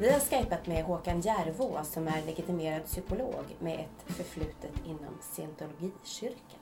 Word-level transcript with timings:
Vi 0.00 0.12
har 0.12 0.20
skypat 0.20 0.66
med 0.66 0.84
Håkan 0.84 1.20
Järvå 1.20 1.78
som 1.84 2.08
är 2.08 2.26
legitimerad 2.26 2.84
psykolog 2.84 3.44
med 3.60 3.74
ett 3.74 4.16
förflutet 4.16 4.72
inom 4.84 5.14
scientologikyrkan. 5.20 6.60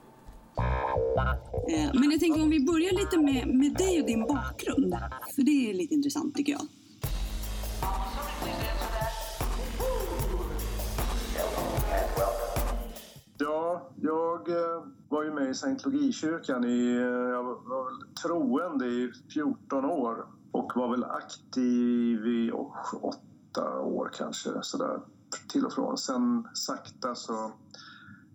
Eh, 1.69 1.91
Men 1.95 2.11
jag 2.11 2.21
tänker 2.21 2.43
om 2.43 2.51
vi 2.51 2.65
börjar 2.67 2.93
lite 2.93 3.19
med, 3.19 3.47
med 3.55 3.75
dig 3.75 4.01
och 4.01 4.07
din 4.07 4.27
bakgrund. 4.27 4.95
För 5.35 5.43
det 5.43 5.71
är 5.71 5.75
lite 5.75 5.95
intressant 5.95 6.35
tycker 6.35 6.53
jag. 6.53 6.63
Ja, 13.39 13.91
jag 14.01 14.49
eh, 14.49 14.85
var 15.09 15.25
ju 15.25 15.33
med 15.33 15.51
i 15.51 15.55
scientologikyrkan 15.55 16.65
i, 16.65 16.95
eh, 16.97 17.03
jag 17.03 17.45
var 17.45 18.15
troende 18.23 18.87
i 18.87 19.13
14 19.35 19.85
år 19.85 20.27
och 20.55 20.73
var 20.75 20.91
väl 20.91 21.05
aktiv 21.05 22.27
i 22.27 22.53
åtta 23.01 23.81
år 23.81 24.11
kanske 24.15 24.51
sådär 24.63 25.01
till 25.49 25.67
och 25.67 25.73
från. 25.73 25.99
Sen 25.99 26.49
sakta 26.55 27.15
så 27.15 27.53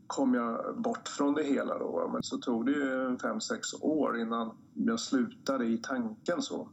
kom 0.08 0.34
jag 0.34 0.82
bort 0.82 1.08
från 1.08 1.34
det 1.34 1.44
hela 1.44 1.78
då. 1.78 2.10
Men 2.14 2.24
så 2.24 2.38
tog 2.38 2.66
det 2.66 2.72
ju 2.72 3.18
fem, 3.22 3.42
sex 3.42 3.74
år 3.82 4.20
innan 4.20 4.58
jag 4.74 5.00
slutade 5.00 5.66
i 5.66 5.78
tanken 5.78 6.42
så. 6.42 6.70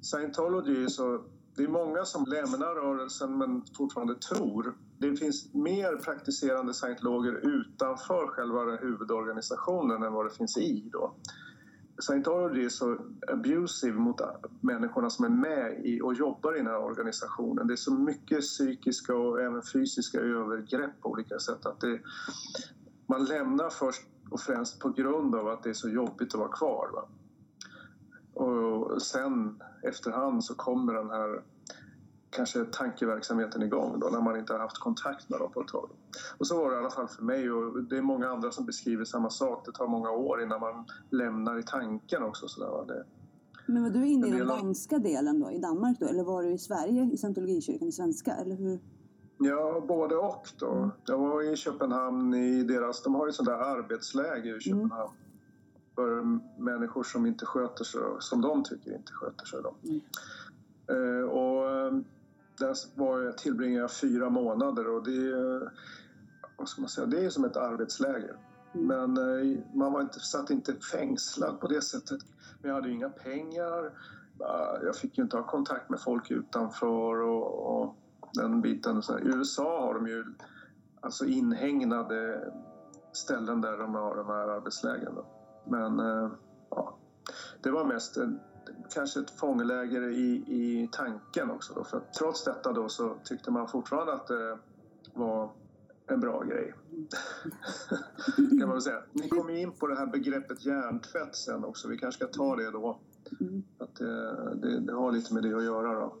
Scientology 0.00 0.88
så 0.88 1.24
det 1.56 1.64
är 1.64 1.68
många 1.68 2.04
som 2.04 2.24
lämnar 2.24 2.74
rörelsen 2.74 3.38
men 3.38 3.62
fortfarande 3.76 4.14
tror. 4.14 4.76
Det 4.98 5.16
finns 5.16 5.54
mer 5.54 5.96
praktiserande 5.96 6.74
scientologer 6.74 7.32
utanför 7.32 8.26
själva 8.26 8.76
huvudorganisationen 8.76 10.02
än 10.02 10.12
vad 10.12 10.26
det 10.26 10.30
finns 10.30 10.58
i. 10.58 10.90
Då. 10.92 11.14
Scientology 11.98 12.64
är 12.64 12.68
så 12.68 12.98
abusive 13.28 13.98
mot 13.98 14.20
människorna 14.60 15.10
som 15.10 15.24
är 15.24 15.28
med 15.28 15.80
i 15.84 16.00
och 16.00 16.14
jobbar 16.14 16.54
i 16.54 16.58
den 16.58 16.66
här 16.66 16.84
organisationen. 16.84 17.66
Det 17.66 17.74
är 17.74 17.76
så 17.76 17.94
mycket 17.94 18.40
psykiska 18.40 19.14
och 19.14 19.40
även 19.40 19.62
fysiska 19.62 20.20
övergrepp 20.20 21.00
på 21.00 21.10
olika 21.10 21.38
sätt 21.38 21.66
att 21.66 21.80
det, 21.80 22.00
man 23.06 23.24
lämnar 23.24 23.70
först 23.70 24.02
och 24.30 24.40
främst 24.40 24.80
på 24.80 24.88
grund 24.88 25.34
av 25.34 25.48
att 25.48 25.62
det 25.62 25.70
är 25.70 25.74
så 25.74 25.88
jobbigt 25.88 26.34
att 26.34 26.40
vara 26.40 26.52
kvar. 26.52 26.90
Va? 26.92 27.08
Och 28.44 29.02
sen 29.02 29.62
efterhand 29.82 30.44
så 30.44 30.54
kommer 30.54 30.94
den 30.94 31.10
här 31.10 31.42
kanske 32.36 32.64
tankeverksamheten 32.64 33.62
igång 33.62 34.00
då 34.00 34.08
när 34.08 34.20
man 34.20 34.38
inte 34.38 34.52
har 34.52 34.60
haft 34.60 34.78
kontakt 34.78 35.28
med 35.28 35.38
dem 35.38 35.52
på 35.52 35.60
ett 35.60 35.68
tag. 35.68 35.90
Och 36.38 36.46
så 36.46 36.56
var 36.56 36.70
det 36.70 36.76
i 36.76 36.78
alla 36.78 36.90
fall 36.90 37.08
för 37.08 37.22
mig 37.22 37.50
och 37.50 37.82
det 37.82 37.96
är 37.96 38.02
många 38.02 38.28
andra 38.28 38.50
som 38.50 38.66
beskriver 38.66 39.04
samma 39.04 39.30
sak. 39.30 39.66
Det 39.66 39.72
tar 39.72 39.86
många 39.86 40.10
år 40.10 40.42
innan 40.42 40.60
man 40.60 40.84
lämnar 41.10 41.58
i 41.58 41.62
tanken 41.62 42.22
också. 42.22 42.48
Så 42.48 42.60
där, 42.60 42.94
det, 42.94 43.04
Men 43.66 43.82
var 43.82 43.90
du 43.90 44.06
inne 44.06 44.26
i 44.26 44.30
En 44.30 44.38
den 44.38 44.48
danska 44.48 44.98
delen 44.98 45.40
då, 45.40 45.50
i 45.50 45.58
Danmark 45.58 46.00
då? 46.00 46.06
Eller 46.06 46.24
var 46.24 46.42
du 46.42 46.52
i 46.52 46.58
Sverige 46.58 47.10
i 47.12 47.16
scientologikyrkan 47.16 47.88
i 47.88 47.92
svenska? 47.92 48.32
Eller 48.32 48.56
hur? 48.56 48.80
Ja, 49.38 49.84
både 49.88 50.16
och 50.16 50.48
då. 50.58 50.90
Jag 51.06 51.18
var 51.18 51.52
i 51.52 51.56
Köpenhamn 51.56 52.34
i 52.34 52.62
deras, 52.62 53.02
de 53.02 53.14
har 53.14 53.26
ju 53.26 53.32
sådana 53.32 53.58
där 53.58 53.64
arbetsläger 53.64 54.56
i 54.56 54.60
Köpenhamn. 54.60 55.12
För 55.94 56.22
människor 56.62 57.02
som 57.02 57.26
inte 57.26 57.46
sköter 57.46 57.84
sig, 57.84 58.00
som 58.18 58.40
de 58.40 58.64
tycker 58.64 58.96
inte 58.96 59.12
sköter 59.12 59.46
sig. 59.46 59.60
Då. 59.62 59.74
Eh, 60.94 61.24
och 61.24 61.70
eh, 61.70 61.92
där 62.58 62.76
var 62.94 63.20
jag, 63.20 63.38
tillbringade 63.38 63.80
jag 63.80 63.92
fyra 63.92 64.30
månader 64.30 64.88
och 64.88 65.04
det 65.04 65.30
är, 65.30 65.72
vad 66.56 66.68
ska 66.68 66.80
man 66.80 66.88
säga, 66.88 67.06
det 67.06 67.24
är 67.24 67.30
som 67.30 67.44
ett 67.44 67.56
arbetsläger. 67.56 68.36
Men 68.72 69.16
eh, 69.16 69.58
man 69.74 69.92
var 69.92 70.00
inte, 70.00 70.20
satt 70.20 70.50
inte 70.50 70.74
fängslad 70.74 71.60
på 71.60 71.68
det 71.68 71.82
sättet. 71.82 72.20
Men 72.60 72.68
jag 72.68 72.74
hade 72.74 72.88
ju 72.88 72.94
inga 72.94 73.08
pengar. 73.08 73.92
Ah, 74.40 74.78
jag 74.82 74.96
fick 74.96 75.18
ju 75.18 75.24
inte 75.24 75.36
ha 75.36 75.46
kontakt 75.46 75.90
med 75.90 76.00
folk 76.00 76.30
utanför 76.30 77.20
och, 77.20 77.82
och 77.82 77.96
den 78.32 78.60
biten. 78.60 78.98
I 78.98 79.28
USA 79.28 79.80
har 79.80 79.94
de 79.94 80.06
ju 80.06 80.24
alltså 81.00 81.24
inhägnade 81.24 82.52
ställen 83.12 83.60
där 83.60 83.78
de 83.78 83.94
har 83.94 84.16
de 84.16 84.26
här 84.26 84.48
arbetslägren. 84.48 85.14
Men 85.66 86.00
eh, 86.00 86.30
ja, 86.70 86.96
det 87.62 87.70
var 87.70 87.84
mest 87.84 88.18
kanske 88.94 89.20
ett 89.20 89.30
fångläger 89.30 90.08
i, 90.10 90.44
i 90.46 90.88
tanken 90.92 91.50
också. 91.50 91.74
Då, 91.74 91.84
för 91.84 92.02
trots 92.18 92.44
detta 92.44 92.72
då 92.72 92.88
så 92.88 93.16
tyckte 93.24 93.50
man 93.50 93.68
fortfarande 93.68 94.12
att 94.12 94.26
det 94.26 94.58
var 95.14 95.50
en 96.06 96.20
bra 96.20 96.42
grej. 96.42 96.74
kan 98.36 98.58
man 98.58 98.70
väl 98.70 98.82
säga. 98.82 99.02
Ni 99.12 99.28
kommer 99.28 99.56
in 99.56 99.72
på 99.72 99.86
det 99.86 99.96
här 99.96 100.06
begreppet 100.06 100.64
hjärntvätt 100.64 101.36
sen 101.36 101.64
också. 101.64 101.88
Vi 101.88 101.98
kanske 101.98 102.24
ska 102.24 102.38
ta 102.38 102.56
det 102.56 102.70
då. 102.70 103.00
Att 103.78 103.96
det, 103.96 104.54
det, 104.54 104.80
det 104.80 104.92
har 104.92 105.12
lite 105.12 105.34
med 105.34 105.42
det 105.42 105.56
att 105.56 105.64
göra 105.64 106.00
då. 106.00 106.16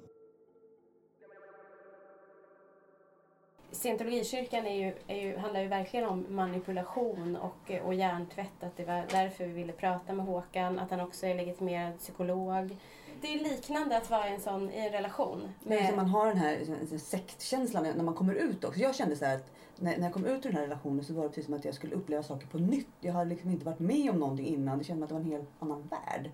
Scientologikyrkan 3.72 4.66
är 4.66 4.74
ju, 4.74 4.94
är 5.06 5.26
ju, 5.26 5.36
handlar 5.36 5.60
ju 5.60 5.68
verkligen 5.68 6.06
om 6.06 6.26
manipulation 6.28 7.36
och, 7.36 7.70
och 7.84 7.94
hjärntvätt. 7.94 8.62
Att 8.62 8.76
det 8.76 8.84
var 8.84 9.04
därför 9.10 9.46
vi 9.46 9.52
ville 9.52 9.72
prata 9.72 10.12
med 10.12 10.26
Håkan. 10.26 10.78
Att 10.78 10.90
han 10.90 11.00
också 11.00 11.26
är 11.26 11.34
legitimerad 11.34 11.98
psykolog. 11.98 12.76
Det 13.20 13.34
är 13.34 13.38
liknande 13.38 13.96
att 13.96 14.10
vara 14.10 14.28
i 14.28 14.34
en 14.34 14.40
sån 14.40 14.70
i 14.70 14.78
en 14.78 14.92
relation. 14.92 15.48
Men 15.62 15.78
liksom 15.78 15.96
man 15.96 16.06
har 16.06 16.26
den 16.26 16.36
här 16.36 16.98
sektkänslan 16.98 17.82
när 17.96 18.04
man 18.04 18.14
kommer 18.14 18.34
ut 18.34 18.64
också. 18.64 18.80
Jag 18.80 18.94
kände 18.94 19.16
så 19.16 19.24
att 19.24 19.52
när, 19.78 19.98
jag 19.98 20.12
kom 20.12 20.26
ut 20.26 20.46
ur 20.46 20.50
den 20.50 20.56
här 20.56 20.62
relationen 20.62 21.04
så 21.04 21.14
var 21.14 21.22
det 21.22 21.28
precis 21.28 21.44
som 21.44 21.54
att 21.54 21.64
jag 21.64 21.74
skulle 21.74 21.94
uppleva 21.94 22.22
saker 22.22 22.46
på 22.46 22.58
nytt. 22.58 22.88
Jag 23.00 23.12
hade 23.12 23.30
liksom 23.30 23.50
inte 23.50 23.64
varit 23.64 23.78
med 23.78 24.10
om 24.10 24.18
någonting 24.18 24.46
innan. 24.46 24.78
Det 24.78 24.84
kändes 24.84 25.08
som 25.08 25.18
att 25.18 25.24
det 25.24 25.30
var 25.30 25.36
en 25.36 25.38
helt 25.38 25.62
annan 25.62 25.88
värld. 25.88 26.30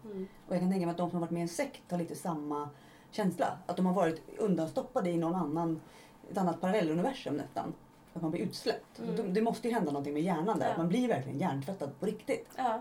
Och 0.47 0.55
jag 0.55 0.61
kan 0.61 0.71
tänka 0.71 0.87
mig 0.87 0.91
att 0.91 0.99
de 0.99 1.11
som 1.11 1.17
har 1.17 1.21
varit 1.21 1.31
med 1.31 1.41
i 1.41 1.43
en 1.43 1.49
sekt 1.49 1.91
har 1.91 1.99
lite 1.99 2.15
samma 2.15 2.69
känsla. 3.11 3.59
Att 3.67 3.77
de 3.77 3.87
har 3.87 3.95
varit 3.95 4.23
undanstoppade 4.39 5.11
i 5.11 5.17
någon 5.17 5.35
annan, 5.35 5.81
ett 6.33 6.39
annat 6.39 6.61
parallelluniversum 6.61 7.37
nästan. 7.37 7.75
Att 8.15 8.23
man 8.23 8.31
blir 8.31 8.41
utsläppt. 8.43 9.01
Det, 9.17 9.23
det 9.23 9.43
måste 9.43 9.69
ju 9.69 9.75
hända 9.75 9.91
någonting 9.93 10.15
med 10.15 10.23
hjärnan 10.23 10.59
där. 10.59 10.69
Ja. 10.71 10.77
Man 10.77 10.89
blir 10.89 11.09
verkligen 11.09 11.39
hjärntvättad 11.39 11.91
på 12.01 12.07
riktigt. 12.07 12.49
Ja. 12.57 12.81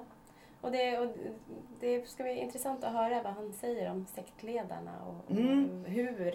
Och 0.62 0.72
det, 0.72 1.00
och 1.00 1.16
det 1.80 2.10
ska 2.10 2.24
bli 2.24 2.34
intressant 2.36 2.84
att 2.84 2.94
höra 2.94 3.24
vad 3.24 3.34
han 3.34 3.54
säger 3.54 3.92
om 3.92 4.06
sektledarna 4.06 4.92
och, 5.06 5.32
Mm. 5.32 5.82
och 5.84 5.90
hur, 5.90 6.32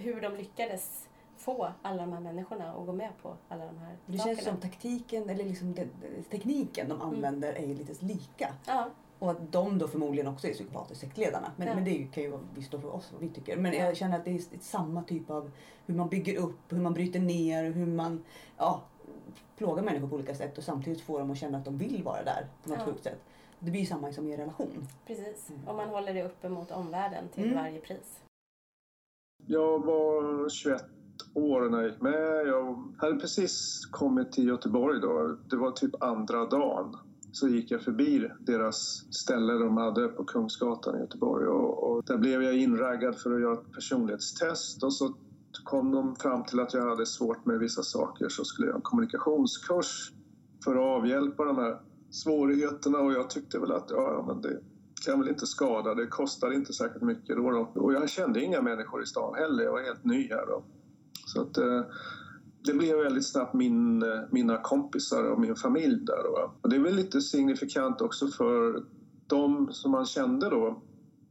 hur 0.00 0.20
de 0.20 0.36
lyckades 0.36 1.08
få 1.36 1.72
alla 1.82 2.02
de 2.02 2.12
här 2.12 2.20
människorna 2.20 2.72
att 2.72 2.86
gå 2.86 2.92
med 2.92 3.10
på 3.22 3.36
alla 3.48 3.66
de 3.66 3.78
här 3.78 3.96
Det 4.06 4.18
sakerna. 4.18 4.34
känns 4.36 4.48
som 4.48 4.56
taktiken, 4.56 5.30
eller 5.30 5.44
liksom 5.44 5.74
det, 5.74 5.84
det- 5.84 6.22
tekniken 6.30 6.88
de 6.88 7.00
använder 7.02 7.52
är 7.52 7.66
lite 7.66 8.04
lika. 8.04 8.54
Ja, 8.66 8.90
Och 9.18 9.30
att 9.30 9.52
de 9.52 9.78
då 9.78 9.88
förmodligen 9.88 10.26
också 10.26 10.48
är 10.48 10.52
psykopater, 10.52 10.94
sektledarna. 10.94 11.52
Men, 11.56 11.68
Ja. 11.68 11.74
men 11.74 11.84
det 11.84 12.06
kan 12.12 12.22
ju 12.22 12.30
vara, 12.30 12.40
står 12.66 12.78
för 12.78 12.94
oss 12.94 13.10
vad 13.12 13.20
vi 13.20 13.28
tycker. 13.28 13.56
Men 13.56 13.72
jag 13.72 13.96
känner 13.96 14.18
att 14.18 14.24
det 14.24 14.30
är 14.30 14.34
ett 14.36 14.62
samma 14.62 15.02
typ 15.02 15.30
av 15.30 15.50
hur 15.86 15.94
man 15.94 16.08
bygger 16.08 16.36
upp, 16.38 16.58
hur 16.68 16.78
man 16.80 16.94
bryter 16.94 17.20
ner, 17.20 17.64
hur 17.70 17.86
man 17.86 18.24
ja, 18.56 18.82
plågar 19.56 19.82
människor 19.82 20.08
på 20.08 20.14
olika 20.14 20.34
sätt 20.34 20.58
och 20.58 20.64
samtidigt 20.64 21.00
får 21.00 21.18
dem 21.18 21.30
att 21.30 21.38
känna 21.38 21.58
att 21.58 21.64
de 21.64 21.78
vill 21.78 22.02
vara 22.04 22.22
där 22.24 22.46
på 22.62 22.70
något 22.70 22.78
Ja. 22.78 22.84
sjukt 22.84 23.04
sätt. 23.04 23.18
Det 23.58 23.70
blir 23.70 23.80
ju 23.80 23.86
samma 23.86 24.12
som 24.12 24.28
i 24.28 24.32
en 24.32 24.38
relation. 24.38 24.88
precis. 25.06 25.50
Och 25.66 25.74
man 25.74 25.88
håller 25.88 26.14
det 26.14 26.22
uppe 26.24 26.48
mot 26.48 26.70
omvärlden 26.70 27.28
till 27.28 27.44
Mm. 27.44 27.56
varje 27.56 27.80
pris. 27.80 28.20
Jag 29.46 29.84
var 29.84 30.48
21 30.48 30.84
år 31.34 31.68
när 31.70 31.80
jag 31.82 31.90
gick 31.90 32.00
med. 32.00 32.46
Jag 32.46 32.92
hade 32.98 33.16
precis 33.20 33.86
kommit 33.90 34.32
till 34.32 34.46
Göteborg 34.48 35.00
då. 35.00 35.36
Det 35.50 35.56
var 35.56 35.70
typ 35.70 36.02
andra 36.02 36.44
dagen. 36.46 36.96
Så 37.32 37.48
gick 37.48 37.70
jag 37.70 37.82
förbi 37.82 38.30
deras 38.40 39.06
ställe 39.10 39.52
de 39.52 39.76
hade 39.76 40.08
på 40.08 40.24
Kungsgatan 40.24 40.96
i 40.96 41.00
Göteborg 41.00 41.46
och, 41.46 41.90
och 41.90 42.04
där 42.04 42.18
blev 42.18 42.42
jag 42.42 42.56
inraggad 42.56 43.18
för 43.18 43.34
att 43.34 43.40
göra 43.40 43.52
ett 43.52 43.72
personlighetstest 43.72 44.82
och 44.82 44.92
så 44.92 45.14
kom 45.64 45.92
de 45.92 46.16
fram 46.16 46.44
till 46.44 46.60
att 46.60 46.74
jag 46.74 46.88
hade 46.88 47.06
svårt 47.06 47.46
med 47.46 47.58
vissa 47.58 47.82
saker 47.82 48.28
så 48.28 48.44
skulle 48.44 48.66
jag 48.66 48.70
göra 48.70 48.76
en 48.76 48.82
kommunikationskurs 48.82 50.12
för 50.64 50.74
att 50.74 51.00
avhjälpa 51.00 51.44
de 51.44 51.56
här 51.56 51.80
svårigheterna 52.10 52.98
och 52.98 53.12
jag 53.12 53.30
tyckte 53.30 53.58
väl 53.58 53.72
att 53.72 53.90
ja, 53.90 54.24
men 54.26 54.40
det 54.40 54.60
kan 55.06 55.20
väl 55.20 55.28
inte 55.28 55.46
skada, 55.46 55.94
det 55.94 56.06
kostar 56.06 56.52
inte 56.52 56.72
särskilt 56.72 57.04
mycket 57.04 57.36
då, 57.36 57.50
då. 57.50 57.80
Och 57.80 57.92
jag 57.92 58.10
kände 58.10 58.42
inga 58.42 58.62
människor 58.62 59.02
i 59.02 59.06
stan 59.06 59.34
heller, 59.34 59.64
jag 59.64 59.72
var 59.72 59.82
helt 59.82 60.04
ny 60.04 60.28
här 60.28 60.46
då. 60.46 60.64
Så 61.26 61.42
att 61.42 61.56
eh, 61.56 61.82
det 62.66 62.74
blev 62.74 62.98
väldigt 62.98 63.26
snabbt 63.26 63.54
min, 63.54 64.02
eh, 64.02 64.20
mina 64.30 64.58
kompisar 64.58 65.24
och 65.24 65.40
min 65.40 65.56
familj 65.56 66.04
där 66.04 66.22
då. 66.22 66.52
Och 66.62 66.68
det 66.68 66.76
är 66.76 66.80
väl 66.80 66.94
lite 66.94 67.20
signifikant 67.20 68.00
också 68.00 68.28
för 68.28 68.82
de 69.26 69.68
som 69.72 69.90
man 69.90 70.06
kände 70.06 70.50
då 70.50 70.82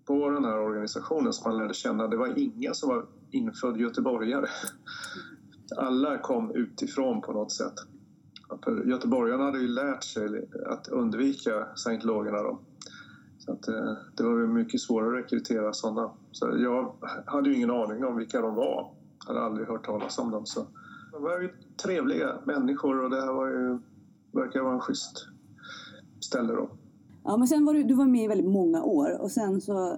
på 0.06 0.30
den 0.30 0.46
här 0.46 0.60
organisationen 0.60 1.34
som 1.34 1.52
man 1.52 1.62
lärde 1.62 1.74
känna, 1.74 2.08
det 2.08 2.18
var 2.18 2.40
ingen 2.40 2.76
som 2.76 2.90
var 2.90 3.06
infödd 3.32 3.78
göteborgare. 3.78 4.46
Alla 5.78 6.18
kom 6.18 6.52
utifrån 6.56 7.22
på 7.22 7.32
något 7.32 7.52
sätt. 7.52 7.74
För 8.64 8.86
göteborgarna 8.86 9.44
hade 9.44 9.60
ju 9.60 9.68
lärt 9.68 10.04
sig 10.04 10.50
att 10.66 10.88
undvika 10.88 11.68
scientologerna 11.76 12.38
då. 12.38 12.60
Så 13.40 13.52
att, 13.52 13.68
eh, 13.68 13.94
det 14.16 14.24
var 14.24 14.48
mycket 14.48 14.82
svårare 14.82 15.20
att 15.20 15.24
rekrytera 15.24 15.74
sådana. 15.74 16.12
Så 16.32 16.58
jag 16.58 16.96
hade 17.26 17.50
ju 17.50 17.56
ingen 17.56 17.72
aning 17.72 18.06
om 18.06 18.18
vilka 18.18 18.42
de 18.42 18.56
var. 18.56 18.94
Jag 19.28 19.34
hade 19.34 19.46
aldrig 19.46 19.68
hört 19.68 19.86
talas 19.86 20.18
om 20.18 20.32
dem. 20.32 20.46
Så. 20.46 20.68
De 21.16 21.24
var 21.24 21.40
ju 21.40 21.50
trevliga 21.84 22.40
människor 22.46 23.04
och 23.04 23.10
det 23.10 23.22
här 23.22 23.34
var 23.34 23.48
ju, 23.48 23.80
verkar 24.32 24.62
vara 24.62 24.74
en 24.74 24.80
schysst 24.80 25.28
ställe 26.20 26.54
då. 26.54 26.70
Ja, 27.24 27.38
men 27.38 27.48
sen 27.48 27.66
var 27.66 27.74
du, 27.74 27.84
du 27.84 27.94
var 27.94 28.06
med 28.06 28.24
i 28.24 28.28
väldigt 28.28 28.52
många 28.52 28.84
år 28.84 29.22
och 29.22 29.32
sen 29.32 29.62
så 29.62 29.98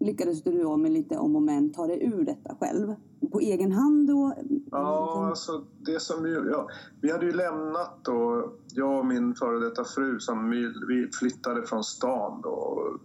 lyckades 0.00 0.42
du 0.42 0.62
då 0.62 0.76
med 0.76 0.92
lite 0.92 1.18
om 1.18 1.36
och 1.36 1.42
men 1.42 1.72
ta 1.72 1.86
dig 1.86 2.04
ur 2.04 2.24
detta 2.24 2.56
själv? 2.60 2.94
På 3.32 3.40
egen 3.40 3.72
hand 3.72 4.08
då? 4.08 4.34
Ja, 4.70 5.26
alltså 5.28 5.64
det 5.86 6.00
som 6.00 6.26
ju, 6.26 6.50
ja, 6.50 6.68
vi 7.00 7.12
hade 7.12 7.26
ju 7.26 7.32
lämnat 7.32 8.04
då, 8.04 8.52
jag 8.74 8.98
och 8.98 9.06
min 9.06 9.34
före 9.34 9.58
detta 9.58 9.84
fru 9.84 10.20
som 10.20 10.50
vi, 10.50 10.72
vi 10.88 11.10
flyttade 11.12 11.62
från 11.62 11.84
stan 11.84 12.40
då 12.42 12.50
och 12.50 13.00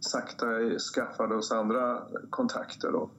sakta 0.00 0.46
skaffade 0.94 1.34
oss 1.36 1.52
andra 1.52 2.02
kontakter 2.30 2.92
då. 2.92 3.10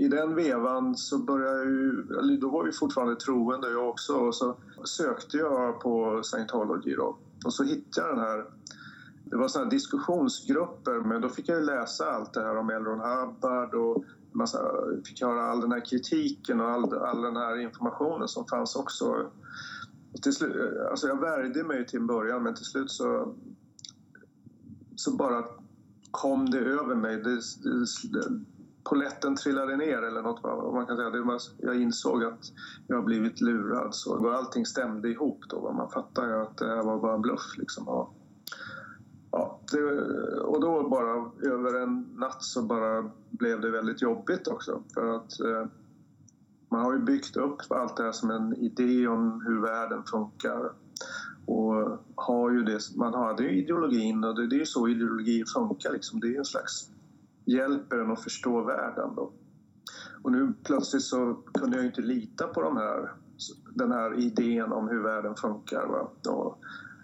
I 0.00 0.08
den 0.08 0.34
vevan 0.34 0.96
så 0.96 1.18
började 1.18 1.64
ju, 1.64 2.06
eller 2.18 2.40
då 2.40 2.50
var 2.50 2.64
vi 2.64 2.72
fortfarande 2.72 3.16
troende 3.16 3.70
jag 3.70 3.88
också 3.88 4.14
och 4.14 4.34
så 4.34 4.56
sökte 4.84 5.36
jag 5.36 5.80
på 5.80 6.20
Scientology 6.22 6.94
då 6.94 7.16
och 7.44 7.52
så 7.52 7.64
hittade 7.64 8.06
jag 8.06 8.16
den 8.16 8.24
här 8.24 8.44
det 9.24 9.36
var 9.36 9.48
såna 9.48 9.64
diskussionsgrupper 9.64 11.00
men 11.00 11.20
då 11.20 11.28
fick 11.28 11.48
jag 11.48 11.58
ju 11.58 11.64
läsa 11.64 12.10
allt 12.10 12.32
det 12.32 12.40
här 12.40 12.56
om 12.56 12.70
Elron 12.70 13.00
Hubbard 13.00 13.74
och 13.74 14.04
massa, 14.32 14.58
fick 15.04 15.22
höra 15.22 15.42
all 15.42 15.60
den 15.60 15.72
här 15.72 15.84
kritiken 15.84 16.60
och 16.60 16.68
all, 16.68 16.94
all 16.94 17.22
den 17.22 17.36
här 17.36 17.56
informationen 17.56 18.28
som 18.28 18.46
fanns 18.46 18.76
också. 18.76 19.30
till 20.22 20.32
slut, 20.32 20.56
alltså 20.90 21.06
jag 21.06 21.20
värjde 21.20 21.64
mig 21.64 21.86
till 21.86 22.00
en 22.00 22.06
början 22.06 22.42
men 22.42 22.54
till 22.54 22.64
slut 22.64 22.90
så, 22.90 23.34
så 24.96 25.16
bara 25.16 25.44
kom 26.10 26.50
det 26.50 26.58
över 26.58 26.94
mig. 26.94 27.16
Det, 27.16 27.40
det, 28.12 28.40
poletten 28.84 29.36
trillade 29.36 29.76
ner 29.76 30.02
eller 30.02 30.22
något 30.22 30.42
Va? 30.42 30.72
man 30.72 30.86
kan 30.86 30.96
säga. 30.96 31.10
Det 31.10 31.22
var, 31.22 31.40
jag 31.58 31.82
insåg 31.82 32.24
att 32.24 32.52
jag 32.86 32.96
har 32.96 33.02
blivit 33.02 33.40
lurad. 33.40 33.94
Så 33.94 34.30
allting 34.30 34.66
stämde 34.66 35.08
ihop 35.08 35.44
då. 35.48 35.72
Man 35.72 35.90
fattade 35.90 36.28
ju 36.28 36.42
att 36.42 36.56
det 36.56 36.68
här 36.68 36.82
var 36.82 37.00
bara 37.00 37.14
en 37.14 37.22
bluff 37.22 37.58
liksom. 37.58 37.88
Och, 37.88 38.14
ja, 39.30 39.60
det, 39.72 39.82
och 40.40 40.60
då 40.60 40.88
bara 40.88 41.30
över 41.52 41.82
en 41.82 42.08
natt 42.16 42.42
så 42.42 42.62
bara 42.62 43.10
blev 43.30 43.60
det 43.60 43.70
väldigt 43.70 44.02
jobbigt 44.02 44.48
också. 44.48 44.82
För 44.94 45.16
att 45.16 45.40
eh, 45.40 45.66
man 46.68 46.80
har 46.80 46.92
ju 46.92 46.98
byggt 46.98 47.36
upp 47.36 47.60
allt 47.68 47.96
det 47.96 48.02
här 48.02 48.12
som 48.12 48.30
en 48.30 48.56
idé 48.56 49.06
om 49.08 49.42
hur 49.46 49.60
världen 49.60 50.02
funkar. 50.04 50.72
Och 51.46 51.98
har 52.14 52.50
ju 52.50 52.62
det, 52.62 52.80
man 52.96 53.14
hade 53.14 53.42
ju 53.42 53.62
ideologin 53.62 54.24
och 54.24 54.34
det, 54.34 54.46
det 54.46 54.56
är 54.56 54.58
ju 54.60 54.66
så 54.66 54.88
ideologi 54.88 55.44
funkar 55.54 55.92
liksom. 55.92 56.20
Det 56.20 56.34
är 56.34 56.38
en 56.38 56.44
slags 56.44 56.90
hjälper 57.44 57.98
en 57.98 58.10
att 58.10 58.22
förstå 58.22 58.62
världen 58.62 59.14
då. 59.16 59.32
Och 60.22 60.32
nu 60.32 60.52
plötsligt 60.64 61.02
så 61.02 61.34
kunde 61.54 61.76
jag 61.76 61.86
inte 61.86 62.00
lita 62.00 62.46
på 62.46 62.62
de 62.62 62.76
här, 62.76 63.12
den 63.74 63.92
här 63.92 64.18
idén 64.18 64.72
om 64.72 64.88
hur 64.88 65.02
världen 65.02 65.34
funkar. 65.36 65.86
Va? 65.86 66.32
Och 66.32 66.58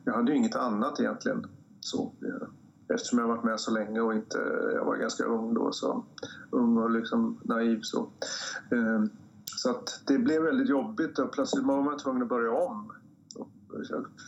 jag 0.05 0.13
hade 0.13 0.33
ju 0.33 0.39
inget 0.39 0.57
annat 0.57 1.01
egentligen. 1.01 1.47
Så, 1.81 2.13
eh, 2.23 2.49
eftersom 2.95 3.19
jag 3.19 3.29
varit 3.29 3.45
med 3.45 3.61
så 3.61 3.71
länge 3.71 4.01
och 4.01 4.15
inte, 4.15 4.39
jag 4.75 4.85
var 4.85 4.97
ganska 4.97 5.25
ung 5.25 5.55
då, 5.55 5.73
så 5.73 6.05
ung 6.51 6.79
och 6.79 6.91
liksom 6.91 7.41
naiv 7.45 7.81
så. 7.83 8.09
Eh, 8.71 9.05
så 9.45 9.71
att 9.71 10.03
det 10.07 10.19
blev 10.19 10.43
väldigt 10.43 10.69
jobbigt 10.69 11.19
och 11.19 11.33
plötsligt 11.33 11.65
var 11.65 11.83
man 11.83 11.99
tvungen 11.99 12.23
att 12.23 12.29
börja 12.29 12.53
om 12.53 12.93
och 13.37 13.49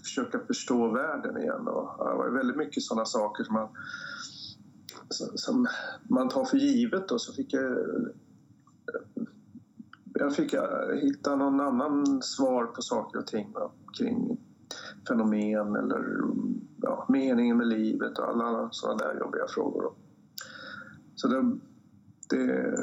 försöka 0.04 0.38
förstå 0.38 0.88
världen 0.88 1.38
igen. 1.38 1.68
Och 1.68 2.08
det 2.10 2.16
var 2.16 2.30
väldigt 2.30 2.56
mycket 2.56 2.82
sådana 2.82 3.04
saker 3.04 3.44
som 3.44 3.54
man, 3.54 3.68
som 5.34 5.66
man 6.08 6.28
tar 6.28 6.44
för 6.44 6.56
givet. 6.56 7.10
Och 7.10 7.20
så 7.20 7.32
fick 7.32 7.52
jag, 7.52 7.76
jag 10.14 10.34
fick 10.34 10.54
hitta 11.02 11.36
någon 11.36 11.60
annan 11.60 12.22
svar 12.22 12.66
på 12.66 12.82
saker 12.82 13.18
och 13.18 13.26
ting 13.26 13.54
kring 13.98 14.38
fenomen 15.08 15.76
eller 15.76 16.04
ja, 16.82 17.06
meningen 17.08 17.56
med 17.56 17.66
livet 17.66 18.18
och 18.18 18.28
alla 18.28 18.68
sådana 18.70 18.98
där 18.98 19.20
jobbiga 19.20 19.46
frågor. 19.48 19.92
Så 21.14 21.28
då, 21.28 21.58
det, 22.28 22.76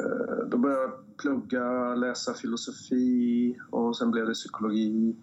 då 0.47 0.57
började 0.57 0.81
jag 0.81 1.17
plugga, 1.17 1.95
läsa 1.95 2.33
filosofi 2.33 3.57
och 3.71 3.97
sen 3.97 4.11
blev 4.11 4.25
det 4.25 4.33
psykologi. 4.33 5.15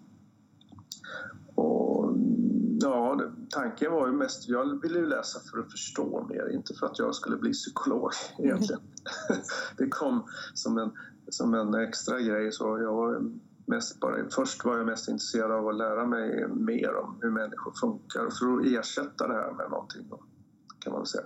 Ja, 2.83 3.21
tanken 3.49 3.91
var 3.91 4.07
ju 4.07 4.13
mest, 4.13 4.49
jag 4.49 4.81
ville 4.81 4.99
ju 4.99 5.05
läsa 5.05 5.39
för 5.39 5.59
att 5.59 5.71
förstå 5.71 6.25
mer, 6.29 6.49
inte 6.49 6.73
för 6.73 6.85
att 6.85 6.99
jag 6.99 7.15
skulle 7.15 7.37
bli 7.37 7.51
psykolog 7.51 8.11
egentligen. 8.37 8.81
det 9.77 9.87
kom 9.87 10.23
som 10.53 10.77
en, 10.77 10.91
som 11.29 11.53
en 11.53 11.73
extra 11.73 12.19
grej 12.19 12.51
så 12.51 12.79
jag 12.79 12.93
var 12.93 13.21
mest 13.65 13.99
bara, 13.99 14.29
först 14.29 14.65
var 14.65 14.77
jag 14.77 14.85
mest 14.85 15.09
intresserad 15.09 15.51
av 15.51 15.67
att 15.67 15.75
lära 15.75 16.05
mig 16.05 16.47
mer 16.47 16.95
om 16.95 17.17
hur 17.21 17.31
människor 17.31 17.71
funkar 17.71 18.29
för 18.29 18.59
att 18.59 18.65
ersätta 18.65 19.27
det 19.27 19.33
här 19.33 19.51
med 19.51 19.69
någonting 19.69 20.07
då, 20.09 20.23
kan 20.79 20.91
man 20.91 21.01
väl 21.01 21.07
säga. 21.07 21.25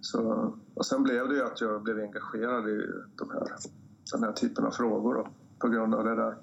Så, 0.00 0.54
och 0.74 0.86
sen 0.86 1.02
blev 1.02 1.28
det 1.28 1.34
ju 1.34 1.42
att 1.42 1.60
jag 1.60 1.82
blev 1.82 1.98
engagerad 1.98 2.68
i 2.68 2.86
de 3.16 3.30
här, 3.30 3.48
den 4.12 4.22
här 4.22 4.32
typen 4.32 4.64
av 4.64 4.70
frågor 4.70 5.14
då, 5.14 5.28
på 5.58 5.68
grund 5.68 5.94
av 5.94 6.04
det 6.04 6.14
där. 6.14 6.36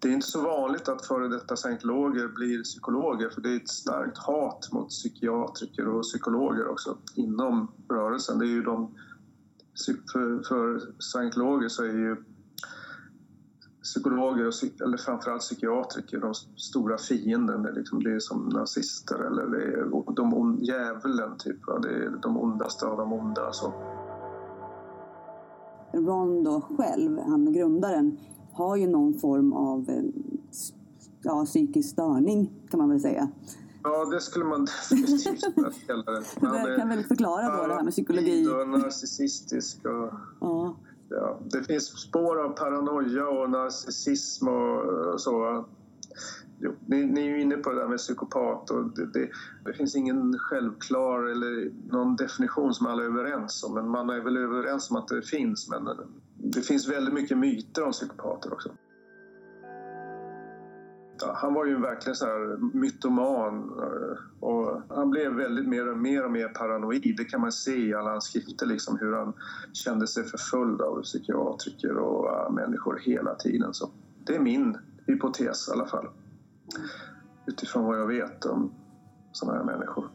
Det 0.00 0.08
är 0.08 0.12
inte 0.12 0.26
så 0.26 0.42
vanligt 0.42 0.88
att 0.88 1.06
före 1.06 1.28
detta 1.28 1.56
scientologer 1.56 2.28
blir 2.28 2.62
psykologer 2.62 3.30
för 3.30 3.40
det 3.40 3.52
är 3.52 3.56
ett 3.56 3.68
starkt 3.68 4.18
hat 4.18 4.68
mot 4.72 4.88
psykiatriker 4.88 5.88
och 5.88 6.02
psykologer 6.02 6.68
också 6.68 6.96
inom 7.14 7.72
rörelsen. 7.88 8.38
Det 8.38 8.44
är 8.44 8.48
ju 8.48 8.62
de, 8.62 8.94
för, 10.12 10.48
för 10.48 10.92
scientologer 10.98 11.68
så 11.68 11.84
är 11.84 11.92
ju 11.92 12.16
psykologer, 13.82 14.46
och, 14.46 14.82
eller 14.82 14.96
framförallt 14.96 15.40
psykiatriker, 15.40 16.20
de 16.20 16.34
stora 16.56 16.98
fienden. 16.98 17.62
Liksom, 17.74 18.02
det 18.02 18.12
är 18.12 18.18
som 18.18 18.48
nazister 18.48 19.18
eller 19.26 19.46
det 19.46 19.62
är 19.64 20.14
de 20.14 20.34
on, 20.34 20.58
djävulen, 20.64 21.38
typ. 21.38 21.60
Det 21.82 21.88
är 21.88 22.10
de 22.22 22.38
ondaste 22.38 22.86
av 22.86 22.96
de 22.96 23.12
onda. 23.12 23.52
Så. 23.52 23.72
Ron 25.92 26.44
då 26.44 26.60
själv, 26.60 27.18
han 27.18 27.52
grundaren, 27.52 28.18
har 28.58 28.76
ju 28.76 28.86
någon 28.86 29.14
form 29.14 29.52
av 29.52 29.90
eh, 29.90 30.02
ja, 31.22 31.44
psykisk 31.44 31.90
störning 31.90 32.50
kan 32.70 32.78
man 32.78 32.88
väl 32.88 33.00
säga. 33.00 33.28
Ja, 33.82 34.04
det 34.04 34.20
skulle 34.20 34.44
man 34.44 34.64
definitivt 34.90 35.54
kunna 35.54 35.70
kalla 35.86 36.12
det. 36.12 36.70
det 36.70 36.76
kan 36.78 36.88
väl 36.88 37.04
förklara 37.04 37.56
då 37.56 37.66
det 37.66 37.74
här 37.74 37.82
med 37.82 37.92
psykologi. 37.92 38.46
och 38.48 38.68
narcissistisk 38.68 39.84
och... 39.84 40.10
Ja 40.40 40.76
ja, 41.10 41.38
det 41.50 41.62
finns 41.62 41.84
spår 41.86 42.44
av 42.44 42.48
paranoia 42.48 43.28
och 43.28 43.50
narcissism 43.50 44.48
och 44.48 45.20
så. 45.20 45.64
Jo, 46.60 46.72
ni, 46.86 47.06
ni, 47.06 47.20
är 47.20 47.24
ju 47.24 47.40
inne 47.40 47.56
på 47.56 47.70
det 47.70 47.80
där 47.80 47.88
med 47.88 47.98
psykopat 47.98 48.70
och 48.70 48.84
det, 48.84 49.06
det, 49.06 49.30
det, 49.64 49.72
finns 49.72 49.96
ingen 49.96 50.38
självklar 50.38 51.22
eller 51.22 51.70
någon 51.92 52.16
definition 52.16 52.74
som 52.74 52.86
alla 52.86 53.02
är 53.02 53.06
överens 53.06 53.64
om. 53.64 53.74
Men 53.74 53.88
man 53.88 54.10
är 54.10 54.20
väl 54.20 54.36
överens 54.36 54.90
om 54.90 54.96
att 54.96 55.08
det 55.08 55.22
finns. 55.22 55.68
Men 55.70 55.88
det 56.36 56.62
finns 56.62 56.88
väldigt 56.88 57.14
mycket 57.14 57.38
myter 57.38 57.84
om 57.84 57.92
psykopater 57.92 58.52
också 58.52 58.70
han 61.26 61.54
var 61.54 61.66
ju 61.66 61.80
verkligen 61.80 62.16
så 62.16 62.26
här 62.26 62.56
mytoman 62.76 63.72
eh, 63.78 64.18
och 64.40 64.82
han 64.88 65.10
blev 65.10 65.32
väldigt 65.32 65.68
mer 65.68 65.88
och 65.88 65.98
mer, 65.98 66.24
och 66.24 66.30
mer 66.30 66.48
paranoid. 66.48 67.14
Det 67.16 67.24
kan 67.24 67.40
man 67.40 67.52
se 67.52 67.76
i 67.76 67.94
alla 67.94 68.10
hans 68.10 68.24
skrifter, 68.24 68.66
liksom, 68.66 68.98
hur 68.98 69.12
han 69.12 69.32
kände 69.72 70.06
sig 70.06 70.24
förföljd 70.24 70.80
av 70.80 71.02
psykiatriker 71.02 71.96
och 71.96 72.32
eh, 72.32 72.50
människor 72.50 73.00
hela 73.02 73.34
tiden. 73.34 73.74
Så 73.74 73.90
det 74.24 74.34
är 74.34 74.40
min 74.40 74.78
hypotes 75.06 75.68
i 75.68 75.72
alla 75.72 75.86
fall, 75.86 76.06
utifrån 77.46 77.84
vad 77.84 77.98
jag 77.98 78.06
vet 78.06 78.44
om 78.44 78.72
sådana 79.32 79.58
här 79.58 79.64
människor. 79.64 80.10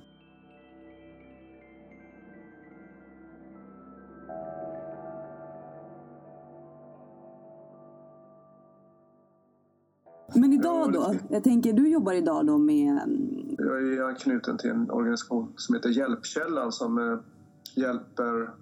Men 10.36 10.53
idag 10.53 10.93
då? 10.93 11.15
Jag 11.29 11.43
tänker, 11.43 11.74
du 11.74 11.89
jobbar 11.89 12.13
idag 12.13 12.45
då 12.45 12.57
med... 12.57 13.00
Jag 13.57 13.93
är 13.93 14.03
anknuten 14.03 14.57
till 14.57 14.69
en 14.69 14.91
organisation 14.91 15.53
som 15.55 15.75
heter 15.75 15.89
Hjälpkällan 15.89 16.72
som 16.72 16.98
eh, 16.98 17.19
hjälper 17.75 18.53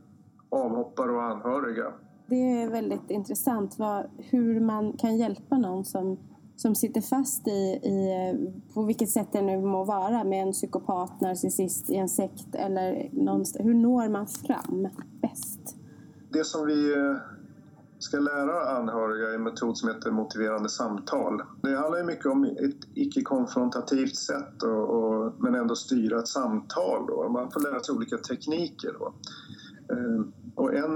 avhoppare 0.50 1.12
och 1.12 1.24
anhöriga. 1.24 1.94
Det 2.28 2.62
är 2.62 2.70
väldigt 2.70 3.10
intressant 3.10 3.80
vad, 3.80 4.06
hur 4.18 4.60
man 4.60 4.94
kan 4.94 5.18
hjälpa 5.18 5.58
någon 5.58 5.86
som, 5.86 6.18
som 6.62 6.76
sitter 6.76 7.02
fast 7.02 7.48
i, 7.48 7.52
i, 7.84 8.12
eh, 8.12 8.74
på 8.74 8.84
vilket 8.84 9.10
sätt 9.10 9.28
det 9.32 9.42
nu 9.42 9.62
må 9.62 9.84
vara, 9.84 10.24
med 10.24 10.42
en 10.48 10.52
psykopat, 10.52 11.22
narcissist 11.22 11.90
i 11.90 11.96
en 11.96 12.10
sekt 12.10 12.56
eller 12.56 13.10
någonstans. 13.12 13.66
Hur 13.66 13.74
når 13.74 14.10
man 14.10 14.28
fram 14.28 14.88
bäst? 15.22 15.76
Det 16.30 16.44
som 16.44 16.68
vi 16.68 16.94
eh, 16.94 17.16
ska 18.00 18.20
lära 18.20 18.78
anhöriga 18.78 19.36
en 19.36 19.44
metod 19.44 19.78
som 19.78 19.90
heter 19.90 20.12
motiverande 20.12 20.70
samtal. 20.70 21.42
Det 21.62 21.76
handlar 21.76 21.98
ju 21.98 22.04
mycket 22.04 22.26
om 22.26 22.44
ett 22.44 22.88
icke-konfrontativt 22.94 24.16
sätt 24.16 24.64
och, 24.64 24.90
och, 24.90 25.34
men 25.38 25.56
ändå 25.56 25.76
styra 25.76 26.20
ett 26.20 26.28
samtal. 26.28 27.08
Då. 27.08 27.30
Man 27.30 27.52
får 27.52 27.60
lära 27.60 27.80
sig 27.80 27.96
olika 27.96 28.18
tekniker. 28.18 28.96
Då. 29.00 29.14
Eh, 29.96 30.26
och 30.56 30.76
en, 30.76 30.94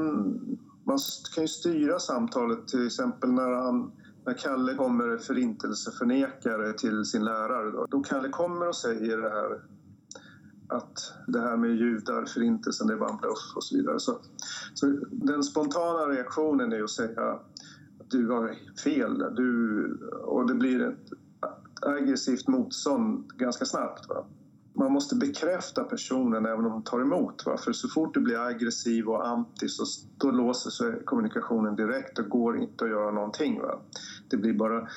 man 0.83 0.97
kan 1.35 1.43
ju 1.43 1.47
styra 1.47 1.99
samtalet 1.99 2.67
till 2.67 2.85
exempel 2.85 3.31
när, 3.31 3.51
han, 3.51 3.91
när 4.25 4.33
Kalle 4.33 4.75
kommer 4.75 5.17
förintelseförnekare 5.17 6.73
till 6.73 7.05
sin 7.05 7.25
lärare. 7.25 7.71
Då, 7.71 7.85
då 7.89 8.03
Kalle 8.03 8.29
kommer 8.29 8.67
och 8.67 8.75
säger 8.75 9.17
det 9.17 9.29
här 9.29 9.61
att 10.67 11.13
det 11.27 11.39
här 11.39 11.57
med 11.57 11.75
judar, 11.75 12.25
förintelsen, 12.25 12.87
det 12.87 12.95
var 12.95 13.09
en 13.09 13.17
bluff 13.17 13.55
och 13.55 13.63
så 13.63 13.77
vidare. 13.77 13.99
Så, 13.99 14.19
så 14.73 14.85
den 15.11 15.43
spontana 15.43 16.09
reaktionen 16.09 16.73
är 16.73 16.83
att 16.83 16.89
säga 16.89 17.31
att 17.31 18.09
du 18.09 18.29
har 18.29 18.55
fel 18.83 19.17
du, 19.35 19.85
och 20.23 20.47
det 20.47 20.55
blir 20.55 20.81
ett 20.81 21.09
aggressivt 21.81 22.47
motstånd 22.47 23.31
ganska 23.37 23.65
snabbt. 23.65 24.09
Va? 24.09 24.25
Man 24.73 24.91
måste 24.91 25.15
bekräfta 25.15 25.83
personen 25.83 26.45
även 26.45 26.65
om 26.65 26.71
de 26.71 26.83
tar 26.83 27.01
emot. 27.01 27.45
Va? 27.45 27.57
För 27.57 27.73
så 27.73 27.87
fort 27.87 28.13
du 28.13 28.19
blir 28.19 28.39
aggressiv 28.39 29.09
och 29.09 29.27
anti 29.27 29.67
så 29.67 29.83
då 30.17 30.31
låser 30.31 30.69
sig 30.69 31.03
kommunikationen 31.05 31.75
direkt 31.75 32.19
och 32.19 32.29
går 32.29 32.57
inte 32.57 32.83
att 32.83 32.89
göra 32.89 33.11
någonting. 33.11 33.61
Va? 33.61 33.79
Det 34.29 34.37
blir 34.37 34.53
bara 34.53 34.87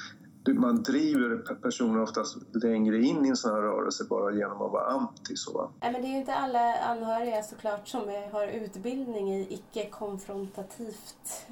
man 0.54 0.82
driver 0.82 1.54
personer 1.54 2.02
oftast 2.02 2.37
längre 2.54 3.02
in 3.02 3.26
i 3.26 3.28
en 3.28 3.37
sån 3.37 3.54
här 3.54 3.61
rörelse 3.62 4.04
bara 4.11 4.35
genom 4.35 4.62
att 4.62 4.73
vara 4.73 4.85
anti. 4.85 5.37
Så. 5.37 5.70
Nej, 5.80 5.92
men 5.92 6.02
det 6.02 6.08
är 6.08 6.11
ju 6.11 6.18
inte 6.18 6.35
alla 6.35 6.78
anhöriga 6.78 7.42
såklart 7.42 7.88
som 7.88 8.00
har 8.32 8.47
utbildning 8.47 9.35
i 9.35 9.47
icke-konfrontativt 9.54 11.47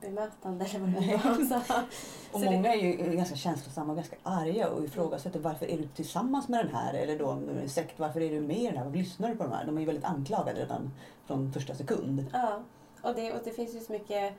bemötande 0.00 0.64
eller 0.64 0.78
vad 0.78 1.02
det 1.02 1.68
var. 1.68 1.84
och 2.32 2.40
många 2.40 2.74
är 2.74 2.76
ju 2.76 3.16
ganska 3.16 3.36
känslosamma 3.36 3.92
och 3.92 3.96
ganska 3.96 4.16
arga 4.22 4.68
och 4.68 4.84
ifrågasätter 4.84 5.40
varför 5.40 5.66
är 5.66 5.78
du 5.78 5.88
tillsammans 5.88 6.48
med 6.48 6.66
den 6.66 6.74
här? 6.74 6.94
Eller 6.94 7.18
då 7.18 7.34
med 7.34 7.62
en 7.62 7.68
sekt, 7.68 7.98
varför 7.98 8.20
är 8.20 8.30
du 8.30 8.40
med 8.40 8.58
i 8.58 8.66
den 8.66 8.76
här? 8.76 8.84
Varför 8.84 8.98
lyssnar 8.98 9.28
du 9.28 9.36
på 9.36 9.42
de 9.42 9.52
här? 9.52 9.66
De 9.66 9.76
är 9.76 9.80
ju 9.80 9.86
väldigt 9.86 10.04
anklagade 10.04 10.60
redan 10.60 10.90
från 11.26 11.52
första 11.52 11.74
sekund. 11.74 12.26
Ja, 12.32 12.62
och 13.02 13.14
det, 13.14 13.32
och 13.32 13.40
det 13.44 13.50
finns 13.50 13.74
ju 13.74 13.80
så 13.80 13.92
mycket 13.92 14.34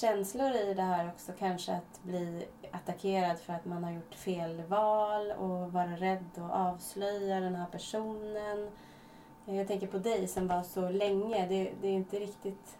känslor 0.00 0.50
i 0.50 0.74
det 0.74 0.82
här 0.82 1.08
också. 1.08 1.32
Kanske 1.38 1.72
att 1.72 2.02
bli 2.02 2.46
attackerad 2.70 3.38
för 3.38 3.52
att 3.52 3.64
man 3.64 3.84
har 3.84 3.92
gjort 3.92 4.14
fel 4.14 4.62
val 4.68 5.30
och 5.30 5.72
vara 5.72 5.96
rädd 5.96 6.24
att 6.34 6.52
avslöja 6.52 7.40
den 7.40 7.54
här 7.54 7.66
personen. 7.66 8.70
Jag 9.44 9.68
tänker 9.68 9.86
på 9.86 9.98
dig 9.98 10.28
som 10.28 10.48
var 10.48 10.62
så 10.62 10.88
länge. 10.88 11.46
Det, 11.48 11.72
det 11.80 11.88
är 11.88 11.92
inte 11.92 12.18
riktigt... 12.18 12.78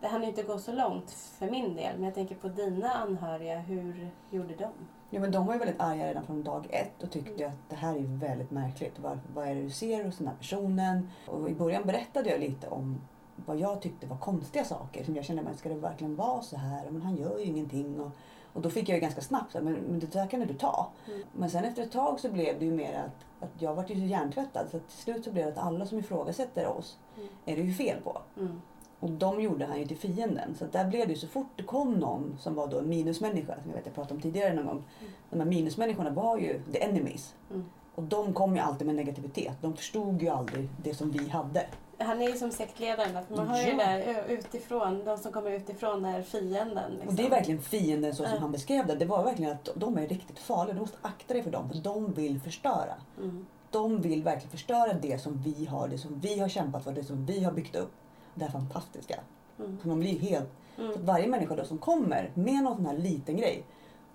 Det 0.00 0.08
hann 0.08 0.24
inte 0.24 0.42
gå 0.42 0.58
så 0.58 0.72
långt 0.72 1.10
för 1.10 1.50
min 1.50 1.76
del. 1.76 1.94
Men 1.94 2.04
jag 2.04 2.14
tänker 2.14 2.34
på 2.34 2.48
dina 2.48 2.90
anhöriga. 2.90 3.58
Hur 3.58 4.10
gjorde 4.30 4.54
de? 4.54 4.68
Ja, 5.10 5.20
men 5.20 5.32
de 5.32 5.46
var 5.46 5.52
ju 5.52 5.58
väldigt 5.58 5.80
arga 5.80 6.08
redan 6.08 6.26
från 6.26 6.42
dag 6.42 6.66
ett 6.70 7.02
och 7.02 7.10
tyckte 7.10 7.46
att 7.46 7.68
det 7.68 7.76
här 7.76 7.96
är 7.96 8.18
väldigt 8.18 8.50
märkligt. 8.50 8.98
Var, 8.98 9.18
vad 9.34 9.48
är 9.48 9.54
det 9.54 9.62
du 9.62 9.70
ser 9.70 10.04
hos 10.04 10.18
den 10.18 10.26
här 10.26 10.36
personen? 10.36 11.10
Och 11.26 11.50
I 11.50 11.54
början 11.54 11.82
berättade 11.86 12.30
jag 12.30 12.40
lite 12.40 12.68
om 12.68 13.00
vad 13.46 13.58
jag 13.58 13.82
tyckte 13.82 14.06
var 14.06 14.16
konstiga 14.16 14.64
saker. 14.64 15.04
Som 15.04 15.16
jag 15.16 15.24
kände, 15.24 15.42
men 15.42 15.56
ska 15.56 15.68
det 15.68 15.74
verkligen 15.74 16.16
vara 16.16 16.42
så 16.42 16.56
här? 16.56 16.90
Men 16.90 17.02
han 17.02 17.16
gör 17.16 17.38
ju 17.38 17.44
ingenting. 17.44 18.00
Och, 18.00 18.10
och 18.52 18.62
då 18.62 18.70
fick 18.70 18.88
jag 18.88 18.94
ju 18.94 19.00
ganska 19.00 19.20
snabbt 19.20 19.54
men, 19.54 19.72
men 19.72 19.98
det 19.98 20.12
där 20.12 20.26
kan 20.26 20.40
du 20.40 20.54
ta. 20.54 20.90
Mm. 21.08 21.22
Men 21.32 21.50
sen 21.50 21.64
efter 21.64 21.82
ett 21.82 21.92
tag 21.92 22.20
så 22.20 22.30
blev 22.30 22.58
det 22.58 22.64
ju 22.64 22.72
mer 22.72 22.94
att, 22.94 23.44
att 23.44 23.62
jag 23.62 23.74
var 23.74 23.84
ju 23.88 23.94
så 23.94 24.06
hjärntvättad 24.06 24.66
så 24.70 24.78
till 24.78 24.98
slut 24.98 25.24
så 25.24 25.30
blev 25.30 25.44
det 25.46 25.52
att 25.52 25.66
alla 25.66 25.86
som 25.86 25.98
ifrågasätter 25.98 26.66
oss 26.66 26.98
mm. 27.16 27.28
är 27.46 27.56
det 27.56 27.62
ju 27.62 27.74
fel 27.74 28.00
på. 28.04 28.18
Mm. 28.36 28.60
Och 29.00 29.10
de 29.10 29.40
gjorde 29.40 29.66
han 29.66 29.78
ju 29.78 29.86
till 29.86 29.98
fienden. 29.98 30.54
Så 30.58 30.64
där 30.72 30.84
blev 30.84 31.06
det 31.06 31.12
ju 31.12 31.18
så 31.18 31.26
fort 31.26 31.50
det 31.56 31.62
kom 31.62 31.94
någon 31.94 32.36
som 32.40 32.54
var 32.54 32.66
då 32.66 32.78
en 32.78 32.88
minusmänniska, 32.88 33.54
som 33.62 33.70
jag 33.70 33.76
vet 33.76 33.86
jag 33.86 33.94
pratade 33.94 34.14
om 34.14 34.20
tidigare 34.20 34.54
någon 34.54 34.66
gång. 34.66 34.84
Mm. 35.00 35.12
De 35.30 35.40
här 35.40 35.46
minusmänniskorna 35.46 36.10
var 36.10 36.38
ju 36.38 36.62
the 36.72 36.82
enemies. 36.82 37.34
Mm. 37.50 37.64
Och 37.94 38.02
de 38.02 38.34
kom 38.34 38.56
ju 38.56 38.60
alltid 38.60 38.86
med 38.86 38.96
negativitet. 38.96 39.56
De 39.60 39.76
förstod 39.76 40.22
ju 40.22 40.28
aldrig 40.28 40.68
det 40.82 40.94
som 40.94 41.10
vi 41.10 41.28
hade 41.28 41.66
han 42.02 42.22
är 42.22 42.28
ju 42.28 42.36
som 42.36 42.50
sektledaren. 42.50 43.18
man 43.28 43.48
har 43.48 43.58
ja. 43.58 43.66
ju 43.66 43.76
där 43.76 44.24
utifrån, 44.28 45.04
de 45.04 45.18
som 45.18 45.32
kommer 45.32 45.50
utifrån 45.50 46.04
är 46.04 46.22
fienden. 46.22 46.90
Liksom. 46.90 47.08
Och 47.08 47.14
det 47.14 47.26
är 47.26 47.30
verkligen 47.30 47.62
fienden 47.62 48.14
så 48.14 48.24
som 48.24 48.38
han 48.38 48.52
beskrev 48.52 48.86
det. 48.86 48.94
Det 48.94 49.04
var 49.04 49.24
verkligen 49.24 49.52
att 49.52 49.68
de 49.74 49.98
är 49.98 50.06
riktigt 50.06 50.38
farliga. 50.38 50.74
Du 50.74 50.80
måste 50.80 50.98
akta 51.02 51.34
dig 51.34 51.42
för 51.42 51.50
dem. 51.50 51.68
För 51.68 51.78
de 51.78 52.12
vill 52.12 52.40
förstöra. 52.40 52.94
Mm. 53.18 53.46
De 53.70 54.00
vill 54.00 54.22
verkligen 54.22 54.50
förstöra 54.50 54.92
det 54.92 55.22
som 55.22 55.42
vi 55.42 55.66
har, 55.66 55.88
det 55.88 55.98
som 55.98 56.20
vi 56.20 56.38
har 56.38 56.48
kämpat 56.48 56.84
för, 56.84 56.92
det 56.92 57.04
som 57.04 57.26
vi 57.26 57.44
har 57.44 57.52
byggt 57.52 57.76
upp. 57.76 57.92
Det 58.34 58.44
här 58.44 58.52
fantastiska. 58.52 59.20
Mm. 59.58 59.78
Så 59.82 59.88
man 59.88 60.00
blir 60.00 60.18
helt... 60.18 60.50
Mm. 60.78 60.92
Så 60.92 60.98
varje 61.00 61.26
människa 61.26 61.56
då 61.56 61.64
som 61.64 61.78
kommer 61.78 62.30
med 62.34 62.62
någon 62.62 62.76
sån 62.76 62.86
här 62.86 62.98
liten 62.98 63.36
grej. 63.36 63.64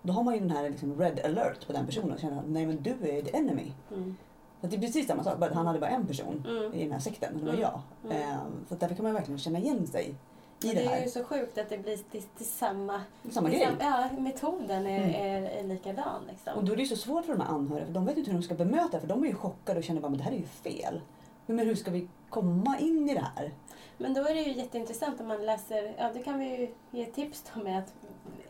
Då 0.02 0.14
har 0.14 0.24
man 0.24 0.34
ju 0.34 0.40
den 0.40 0.50
här 0.50 0.70
liksom 0.70 1.00
red 1.00 1.20
alert 1.26 1.68
på 1.68 1.74
den 1.74 1.86
personen 1.86 2.12
och 2.12 2.20
känner 2.20 2.40
att 2.40 2.48
nej 2.48 2.66
men 2.66 2.84
du 2.84 2.92
är 2.92 3.22
the 3.22 3.38
enemy. 3.38 3.72
Mm. 3.92 4.18
Så 4.62 4.68
det 4.68 4.76
är 4.76 4.80
precis 4.80 5.08
samma 5.08 5.24
sak, 5.24 5.40
bara 5.40 5.50
att 5.50 5.56
han 5.56 5.68
hade 5.68 5.80
bara 5.80 5.90
en 5.90 6.08
person 6.08 6.44
mm. 6.48 6.74
i 6.74 6.84
den 6.84 6.92
här 6.92 7.00
sekten 7.00 7.34
och 7.34 7.40
det 7.40 7.46
var 7.46 7.54
mm. 7.54 7.62
jag. 7.62 7.82
Mm. 8.06 8.22
Ehm, 8.22 8.66
så 8.70 8.76
därför 8.76 8.96
kan 8.96 9.04
man 9.04 9.14
verkligen 9.14 9.40
känna 9.40 9.60
igen 9.60 9.88
sig 9.88 10.16
i 10.64 10.68
det, 10.68 10.74
det 10.74 10.80
här. 10.80 10.96
Det 10.96 11.02
är 11.02 11.04
ju 11.04 11.10
så 11.10 11.24
sjukt 11.24 11.58
att 11.58 11.70
det 11.70 11.78
blir 11.78 11.98
till, 11.98 12.24
till 12.24 12.46
samma... 12.46 13.02
Samma 13.32 13.50
grej? 13.50 13.68
ja, 13.80 14.10
metoden 14.18 14.88
är, 14.88 15.04
mm. 15.04 15.44
är, 15.44 15.50
är 15.50 15.64
likadan. 15.64 16.22
Liksom. 16.30 16.54
Och 16.58 16.64
då 16.64 16.72
är 16.72 16.76
det 16.76 16.82
ju 16.82 16.88
så 16.88 16.96
svårt 16.96 17.26
för 17.26 17.34
de 17.34 17.42
här 17.42 17.50
anhöriga, 17.50 17.86
för 17.86 17.94
de 17.94 18.06
vet 18.06 18.18
inte 18.18 18.32
hur 18.32 18.38
de 18.38 18.44
ska 18.44 18.56
bemöta 18.56 19.00
för 19.00 19.08
de 19.08 19.24
är 19.24 19.28
ju 19.28 19.36
chockade 19.36 19.78
och 19.80 19.84
känner 19.84 20.08
att 20.08 20.18
det 20.18 20.24
här 20.24 20.32
är 20.32 20.38
ju 20.38 20.46
fel. 20.46 21.02
Men 21.46 21.60
hur 21.60 21.76
ska 21.76 21.92
vi 21.92 22.08
komma 22.30 22.80
in 22.80 23.10
i 23.10 23.14
det 23.14 23.28
här? 23.36 23.52
Men 23.98 24.14
då 24.14 24.22
är 24.22 24.36
det 24.36 24.42
ju 24.42 24.54
jätteintressant 24.54 25.22
om 25.22 25.28
man 25.28 25.46
läser, 25.46 25.96
ja 25.98 26.10
det 26.14 26.20
kan 26.20 26.40
vi 26.40 26.46
ju 26.46 26.68
ge 26.92 27.06
tips 27.06 27.44
då 27.54 27.64
med 27.64 27.80
att 27.80 27.94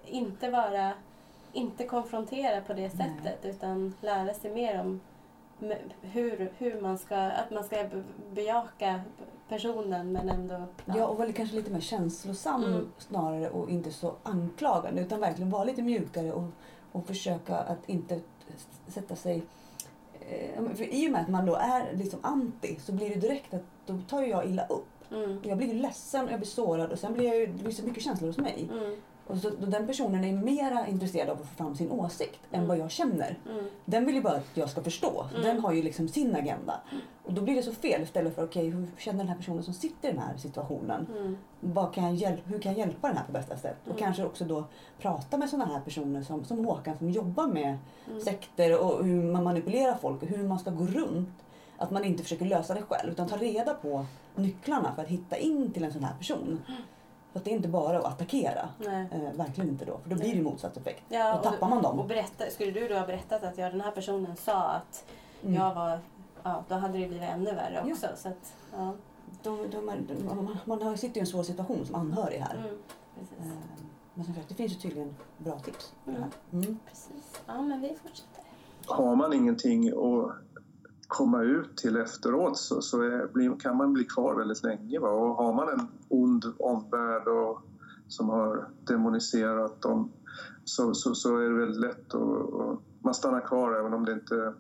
inte 0.05 0.49
vara, 0.49 0.93
inte 1.53 1.85
konfrontera 1.85 2.61
på 2.61 2.73
det 2.73 2.89
sättet 2.89 3.39
Nej. 3.43 3.51
utan 3.51 3.93
lära 4.01 4.33
sig 4.33 4.51
mer 4.51 4.81
om 4.81 4.99
hur, 6.01 6.51
hur 6.57 6.81
man 6.81 6.97
ska, 6.97 7.15
att 7.15 7.51
man 7.51 7.63
ska 7.63 7.85
bejaka 8.33 9.01
personen 9.49 10.11
men 10.11 10.29
ändå... 10.29 10.65
Ja, 10.85 10.93
ja 10.97 11.07
och 11.07 11.17
vara 11.17 11.31
kanske 11.31 11.55
lite 11.55 11.71
mer 11.71 11.79
känslosam 11.79 12.63
mm. 12.63 12.87
snarare 12.97 13.49
och 13.49 13.69
inte 13.69 13.91
så 13.91 14.15
anklagande 14.23 15.01
utan 15.01 15.19
verkligen 15.19 15.49
vara 15.49 15.63
lite 15.63 15.81
mjukare 15.81 16.33
och, 16.33 16.43
och 16.91 17.07
försöka 17.07 17.55
att 17.57 17.89
inte 17.89 18.19
sätta 18.87 19.15
sig... 19.15 19.43
Eh, 20.19 20.75
för 20.75 20.93
I 20.93 21.07
och 21.07 21.11
med 21.11 21.21
att 21.21 21.29
man 21.29 21.45
då 21.45 21.55
är 21.55 21.93
liksom 21.93 22.19
anti 22.23 22.79
så 22.79 22.91
blir 22.91 23.09
det 23.09 23.15
direkt 23.15 23.53
att 23.53 23.63
då 23.85 23.99
tar 24.09 24.21
jag 24.21 24.45
illa 24.45 24.65
upp. 24.65 25.11
Mm. 25.11 25.39
Jag 25.43 25.57
blir 25.57 25.73
ledsen 25.73 26.25
och 26.25 26.31
jag 26.31 26.39
blir 26.39 26.49
sårad 26.49 26.91
och 26.91 26.99
sen 26.99 27.13
blir 27.13 27.33
jag, 27.33 27.49
det 27.49 27.63
blir 27.63 27.73
så 27.73 27.85
mycket 27.85 28.03
känslor 28.03 28.27
hos 28.27 28.37
mig. 28.37 28.69
Mm. 28.71 28.95
Och 29.27 29.37
så, 29.37 29.49
den 29.49 29.87
personen 29.87 30.23
är 30.23 30.33
mera 30.33 30.87
intresserad 30.87 31.29
av 31.29 31.41
att 31.41 31.47
få 31.47 31.55
fram 31.55 31.75
sin 31.75 31.91
åsikt 31.91 32.39
mm. 32.49 32.61
än 32.61 32.67
vad 32.67 32.77
jag 32.77 32.91
känner. 32.91 33.39
Mm. 33.49 33.65
Den 33.85 34.05
vill 34.05 34.15
ju 34.15 34.21
bara 34.21 34.35
att 34.35 34.49
jag 34.53 34.69
ska 34.69 34.83
förstå. 34.83 35.25
Mm. 35.29 35.41
Den 35.41 35.59
har 35.59 35.73
ju 35.73 35.83
liksom 35.83 36.07
sin 36.07 36.35
agenda. 36.35 36.81
Och 37.23 37.33
då 37.33 37.41
blir 37.41 37.55
det 37.55 37.63
så 37.63 37.71
fel 37.71 38.01
istället 38.01 38.35
för 38.35 38.43
okej, 38.43 38.67
okay, 38.67 38.79
hur 38.79 38.87
känner 38.97 39.17
den 39.17 39.27
här 39.27 39.35
personen 39.35 39.63
som 39.63 39.73
sitter 39.73 40.09
i 40.09 40.11
den 40.11 40.21
här 40.21 40.37
situationen? 40.37 41.07
Mm. 41.17 41.37
Vad 41.59 41.93
kan 41.93 42.03
jag 42.03 42.15
hjälp, 42.15 42.41
hur 42.45 42.59
kan 42.59 42.71
jag 42.71 42.79
hjälpa 42.79 43.07
den 43.07 43.17
här 43.17 43.25
på 43.25 43.31
bästa 43.31 43.57
sätt? 43.57 43.77
Och 43.83 43.87
mm. 43.87 43.99
kanske 43.99 44.25
också 44.25 44.45
då 44.45 44.63
prata 44.99 45.37
med 45.37 45.49
sådana 45.49 45.73
här 45.73 45.81
personer 45.81 46.21
som, 46.21 46.45
som 46.45 46.65
Håkan 46.65 46.97
som 46.97 47.09
jobbar 47.09 47.47
med 47.47 47.77
mm. 48.07 48.21
sekter 48.21 48.81
och 48.83 49.05
hur 49.05 49.23
man 49.23 49.43
manipulerar 49.43 49.95
folk 49.95 50.21
och 50.21 50.27
hur 50.27 50.47
man 50.47 50.59
ska 50.59 50.71
gå 50.71 50.85
runt. 50.85 51.29
Att 51.77 51.91
man 51.91 52.03
inte 52.03 52.23
försöker 52.23 52.45
lösa 52.45 52.73
det 52.73 52.81
själv 52.81 53.11
utan 53.11 53.27
ta 53.27 53.37
reda 53.37 53.73
på 53.73 54.05
nycklarna 54.35 54.95
för 54.95 55.01
att 55.01 55.07
hitta 55.07 55.37
in 55.37 55.71
till 55.71 55.83
en 55.83 55.93
sån 55.93 56.03
här 56.03 56.17
person. 56.17 56.61
Så 57.37 57.43
det 57.43 57.51
är 57.51 57.55
inte 57.55 57.67
bara 57.67 57.99
att 57.99 58.05
attackera. 58.05 58.69
Eh, 58.79 59.33
verkligen 59.33 59.69
inte 59.69 59.85
då. 59.85 59.97
För 59.97 60.09
då 60.09 60.15
blir 60.15 60.29
det 60.29 60.35
ju 60.35 60.43
motsatt 60.43 60.77
effekt. 60.77 61.03
Ja, 61.09 61.35
då 61.35 61.49
tappar 61.49 61.69
man 61.69 61.81
dem. 61.81 61.99
Och 61.99 62.05
berätta, 62.05 62.49
skulle 62.49 62.71
du 62.71 62.87
då 62.87 62.95
ha 62.95 63.05
berättat 63.05 63.43
att 63.43 63.57
ja, 63.57 63.69
den 63.69 63.81
här 63.81 63.91
personen 63.91 64.35
sa 64.35 64.63
att 64.63 65.05
mm. 65.43 65.55
jag 65.55 65.75
var... 65.75 65.99
Ja, 66.43 66.63
då 66.67 66.75
hade 66.75 66.97
det 66.97 67.07
blivit 67.07 67.29
ännu 67.29 67.53
värre 67.53 67.91
också. 67.91 68.05
Ja. 68.05 68.15
Så 68.15 68.29
att, 68.29 68.53
ja. 68.71 68.93
då, 69.43 69.57
då, 69.71 69.81
man, 69.81 70.57
man, 70.65 70.79
man 70.79 70.97
sitter 70.97 71.17
i 71.17 71.19
en 71.19 71.27
svår 71.27 71.43
situation 71.43 71.85
som 71.85 71.95
anhörig 71.95 72.39
här. 72.39 72.55
Mm, 72.55 72.69
eh, 73.39 73.47
men 74.13 74.25
som 74.25 74.33
sagt, 74.33 74.49
det 74.49 74.55
finns 74.55 74.71
ju 74.71 74.75
tydligen 74.75 75.15
bra 75.37 75.59
tips. 75.59 75.93
Mm. 76.07 76.23
Mm. 76.53 76.79
Precis. 76.87 77.41
Ja, 77.47 77.61
men 77.61 77.81
vi 77.81 77.95
fortsätter. 78.03 78.43
Har 78.85 79.15
man 79.15 79.33
ingenting 79.33 79.89
att 79.89 80.31
komma 81.07 81.43
ut 81.43 81.77
till 81.77 81.97
efteråt 81.97 82.57
så, 82.57 82.81
så 82.81 83.01
är, 83.01 83.59
kan 83.59 83.77
man 83.77 83.93
bli 83.93 84.03
kvar 84.03 84.35
väldigt 84.35 84.63
länge. 84.63 84.99
Va? 84.99 85.09
Och 85.09 85.35
har 85.35 85.53
man 85.53 85.69
en 85.69 85.87
ond 86.07 86.45
omvärld 86.59 87.27
och, 87.27 87.61
som 88.07 88.29
har 88.29 88.69
demoniserat 88.87 89.81
dem 89.81 90.11
så, 90.65 90.93
så, 90.93 91.15
så 91.15 91.37
är 91.37 91.49
det 91.49 91.59
väldigt 91.59 91.81
lätt 91.81 92.13
att 92.13 92.79
man 92.99 93.13
stannar 93.13 93.41
kvar 93.41 93.79
även 93.79 93.93
om 93.93 94.05
det 94.05 94.11
inte 94.11 94.53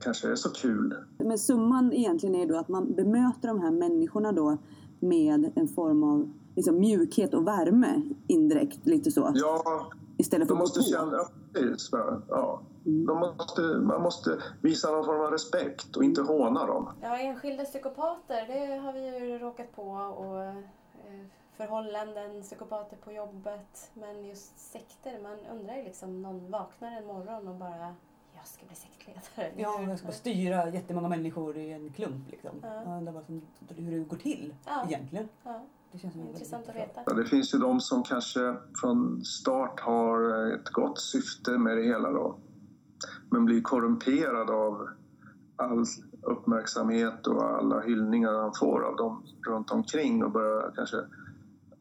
kanske 0.00 0.30
är 0.30 0.34
så 0.34 0.50
kul. 0.50 0.94
Men 1.18 1.38
summan 1.38 1.92
egentligen 1.92 2.34
är 2.34 2.46
då 2.46 2.58
att 2.58 2.68
man 2.68 2.94
bemöter 2.94 3.48
de 3.48 3.60
här 3.60 3.70
människorna 3.70 4.32
då 4.32 4.58
med 5.00 5.52
en 5.54 5.68
form 5.68 6.02
av 6.02 6.32
liksom 6.56 6.80
mjukhet 6.80 7.34
och 7.34 7.46
värme 7.46 8.02
indirekt, 8.26 8.86
lite 8.86 9.10
så? 9.10 9.32
Ja, 9.34 9.90
Istället 10.16 10.48
för 10.48 10.54
att 10.54 10.60
måste 10.60 10.82
känna, 10.82 11.18
ja. 12.28 12.62
Mm. 12.86 13.18
Måste, 13.18 13.60
man 13.62 14.02
måste 14.02 14.42
visa 14.60 14.90
någon 14.90 15.04
form 15.04 15.20
av 15.20 15.30
respekt 15.30 15.96
och 15.96 16.04
inte 16.04 16.22
håna 16.22 16.66
dem. 16.66 16.88
Ja, 17.02 17.18
enskilda 17.18 17.64
psykopater, 17.64 18.46
det 18.46 18.76
har 18.76 18.92
vi 18.92 19.28
ju 19.28 19.38
råkat 19.38 19.76
på. 19.76 19.90
Och 19.92 20.42
eh, 20.42 20.54
förhållanden, 21.56 22.42
psykopater 22.42 22.96
på 22.96 23.12
jobbet. 23.12 23.90
Men 23.94 24.26
just 24.26 24.58
sekter, 24.58 25.18
man 25.22 25.58
undrar 25.58 25.76
ju 25.76 25.82
liksom, 25.82 26.22
någon 26.22 26.50
vaknar 26.50 26.96
en 26.96 27.06
morgon 27.06 27.48
och 27.48 27.54
bara 27.54 27.94
jag 28.34 28.46
ska 28.46 28.66
bli 28.66 28.76
sektledare. 28.76 29.52
Ja, 29.56 29.82
jag 29.82 29.98
ska 29.98 30.12
styra 30.12 30.68
jättemånga 30.68 31.08
människor 31.08 31.56
i 31.56 31.72
en 31.72 31.92
klump. 31.92 32.30
Liksom. 32.30 32.50
Ja. 32.62 32.82
Jag 32.84 32.98
undrar 32.98 33.12
vad 33.12 33.24
som, 33.24 33.42
hur 33.68 33.98
det 33.98 34.04
går 34.04 34.16
till 34.16 34.54
ja. 34.66 34.84
egentligen. 34.86 35.28
Ja. 35.44 35.62
Det 35.92 35.98
känns 35.98 36.16
intressant 36.16 36.68
att 36.68 36.76
veta. 36.76 37.14
Det 37.14 37.24
finns 37.24 37.54
ju 37.54 37.58
de 37.58 37.80
som 37.80 38.02
kanske 38.02 38.56
från 38.80 39.24
start 39.24 39.80
har 39.80 40.46
ett 40.54 40.68
gott 40.68 41.00
syfte 41.00 41.50
med 41.50 41.76
det 41.76 41.82
hela 41.82 42.10
då 42.10 42.36
men 43.32 43.44
blir 43.44 43.62
korrumperad 43.62 44.50
av 44.50 44.88
all 45.56 45.84
uppmärksamhet 46.22 47.26
och 47.26 47.42
alla 47.42 47.80
hyllningar 47.80 48.32
han 48.32 48.52
får 48.54 48.82
av 48.82 48.96
dem 48.96 49.22
runt 49.46 49.70
omkring 49.70 50.24
och 50.24 50.30
börjar 50.30 50.72
kanske... 50.76 50.96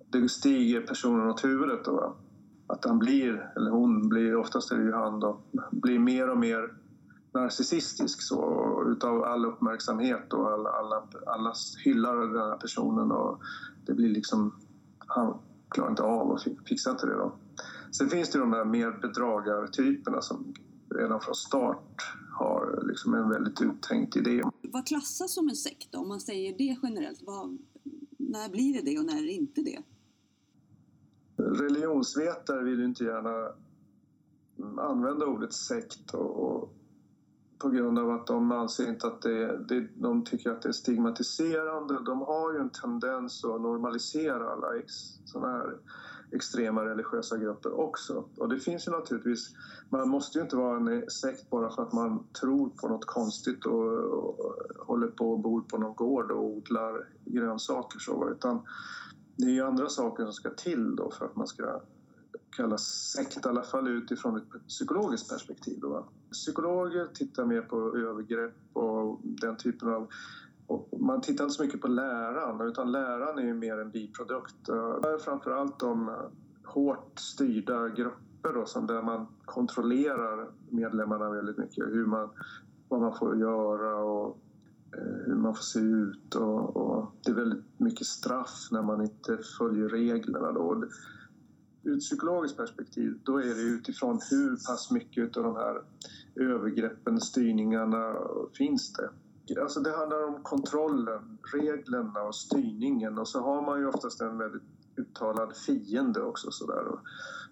Det 0.10 0.30
stiger 0.30 0.82
personen 0.82 1.30
åt 1.30 1.44
huvudet 1.44 1.86
då. 1.86 2.16
Att 2.68 2.86
han 2.86 3.00
blir, 3.00 3.52
eller 3.56 3.72
hon 3.72 4.10
blir, 4.10 4.36
oftast 4.36 4.72
är 4.72 4.78
det 4.78 4.84
ju 4.84 4.94
han 4.94 5.20
då, 5.20 5.40
blir 5.72 6.00
mer 6.00 6.30
och 6.30 6.38
mer 6.38 6.74
narcissistisk 7.34 8.22
så, 8.22 8.84
utav 8.88 9.24
all 9.24 9.46
uppmärksamhet 9.46 10.34
och 10.34 10.52
alla, 10.52 10.70
alla, 10.70 11.04
alla 11.26 11.54
hyllar 11.86 12.16
den 12.16 12.36
här 12.36 12.56
personen 12.56 13.12
och 13.12 13.42
det 13.86 13.94
blir 13.94 14.10
liksom, 14.10 14.56
han 14.98 15.38
klarar 15.70 15.90
inte 15.90 16.04
av 16.04 16.32
och 16.32 16.40
fixar 16.70 16.92
inte 16.92 17.06
det 17.06 17.14
då. 17.14 17.32
Sen 17.92 18.10
finns 18.10 18.32
det 18.32 18.40
de 18.40 18.52
där 18.52 18.66
mer 18.66 18.92
bedragartyperna 19.02 20.22
som 20.22 20.54
redan 20.96 21.22
från 21.22 21.36
start 21.36 22.02
har 22.34 22.84
liksom 22.88 23.14
en 23.14 23.30
väldigt 23.30 23.62
uttänkt 23.62 24.16
idé. 24.16 24.42
Vad 24.62 24.88
klassas 24.88 25.34
som 25.34 25.50
en 25.50 25.56
sekt 25.56 25.92
då? 25.92 26.00
Om 26.00 26.08
man 26.08 26.20
säger 26.20 26.58
det 26.58 26.78
generellt, 26.84 27.22
vad, 27.22 27.58
när 28.18 28.50
blir 28.50 28.74
det 28.74 28.92
det 28.92 29.00
och 29.00 29.06
när 29.06 29.18
är 29.18 29.26
det 29.26 29.32
inte 29.32 29.62
det? 29.62 29.82
Religionsvetare 31.38 32.64
vill 32.64 32.80
ju 32.80 32.86
inte 32.86 33.04
gärna 33.04 33.52
använda 34.82 35.26
ordet 35.26 35.54
sekt 35.54 36.14
och, 36.14 36.56
och 36.56 36.74
på 37.58 37.70
grund 37.70 38.00
av 38.00 38.10
att 38.10 38.28
de 38.28 38.52
anser 38.52 38.90
inte 38.90 39.08
att 39.08 39.22
det, 39.22 39.66
det, 39.68 39.88
de 39.96 40.24
tycker 40.24 40.50
att 40.50 40.62
det 40.62 40.70
är 40.70 40.74
stigmatiserande. 40.74 42.04
De 42.06 42.22
har 42.22 42.54
ju 42.54 42.60
en 42.60 42.70
tendens 42.70 43.46
att 43.46 43.62
normalisera 43.62 44.50
alla 44.50 44.78
ex, 44.78 44.94
såna 45.26 45.48
här 45.48 45.78
extrema 46.32 46.86
religiösa 46.86 47.38
grupper 47.38 47.80
också. 47.80 48.26
Och 48.38 48.50
det 48.50 48.60
finns 48.60 48.88
ju 48.88 48.92
naturligtvis, 48.92 49.56
man 49.90 50.10
måste 50.10 50.38
ju 50.38 50.44
inte 50.44 50.56
vara 50.56 50.78
en 50.78 51.10
sekt 51.10 51.50
bara 51.50 51.72
för 51.72 51.84
att 51.84 51.94
man 51.94 52.24
tror 52.42 52.70
på 52.70 52.88
något 52.88 53.06
konstigt 53.06 53.66
och, 53.66 53.98
och 53.98 54.56
håller 54.80 55.08
på 55.08 55.32
och 55.32 55.40
bor 55.40 55.62
på 55.62 55.78
någon 55.78 55.96
gård 55.96 56.32
och 56.32 56.44
odlar 56.46 57.08
grönsaker 57.26 58.00
så, 58.00 58.30
utan 58.30 58.62
det 59.36 59.46
är 59.46 59.52
ju 59.52 59.62
andra 59.62 59.90
saker 59.90 60.24
som 60.24 60.34
ska 60.34 60.50
till 60.50 60.96
då 60.96 61.12
för 61.12 61.26
att 61.26 61.36
man 61.36 61.48
ska 61.48 61.82
kallas 62.50 62.84
sekt, 62.84 63.46
i 63.46 63.50
alla 63.50 63.64
fall 63.64 63.88
utifrån 63.88 64.38
ett 64.38 64.68
psykologiskt 64.68 65.30
perspektiv. 65.30 65.80
Då. 65.80 66.08
Psykologer 66.32 67.08
tittar 67.14 67.46
mer 67.46 67.62
på 67.62 67.98
övergrepp 67.98 68.56
och 68.74 69.20
den 69.24 69.58
typen 69.58 69.90
av 69.90 70.08
man 71.00 71.22
tittar 71.22 71.44
inte 71.44 71.56
så 71.56 71.64
mycket 71.64 71.82
på 71.82 71.88
läran, 71.88 72.68
utan 72.68 72.92
läran 72.92 73.40
är 73.40 73.44
ju 73.44 73.54
mer 73.54 73.78
en 73.78 73.92
biprodukt. 73.92 74.70
Eh, 74.70 75.02
det 75.02 75.10
är 75.10 75.18
framförallt 75.18 75.80
de 75.80 76.10
eh, 76.10 76.16
hårt 76.64 77.20
styrda 77.20 77.90
grupper 77.90 78.54
då, 78.54 78.66
som 78.66 78.88
där 78.88 79.02
man 79.02 79.28
kontrollerar 79.46 80.52
medlemmarna 80.70 81.30
väldigt 81.30 81.58
mycket. 81.58 81.86
Hur 81.86 82.06
man, 82.06 82.30
vad 82.90 83.02
man 83.02 83.18
får 83.18 83.40
göra 83.40 83.96
och 83.96 84.40
eh, 84.98 85.26
hur 85.26 85.36
man 85.36 85.56
får 85.56 85.64
se 85.64 85.80
ut. 85.80 86.36
Och, 86.36 86.78
och, 86.78 87.12
det 87.26 87.32
är 87.32 87.36
väldigt 87.36 87.80
mycket 87.80 88.08
straff 88.08 88.68
när 88.72 88.82
man 88.82 89.02
inte 89.02 89.38
följer 89.58 89.90
reglerna. 89.90 90.52
Då 90.52 90.84
ur 91.84 91.94
ett 91.94 92.00
psykologiskt 92.00 92.58
perspektiv, 92.58 93.20
då 93.24 93.38
är 93.38 93.56
det 93.56 93.62
utifrån 93.62 94.20
hur 94.32 94.50
pass 94.52 94.92
mycket 94.92 95.38
av 95.38 95.44
de 95.44 95.56
här 95.56 95.82
övergreppen, 96.36 97.22
styrningarna 97.22 98.16
finns 98.58 98.94
det. 98.94 99.10
Alltså 99.62 99.80
det 99.80 99.92
handlar 99.92 100.28
om 100.28 100.44
kontrollen, 100.44 101.38
reglerna 101.54 102.22
och 102.22 102.36
styrningen 102.36 103.18
och 103.18 103.28
så 103.28 103.40
har 103.40 103.62
man 103.62 103.80
ju 103.80 103.88
oftast 103.88 104.22
en 104.22 104.38
väldigt 104.38 104.64
uttalad 104.96 105.56
fiende 105.56 106.22
också 106.22 106.52
sådär 106.52 106.86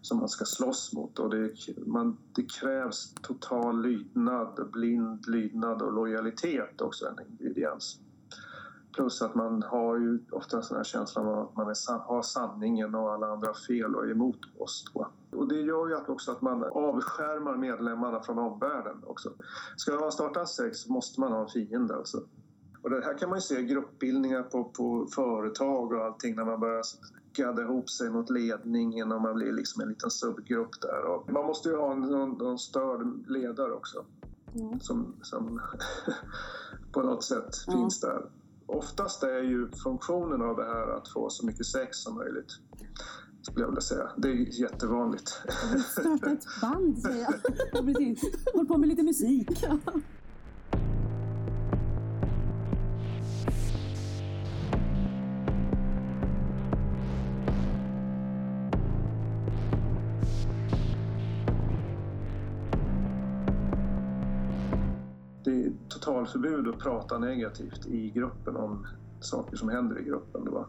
som 0.02 0.18
man 0.18 0.30
ska 0.30 0.46
slåss 0.46 0.94
mot 0.94 1.20
och 1.20 1.30
det, 1.30 1.54
man, 1.86 2.18
det 2.36 2.52
krävs 2.60 3.14
total 3.22 3.82
lydnad, 3.82 4.70
blind 4.72 5.28
lydnad 5.28 5.82
och 5.82 5.94
lojalitet 5.94 6.82
också 6.82 7.06
en 7.06 7.26
ingrediens. 7.32 8.00
Plus 9.00 9.22
att 9.22 9.36
man 9.36 9.64
har 9.64 9.98
ju 9.98 10.20
ofta 10.32 10.58
den 10.58 10.78
här 10.78 10.84
känslan 10.84 11.28
av 11.28 11.40
att 11.40 11.56
man 11.56 11.68
är, 11.68 12.00
har 12.00 12.22
sanningen 12.22 12.96
och 12.96 13.14
alla 13.14 13.28
andra 13.28 13.54
fel 13.54 13.96
och 13.96 14.06
är 14.06 14.12
emot 14.12 14.40
oss. 14.58 14.86
Då. 14.94 15.08
Och 15.38 15.48
det 15.48 15.62
gör 15.62 15.88
ju 15.88 15.96
också 15.96 16.32
att 16.32 16.42
man 16.42 16.64
avskärmar 16.64 17.58
medlemmarna 17.58 18.24
från 18.24 18.40
omvärlden 18.40 19.04
också. 19.04 19.30
Ska 19.78 20.00
man 20.00 20.12
starta 20.12 20.46
sekt 20.46 20.76
så 20.76 20.92
måste 20.92 21.20
man 21.20 21.32
ha 21.32 21.42
en 21.42 21.48
fiende 21.48 21.96
alltså. 21.96 22.18
Och 22.82 22.90
det 22.90 23.06
här 23.06 23.18
kan 23.18 23.30
man 23.30 23.38
ju 23.38 23.42
se 23.42 23.64
gruppbildningar 23.64 24.44
på, 24.44 24.64
på 24.64 25.08
företag 25.16 25.92
och 25.92 26.06
allting 26.06 26.36
när 26.36 26.46
man 26.46 26.60
börjar 26.60 26.84
gadda 27.34 27.62
ihop 27.62 27.90
sig 27.90 28.10
mot 28.10 28.30
ledningen 28.30 29.12
och 29.12 29.22
man 29.22 29.36
blir 29.36 29.52
liksom 29.52 29.82
en 29.82 29.90
liten 29.90 30.10
subgrupp 30.10 30.82
där. 30.82 31.06
Och 31.06 31.32
man 31.34 31.46
måste 31.46 31.70
ju 31.70 31.76
ha 31.76 31.92
en, 31.92 32.02
någon, 32.02 32.30
någon 32.30 32.60
störd 32.60 33.30
ledare 33.30 33.72
också. 33.72 34.06
Mm. 34.56 34.80
Som, 34.80 35.16
som 35.22 35.62
på 36.92 37.02
något 37.02 37.24
sätt 37.24 37.68
mm. 37.68 37.80
finns 37.80 38.00
där 38.00 38.26
oftast 38.70 39.24
är 39.24 39.44
ju 39.44 39.70
funktionen 39.84 40.42
av 40.42 40.56
det 40.56 40.66
här 40.66 40.98
att 40.98 41.08
få 41.08 41.30
så 41.30 41.46
mycket 41.46 41.66
sex 41.66 41.98
som 41.98 42.16
möjligt. 42.16 42.52
Skulle 43.42 43.64
jag 43.64 43.70
vilja 43.70 43.82
säga. 43.82 44.12
Det 44.18 44.28
är 44.28 44.62
jättevanligt. 44.62 45.28
Starta 45.92 46.32
ett 46.32 46.46
band 46.62 47.02
säger 47.02 47.22
jag. 47.22 47.34
Håll 48.54 48.66
på 48.68 48.78
med 48.78 48.90
lite 48.90 49.04
musik. 49.04 49.50
totalförbud 66.20 66.68
att 66.68 66.80
prata 66.80 67.18
negativt 67.18 67.86
i 67.86 68.10
gruppen 68.10 68.56
om 68.56 68.88
saker 69.20 69.58
som 69.58 69.70
händer 69.70 70.00
i 70.00 70.04
gruppen. 70.04 70.46
Då. 70.46 70.68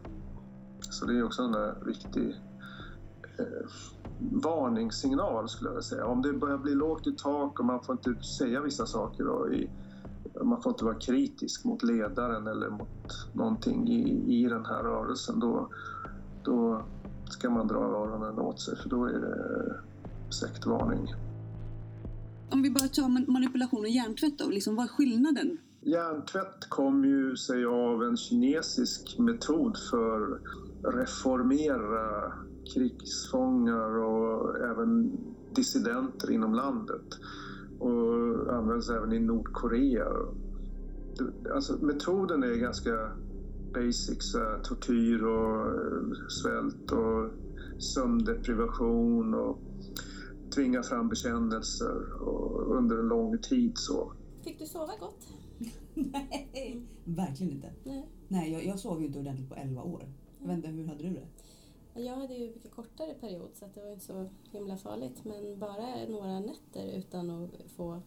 Så 0.79 1.05
det 1.05 1.17
är 1.17 1.23
också 1.23 1.43
en 1.43 1.53
eh, 1.53 1.85
viktig 1.85 2.35
eh, 3.39 3.67
varningssignal 4.19 5.49
skulle 5.49 5.69
jag 5.69 5.73
vilja 5.73 5.81
säga. 5.81 6.05
Om 6.05 6.21
det 6.21 6.33
börjar 6.33 6.57
bli 6.57 6.75
lågt 6.75 7.07
i 7.07 7.11
tak 7.11 7.59
och 7.59 7.65
man 7.65 7.83
får 7.83 7.95
inte 7.95 8.23
säga 8.23 8.61
vissa 8.61 8.85
saker 8.85 9.27
och 9.27 9.53
i, 9.53 9.69
man 10.43 10.61
får 10.61 10.71
inte 10.71 10.85
vara 10.85 10.95
kritisk 10.95 11.65
mot 11.65 11.83
ledaren 11.83 12.47
eller 12.47 12.69
mot 12.69 13.27
någonting 13.33 13.87
i, 13.87 14.35
i 14.43 14.49
den 14.49 14.65
här 14.65 14.83
rörelsen 14.83 15.39
då, 15.39 15.69
då 16.43 16.81
ska 17.29 17.49
man 17.49 17.67
dra 17.67 17.79
öronen 17.79 18.39
åt 18.39 18.59
sig 18.59 18.77
för 18.77 18.89
då 18.89 19.05
är 19.05 19.19
det 19.19 19.67
eh, 19.67 19.75
sektvarning 20.29 21.07
om 22.51 22.61
vi 22.61 22.71
bara 22.71 22.87
tar 22.87 23.31
manipulation 23.31 23.79
och 23.79 23.89
hjärntvätt 23.89 24.37
då, 24.37 24.49
liksom, 24.49 24.75
vad 24.75 24.85
är 24.85 24.89
skillnaden? 24.89 25.57
Hjärntvätt 25.81 26.69
kom 26.69 27.05
ju 27.05 27.35
sig 27.35 27.65
av 27.65 28.03
en 28.03 28.17
kinesisk 28.17 29.19
metod 29.19 29.77
för 29.89 30.39
reformera 30.83 32.33
krigsfångar 32.73 33.97
och 33.97 34.57
även 34.57 35.11
dissidenter 35.55 36.31
inom 36.31 36.53
landet. 36.53 37.05
Och 37.79 38.53
används 38.53 38.89
även 38.89 39.13
i 39.13 39.19
Nordkorea. 39.19 40.07
Alltså, 41.53 41.85
metoden 41.85 42.43
är 42.43 42.55
ganska 42.55 43.11
basic, 43.73 44.35
tortyr 44.63 45.23
och 45.23 45.67
eh, 45.67 46.27
svält 46.29 46.91
och 46.91 47.31
sömndeprivation 47.81 49.33
och 49.33 49.59
tvinga 50.51 50.83
fram 50.83 51.09
bekännelser 51.09 52.21
och 52.21 52.75
under 52.77 52.97
en 52.97 53.07
lång 53.07 53.37
tid. 53.37 53.77
så. 53.77 54.13
Fick 54.43 54.59
du 54.59 54.65
sova 54.65 54.93
gott? 54.99 55.27
Nej, 55.93 56.81
verkligen 57.03 57.53
inte. 57.53 57.73
Nej, 57.83 58.09
Nej 58.27 58.51
jag, 58.51 58.65
jag 58.65 58.79
sov 58.79 59.01
ju 59.01 59.07
inte 59.07 59.19
ordentligt 59.19 59.49
på 59.49 59.55
11 59.55 59.81
år. 59.81 60.05
Jag 60.39 60.47
vet 60.47 60.55
inte, 60.55 60.69
hur 60.69 60.87
hade 60.87 61.03
du 61.03 61.09
det? 61.09 61.27
Jag 62.01 62.15
hade 62.15 62.33
ju 62.33 62.53
mycket 62.53 62.71
kortare 62.71 63.13
period 63.13 63.49
så 63.53 63.69
det 63.73 63.81
var 63.81 63.91
inte 63.91 64.05
så 64.05 64.29
himla 64.51 64.77
farligt 64.77 65.23
men 65.23 65.59
bara 65.59 66.05
några 66.09 66.39
nätter 66.39 66.87
utan 66.97 67.29
att 67.29 67.71
få 67.75 68.01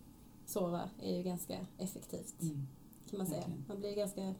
sova 0.46 0.90
är 1.02 1.16
ju 1.16 1.22
ganska 1.22 1.66
effektivt 1.78 2.42
mm. 2.42 2.66
kan 3.11 3.18
man 3.18 3.26
säga. 3.26 3.40
Verkligen. 3.40 3.64
Man 3.68 3.80
blir 3.80 3.96
ganska 3.96 4.35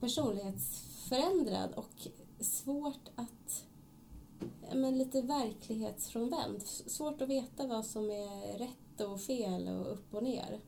personlighetsförändrad 0.00 1.72
och 1.74 2.08
svårt 2.40 3.08
att 3.14 3.66
men 4.74 4.98
lite 4.98 5.22
verklighetsfrånvänd. 5.22 6.62
Svårt 6.66 7.22
att 7.22 7.28
veta 7.28 7.66
vad 7.66 7.86
som 7.86 8.10
är 8.10 8.58
rätt 8.58 9.00
och 9.00 9.20
fel 9.20 9.68
och 9.68 9.92
upp 9.92 10.14
och 10.14 10.22
ner. 10.22 10.60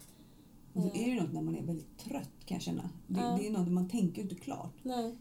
Det 0.73 1.05
är 1.05 1.09
ju 1.09 1.21
något 1.21 1.33
när 1.33 1.43
man 1.43 1.57
är 1.57 1.63
väldigt 1.63 1.99
trött 1.99 2.31
kan 2.45 2.55
jag 2.55 2.63
känna. 2.63 2.91
Det, 3.07 3.21
ja. 3.21 3.37
det 3.41 3.47
är 3.47 3.51
något 3.51 3.69
man 3.69 3.89
tänker 3.89 4.23
inte 4.23 4.35
klart. 4.35 4.75
Nej. 4.83 5.15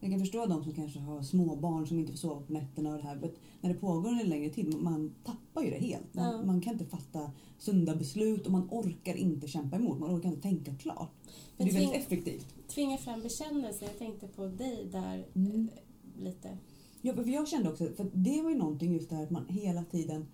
Jag 0.00 0.10
kan 0.10 0.20
förstå 0.20 0.46
de 0.46 0.64
som 0.64 0.74
kanske 0.74 0.98
har 0.98 1.22
små 1.22 1.56
barn 1.56 1.86
som 1.86 1.98
inte 1.98 2.12
får 2.12 2.18
sova 2.18 2.40
på 2.40 2.52
nätterna 2.52 2.90
och 2.90 2.96
det 2.96 3.02
här. 3.02 3.30
när 3.60 3.74
det 3.74 3.80
pågår 3.80 4.10
en 4.10 4.28
längre 4.28 4.50
tid, 4.50 4.74
man 4.78 5.14
tappar 5.24 5.62
ju 5.62 5.70
det 5.70 5.78
helt. 5.78 6.14
Man, 6.14 6.24
ja. 6.24 6.44
man, 6.44 6.60
kan 6.60 6.72
inte 6.72 6.86
fatta 6.86 7.30
sunda 7.58 7.96
beslut 7.96 8.46
och 8.46 8.52
man 8.52 8.68
orkar 8.70 9.14
inte 9.14 9.48
kämpa 9.48 9.76
emot. 9.76 9.98
Man 9.98 10.16
orkar 10.16 10.28
inte 10.28 10.42
tänka 10.42 10.74
klart. 10.74 11.10
det 11.56 11.64
är 11.64 11.72
väldigt 11.72 11.94
effektivt. 11.94 12.68
Tvinga 12.68 12.98
fram 12.98 13.22
bekännelsen. 13.22 13.88
Jag 13.88 13.98
tänkte 13.98 14.26
på 14.26 14.46
dig 14.46 14.88
där 14.92 15.26
mm. 15.34 15.68
Eh, 15.74 16.24
lite. 16.24 16.58
Ja, 17.04 17.14
för 17.14 17.30
jag 17.30 17.48
kände 17.48 17.70
också, 17.70 17.88
för 17.96 18.10
det 18.12 18.42
var 18.42 18.50
ju 18.50 18.56
någonting 18.56 18.92
just 18.92 19.10
det 19.10 19.16
här 19.16 19.22
att 19.22 19.30
man 19.30 19.46
hela 19.48 19.84
tiden 19.84 20.26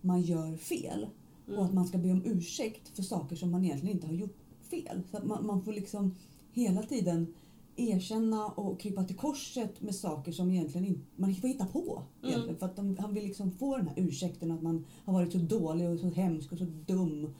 man 0.00 0.22
gör 0.22 0.56
fel. 0.56 1.06
Mm. 1.48 1.58
Och 1.58 1.64
att 1.64 1.74
man 1.74 1.86
ska 1.86 1.98
be 1.98 2.12
om 2.12 2.22
ursäkt 2.24 2.96
för 2.96 3.02
saker 3.02 3.36
som 3.36 3.50
man 3.50 3.64
egentligen 3.64 3.96
inte 3.96 4.06
har 4.06 4.14
gjort 4.14 4.36
fel. 4.70 5.02
Så 5.10 5.16
att 5.16 5.26
man, 5.26 5.46
man 5.46 5.62
får 5.62 5.72
liksom 5.72 6.14
hela 6.52 6.82
tiden 6.82 7.34
erkänna 7.76 8.46
och 8.46 8.80
krypa 8.80 9.04
till 9.04 9.16
korset 9.16 9.80
med 9.80 9.94
saker 9.94 10.32
som 10.32 10.50
egentligen 10.50 10.86
inte, 10.86 11.00
man 11.16 11.34
får 11.34 11.48
hitta 11.48 11.66
på. 11.66 12.02
Egentligen, 12.22 12.56
För 12.56 12.66
att 12.66 12.76
de, 12.76 12.96
han 12.98 13.14
vill 13.14 13.24
liksom 13.24 13.52
få 13.52 13.76
den 13.76 13.88
här 13.88 13.98
ursäkten 13.98 14.50
att 14.50 14.62
man 14.62 14.84
har 15.04 15.12
varit 15.12 15.32
så 15.32 15.38
dålig 15.38 15.88
och 15.88 15.98
så 15.98 16.10
hemsk 16.10 16.52
och 16.52 16.58
så 16.58 16.66
dum. 16.86 17.34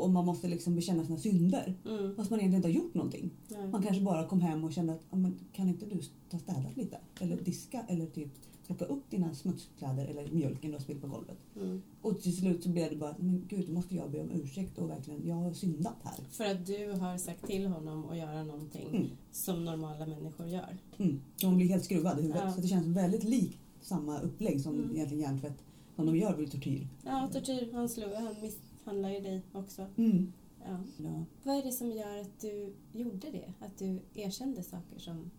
Och 0.00 0.10
man 0.10 0.26
måste 0.26 0.48
liksom 0.48 0.74
bekänna 0.74 1.04
sina 1.04 1.18
synder. 1.18 1.74
Mm. 1.86 2.16
Fast 2.16 2.30
man 2.30 2.40
egentligen 2.40 2.54
inte 2.64 2.68
har 2.68 2.84
gjort 2.84 2.94
någonting. 2.94 3.30
Nej. 3.48 3.68
Man 3.68 3.82
kanske 3.82 4.02
bara 4.02 4.26
kom 4.28 4.40
hem 4.40 4.64
och 4.64 4.72
kände 4.72 4.92
att 4.92 5.00
"Ja, 5.10 5.16
men 5.16 5.36
kan 5.52 5.68
inte 5.68 5.86
du 5.86 6.00
ta 6.30 6.38
städat 6.38 6.76
lite? 6.76 6.98
Eller 7.20 7.36
diska 7.36 7.84
eller 7.88 8.06
typ 8.06 8.28
plocka 8.66 8.84
upp 8.84 9.10
dina 9.10 9.34
smutskläder 9.34 10.06
eller 10.06 10.30
mjölken 10.32 10.70
du 10.70 10.76
har 10.76 10.80
spillt 10.82 11.00
på 11.00 11.06
golvet. 11.06 11.36
Mm. 11.56 11.82
Och 12.02 12.20
till 12.20 12.36
slut 12.36 12.62
så 12.62 12.68
blev 12.68 12.90
det 12.90 12.96
bara, 12.96 13.14
men 13.18 13.44
gud 13.48 13.68
nu 13.68 13.74
måste 13.74 13.94
jag 13.96 14.10
be 14.10 14.20
om 14.20 14.30
ursäkt 14.30 14.78
och 14.78 14.90
verkligen, 14.90 15.26
jag 15.26 15.34
har 15.34 15.52
syndat 15.52 15.96
här. 16.02 16.24
För 16.30 16.44
att 16.44 16.66
du 16.66 16.92
har 17.00 17.18
sagt 17.18 17.46
till 17.46 17.66
honom 17.66 18.04
att 18.10 18.16
göra 18.18 18.44
någonting 18.44 18.88
Mm. 18.88 19.06
som 19.32 19.64
normala 19.64 20.06
människor 20.06 20.46
gör. 20.46 20.76
Mm. 20.98 21.20
Hon 21.42 21.56
blir 21.56 21.68
helt 21.68 21.84
skruvad 21.84 22.18
i 22.18 22.22
huvudet. 22.22 22.42
Ja. 22.46 22.52
Så 22.52 22.60
det 22.60 22.68
känns 22.68 22.86
väldigt 22.86 23.24
likt 23.24 23.58
samma 23.80 24.20
upplägg 24.20 24.60
som 24.60 24.74
Mm. 24.74 24.90
egentligen 24.96 25.22
hjärntvätt 25.22 25.64
som 25.96 26.06
de 26.06 26.16
gör 26.16 26.36
vid 26.36 26.50
tortyr. 26.52 26.88
Ja, 27.04 27.28
tortyr. 27.32 27.68
Han, 27.72 27.88
slog, 27.88 28.12
han 28.12 28.34
misshandlar 28.80 29.10
ju 29.10 29.20
dig 29.20 29.42
också. 29.52 29.86
Mm. 29.96 30.32
Ja. 30.64 30.78
Ja. 30.96 31.24
Vad 31.44 31.56
är 31.56 31.62
det 31.62 31.72
som 31.72 31.90
gör 31.90 32.20
att 32.20 32.40
du 32.40 32.74
gjorde 32.92 33.30
det? 33.30 33.52
Att 33.60 33.78
du 33.78 34.00
erkände 34.14 34.62
saker 34.62 34.98
som... 34.98 35.30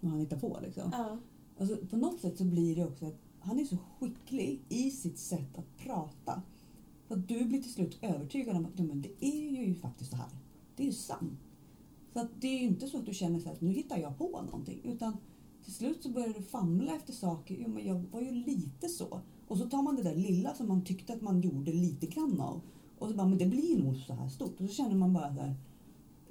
Och 0.00 0.08
han 0.08 0.18
hittar 0.20 0.40
på 0.40 0.58
liksom. 0.62 0.90
Ja. 0.92 1.18
Alltså, 1.58 1.86
på 1.86 1.96
något 1.96 2.20
sätt 2.20 2.38
så 2.38 2.44
blir 2.44 2.76
det 2.76 2.84
också 2.84 3.06
att 3.06 3.18
han 3.40 3.58
är 3.58 3.64
så 3.64 3.76
skicklig 3.76 4.60
i 4.68 4.90
sitt 4.90 5.18
sätt 5.18 5.58
att 5.58 5.76
prata. 5.76 6.42
Så 7.08 7.14
att 7.14 7.28
du 7.28 7.44
blir 7.44 7.62
till 7.62 7.72
slut 7.72 7.98
övertygad 8.02 8.56
om 8.56 8.64
att 8.66 8.78
"Nej, 8.78 8.86
men 8.86 9.02
det 9.02 9.24
är 9.26 9.66
ju 9.66 9.74
faktiskt 9.74 10.10
så 10.10 10.16
här. 10.16 10.28
Det 10.76 10.82
är 10.82 10.86
ju 10.86 10.92
sant. 10.92 11.40
Så 12.12 12.20
att 12.20 12.28
det 12.40 12.46
är 12.46 12.58
ju 12.58 12.66
inte 12.66 12.86
så 12.86 12.98
att 12.98 13.06
du 13.06 13.14
känner 13.14 13.40
så 13.40 13.50
att 13.50 13.60
nu 13.60 13.72
hittar 13.72 13.98
jag 13.98 14.18
på 14.18 14.42
någonting. 14.42 14.80
Utan 14.84 15.16
till 15.64 15.74
slut 15.74 16.02
så 16.02 16.08
börjar 16.08 16.28
du 16.28 16.42
famla 16.42 16.96
efter 16.96 17.12
saker. 17.12 17.56
Jo, 17.60 17.68
men 17.68 17.86
jag 17.86 17.94
var 18.12 18.20
ju 18.20 18.30
lite 18.30 18.88
så. 18.88 19.20
Och 19.48 19.58
så 19.58 19.68
tar 19.68 19.82
man 19.82 19.96
det 19.96 20.02
där 20.02 20.14
lilla 20.14 20.54
som 20.54 20.68
man 20.68 20.84
tyckte 20.84 21.12
att 21.12 21.22
man 21.22 21.40
gjorde 21.40 21.72
lite 21.72 22.06
grann 22.06 22.40
av. 22.40 22.60
Och 22.98 23.08
så 23.08 23.14
bara, 23.14 23.26
men 23.26 23.38
det 23.38 23.46
blir 23.46 23.78
nog 23.78 23.96
så 23.96 24.12
här 24.12 24.28
stort. 24.28 24.60
Och 24.60 24.68
så 24.68 24.74
känner 24.74 24.94
man 24.94 25.12
bara 25.12 25.34
så 25.34 25.40
här, 25.40 25.54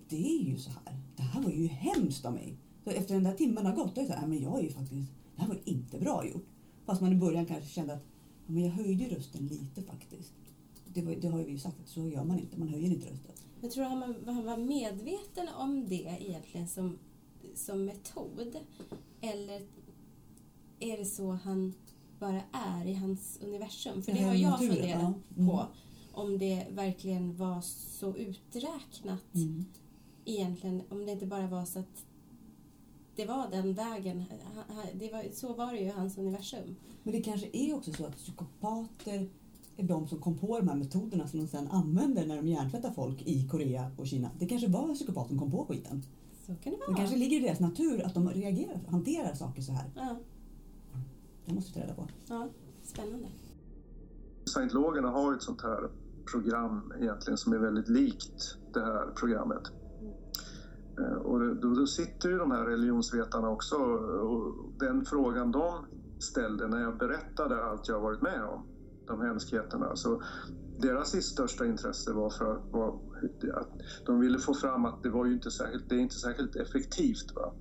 det 0.10 0.28
är 0.28 0.44
ju 0.44 0.58
så 0.58 0.70
här. 0.70 1.00
Det 1.16 1.24
här 1.24 1.42
var 1.42 1.52
ju 1.52 1.68
hemskt 1.68 2.26
av 2.26 2.34
mig. 2.34 2.58
Så 2.84 2.90
efter 2.90 3.14
den 3.14 3.24
där 3.24 3.34
timmen 3.34 3.66
har 3.66 3.76
gått, 3.76 3.96
då 3.96 4.02
är 4.02 4.06
det 4.06 4.14
så 4.14 4.20
här, 4.20 4.28
men 4.28 4.42
jag 4.42 4.60
är 4.60 4.64
ju 4.64 4.70
faktiskt, 4.70 5.12
det 5.36 5.42
här 5.42 5.48
var 5.48 5.60
inte 5.66 6.00
bra 6.00 6.28
gjort. 6.28 6.48
Fast 6.86 7.02
man 7.02 7.14
i 7.14 7.16
början 7.16 7.46
kanske 7.46 7.70
kände 7.70 7.94
att, 7.94 8.06
men 8.46 8.64
jag 8.64 8.72
höjde 8.72 9.16
rösten 9.16 9.48
lite 9.48 9.82
faktiskt. 9.82 10.34
Det, 10.94 11.02
var, 11.02 11.16
det 11.16 11.28
har 11.28 11.40
ju 11.40 11.46
vi 11.46 11.60
sagt 11.60 11.80
att 11.80 11.90
så 11.90 12.10
gör 12.10 12.24
man 12.24 12.40
inte, 12.40 12.60
man 12.60 12.68
höjer 12.68 12.92
inte 12.92 13.12
rösten. 13.12 13.32
Jag 13.62 13.72
tror 13.72 13.84
han 13.84 14.00
var, 14.00 14.34
han 14.34 14.46
var 14.46 14.58
medveten 14.58 15.48
om 15.58 15.88
det 15.90 16.18
egentligen 16.20 16.68
som, 16.68 16.98
som 17.56 17.86
metod. 17.86 18.56
Eller 19.22 19.62
är 20.80 20.98
det 20.98 21.06
så 21.06 21.32
han 21.32 21.74
bara 22.26 22.42
är 22.52 22.86
i 22.88 22.94
hans 22.94 23.40
universum? 23.44 24.02
För 24.04 24.12
det 24.12 24.22
har 24.24 24.34
jag 24.36 24.52
naturen, 24.52 24.74
funderat 24.76 25.02
ja. 25.02 25.14
Mm. 25.38 25.50
på. 25.50 25.66
Om 26.14 26.38
det 26.38 26.66
verkligen 26.72 27.36
var 27.38 27.62
så 28.00 28.16
uträknat 28.16 29.20
Mm. 29.36 29.66
egentligen. 30.26 30.82
Om 30.90 31.06
det 31.06 31.12
inte 31.12 31.26
bara 31.26 31.48
var 31.48 31.66
så 31.66 31.80
att 31.80 32.06
det 33.16 33.26
var 33.26 33.48
den 33.52 33.74
vägen. 33.74 34.24
Det 34.94 35.12
var, 35.12 35.26
så 35.34 35.54
var 35.54 35.74
det 35.74 35.80
ju 35.80 35.86
i 35.86 35.90
hans 35.90 36.18
universum. 36.18 36.76
Men 37.04 37.14
det 37.14 37.22
kanske 37.22 37.48
är 37.54 37.76
också 37.76 37.94
så 37.94 38.06
att 38.06 38.16
psykopater 38.18 39.30
är 39.78 39.84
de 39.84 40.08
som 40.08 40.20
kom 40.20 40.38
på 40.38 40.60
de 40.60 40.68
här 40.68 40.76
metoderna 40.76 41.28
som 41.28 41.40
de 41.40 41.48
sedan 41.48 41.68
använder 41.68 42.26
när 42.28 42.36
de 42.36 42.48
hjärntvättar 42.48 42.92
folk 42.92 43.22
i 43.22 43.48
Korea 43.48 43.92
och 43.98 44.08
Kina. 44.08 44.32
Det 44.40 44.46
kanske 44.46 44.68
var 44.68 44.94
psykopater 44.94 45.30
som 45.30 45.40
kom 45.40 45.52
på 45.52 45.66
skiten. 45.66 46.04
Så 46.46 46.56
kan 46.56 46.72
det 46.74 46.80
Det 46.80 46.86
vara. 46.88 46.98
kanske 46.98 47.18
ligger 47.18 47.38
i 47.38 47.40
deras 47.40 47.60
natur 47.60 48.04
att 48.06 48.14
de 48.14 48.30
reagerar, 48.30 48.80
hanterar 48.90 49.34
saker 49.36 49.62
så 49.62 49.72
här. 49.72 49.86
Ja, 49.96 50.16
Det 51.46 51.54
måste 51.54 51.80
vi 51.80 51.86
ta 51.86 51.88
reda 51.88 51.96
på. 51.96 52.08
ja, 52.30 52.48
spännande. 52.84 53.28
Scientologerna 54.46 55.10
har 55.10 55.34
ett 55.34 55.42
sånt 55.42 55.62
här 55.62 55.90
program 56.32 56.94
egentligen 57.00 57.38
som 57.38 57.54
är 57.54 57.58
väldigt 57.58 57.90
likt 57.90 58.58
det 58.74 58.80
här 58.80 59.12
programmet. 59.20 59.64
Eh, 61.00 61.18
Och 61.18 61.56
då, 61.56 61.74
då 61.74 61.88
sitter 61.88 62.30
ju 62.30 62.38
de 62.38 62.52
här 62.52 62.66
religionsvetarna 62.66 63.50
också 63.50 63.76
och 63.76 64.74
den 64.80 65.06
frågan 65.06 65.52
de 65.52 65.86
ställde 66.20 66.68
när 66.68 66.82
jag 66.82 66.98
berättade 66.98 67.64
allt 67.64 67.88
jag 67.88 68.02
varit 68.02 68.22
med 68.22 68.44
om, 68.44 68.68
de 69.08 69.22
hemskheterna, 69.22 69.96
så 69.96 70.22
deras 70.80 71.24
största 71.24 71.66
intresse 71.66 72.14
var 72.14 72.30
för 72.30 72.56
att, 72.56 72.72
var 72.72 73.00
att 73.54 73.70
de 74.06 74.20
ville 74.20 74.40
få 74.40 74.54
fram 74.54 74.86
att 74.86 75.04
det 75.04 75.10
var 75.10 75.26
ju 75.26 75.34
inte 75.34 75.52
särskilt, 75.52 75.90
det 75.90 75.96
är 75.96 76.00
inte 76.00 76.16
särskilt 76.16 76.56
effektivt. 76.56 77.36
Va? 77.36 77.54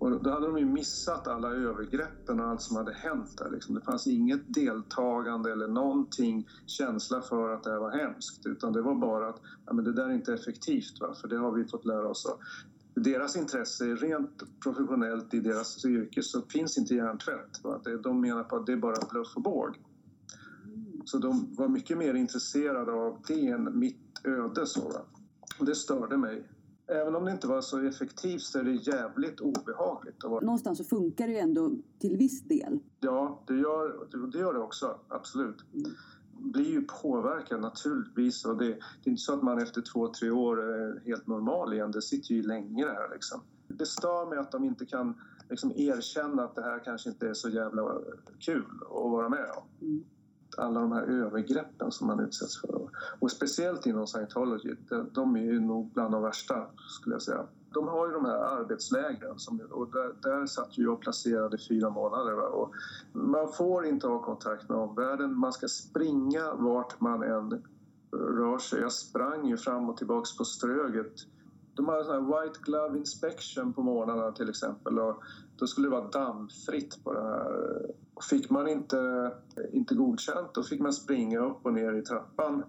Och 0.00 0.22
då 0.22 0.30
hade 0.30 0.46
de 0.46 0.58
ju 0.58 0.66
missat 0.66 1.28
alla 1.28 1.48
övergreppen 1.48 2.40
och 2.40 2.46
allt 2.46 2.62
som 2.62 2.76
hade 2.76 2.92
hänt 2.92 3.38
där. 3.38 3.50
Liksom. 3.50 3.74
Det 3.74 3.80
fanns 3.80 4.06
inget 4.06 4.54
deltagande 4.54 5.52
eller 5.52 5.68
någonting 5.68 6.48
känsla 6.66 7.20
för 7.20 7.54
att 7.54 7.64
det 7.64 7.70
här 7.70 7.78
var 7.78 7.90
hemskt. 7.90 8.46
Utan 8.46 8.72
det 8.72 8.82
var 8.82 8.94
bara 8.94 9.28
att 9.28 9.40
ja, 9.66 9.72
men 9.72 9.84
det 9.84 9.92
där 9.92 10.04
är 10.04 10.12
inte 10.12 10.34
effektivt, 10.34 11.00
va? 11.00 11.14
för 11.20 11.28
det 11.28 11.36
har 11.36 11.52
vi 11.52 11.64
fått 11.64 11.84
lära 11.84 12.08
oss. 12.08 12.26
av. 12.26 12.38
Deras 12.94 13.36
intresse 13.36 13.84
är 13.84 13.96
rent 13.96 14.42
professionellt 14.62 15.34
i 15.34 15.40
deras 15.40 15.84
yrke 15.84 16.22
så 16.22 16.42
finns 16.42 16.78
inte 16.78 16.94
hjärntvätt. 16.94 17.64
Va? 17.64 17.80
De 18.02 18.20
menar 18.20 18.44
på 18.44 18.56
att 18.56 18.66
det 18.66 18.72
är 18.72 18.76
bara 18.76 19.06
bluff 19.10 19.36
och 19.36 19.42
båg. 19.42 19.78
Så 21.04 21.18
de 21.18 21.54
var 21.54 21.68
mycket 21.68 21.98
mer 21.98 22.14
intresserade 22.14 22.92
av 22.92 23.22
det 23.28 23.46
än 23.46 23.78
mitt 23.78 24.20
öde. 24.24 24.66
Så, 24.66 24.80
va? 24.80 25.02
Och 25.58 25.66
det 25.66 25.74
störde 25.74 26.16
mig. 26.16 26.48
Även 26.90 27.14
om 27.14 27.24
det 27.24 27.30
inte 27.30 27.46
var 27.46 27.60
så 27.60 27.86
effektivt 27.86 28.42
så 28.42 28.58
är 28.58 28.64
det 28.64 28.72
jävligt 28.72 29.40
obehagligt. 29.40 30.24
att 30.24 30.30
vara 30.30 30.40
Någonstans 30.40 30.78
så 30.78 30.84
funkar 30.84 31.26
det 31.26 31.32
ju 31.32 31.38
ändå 31.38 31.70
till 31.98 32.16
viss 32.16 32.42
del. 32.42 32.78
Ja, 33.00 33.42
det 33.46 33.54
gör 33.54 34.06
det, 34.32 34.38
gör 34.38 34.54
det 34.54 34.60
också. 34.60 35.00
Absolut. 35.08 35.56
Blir 36.32 36.70
ju 36.70 36.86
påverkad 37.02 37.60
naturligtvis. 37.60 38.44
Och 38.44 38.56
det, 38.56 38.64
det 38.64 38.74
är 39.04 39.10
inte 39.10 39.22
så 39.22 39.34
att 39.34 39.42
man 39.42 39.58
efter 39.58 39.82
två, 39.82 40.08
tre 40.08 40.30
år 40.30 40.62
är 40.62 41.02
helt 41.06 41.26
normal 41.26 41.72
igen. 41.72 41.90
Det 41.90 42.02
sitter 42.02 42.34
ju 42.34 42.42
länge 42.42 42.84
det 42.84 42.92
här 42.92 43.10
liksom. 43.12 43.40
Det 43.68 43.86
stör 43.86 44.26
mig 44.26 44.38
att 44.38 44.52
de 44.52 44.64
inte 44.64 44.86
kan 44.86 45.14
liksom 45.50 45.72
erkänna 45.76 46.44
att 46.44 46.54
det 46.54 46.62
här 46.62 46.84
kanske 46.84 47.10
inte 47.10 47.28
är 47.28 47.34
så 47.34 47.48
jävla 47.48 47.98
kul 48.38 48.64
att 48.80 49.10
vara 49.10 49.28
med 49.28 49.50
om. 49.56 49.86
Mm. 49.86 50.04
Alla 50.56 50.80
de 50.80 50.92
här 50.92 51.02
övergreppen 51.02 51.92
som 51.92 52.06
man 52.06 52.20
utsätts 52.20 52.60
för. 52.60 52.90
Och 53.18 53.30
speciellt 53.30 53.86
inom 53.86 54.06
scientology, 54.06 54.74
de, 54.88 55.10
de 55.12 55.36
är 55.36 55.40
ju 55.40 55.60
nog 55.60 55.92
bland 55.92 56.14
de 56.14 56.22
värsta 56.22 56.66
skulle 56.76 57.14
jag 57.14 57.22
säga. 57.22 57.46
De 57.72 57.88
har 57.88 58.06
ju 58.06 58.12
de 58.12 58.24
här 58.24 58.58
arbetslägren 58.58 59.38
som, 59.38 59.60
och 59.70 59.90
där, 59.90 60.14
där 60.22 60.46
satt 60.46 60.78
ju 60.78 60.84
jag 60.84 61.00
placerad 61.00 61.54
i 61.54 61.58
fyra 61.68 61.90
månader. 61.90 62.32
Va? 62.32 62.42
Och 62.42 62.72
man 63.12 63.52
får 63.52 63.86
inte 63.86 64.06
ha 64.06 64.22
kontakt 64.22 64.68
med 64.68 64.78
omvärlden, 64.78 65.38
man 65.38 65.52
ska 65.52 65.68
springa 65.68 66.54
vart 66.54 67.00
man 67.00 67.22
än 67.22 67.62
rör 68.12 68.58
sig. 68.58 68.80
Jag 68.80 68.92
sprang 68.92 69.46
ju 69.46 69.56
fram 69.56 69.88
och 69.88 69.96
tillbaks 69.96 70.36
på 70.36 70.44
Ströget. 70.44 71.12
De 71.74 71.88
hade 71.88 72.04
sån 72.04 72.14
här 72.14 72.42
white 72.42 72.60
glove 72.62 72.98
inspection 72.98 73.72
på 73.72 73.82
morgnarna 73.82 74.32
till 74.32 74.50
exempel 74.50 74.98
och 74.98 75.22
då 75.56 75.66
skulle 75.66 75.86
det 75.86 75.90
vara 75.90 76.08
dammfritt 76.08 77.04
på 77.04 77.12
den 77.12 77.24
här. 77.26 77.59
Fick 78.30 78.50
man 78.50 78.68
inte, 78.68 78.98
eh, 79.56 79.76
inte 79.76 79.94
godkänt 79.94 80.54
då 80.54 80.62
fick 80.62 80.80
man 80.80 80.92
springa 80.92 81.38
upp 81.38 81.66
och 81.66 81.72
ner 81.72 81.92
i 81.92 82.02
trappan 82.02 82.64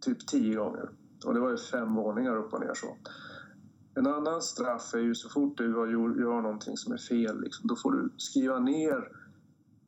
typ 0.00 0.26
tio 0.26 0.56
gånger. 0.56 0.90
Och 1.26 1.34
det 1.34 1.40
var 1.40 1.50
ju 1.50 1.56
fem 1.56 1.94
våningar 1.94 2.36
upp 2.36 2.52
och 2.52 2.60
ner 2.60 2.74
så. 2.74 2.96
En 3.94 4.06
annan 4.06 4.42
straff 4.42 4.94
är 4.94 4.98
ju 4.98 5.14
så 5.14 5.28
fort 5.28 5.58
du 5.58 5.74
har 5.74 5.86
gjort, 5.86 6.16
gör 6.16 6.42
någonting 6.42 6.76
som 6.76 6.92
är 6.92 6.96
fel, 6.96 7.40
liksom, 7.40 7.66
då 7.66 7.76
får 7.76 7.92
du 7.92 8.12
skriva 8.16 8.58
ner 8.58 9.08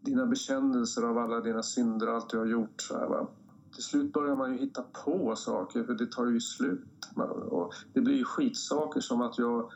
dina 0.00 0.26
bekännelser 0.26 1.02
av 1.02 1.18
alla 1.18 1.40
dina 1.40 1.62
synder, 1.62 2.06
allt 2.06 2.30
du 2.30 2.38
har 2.38 2.46
gjort. 2.46 2.80
Så 2.80 2.98
här, 2.98 3.06
va? 3.06 3.28
Till 3.74 3.82
slut 3.82 4.12
börjar 4.12 4.36
man 4.36 4.52
ju 4.52 4.58
hitta 4.58 4.82
på 5.04 5.36
saker, 5.36 5.84
för 5.84 5.94
det 5.94 6.12
tar 6.12 6.26
ju 6.26 6.40
slut. 6.40 7.08
Och 7.50 7.74
det 7.92 8.00
blir 8.00 8.16
ju 8.16 8.24
skitsaker 8.24 9.00
som 9.00 9.22
att 9.22 9.38
jag, 9.38 9.70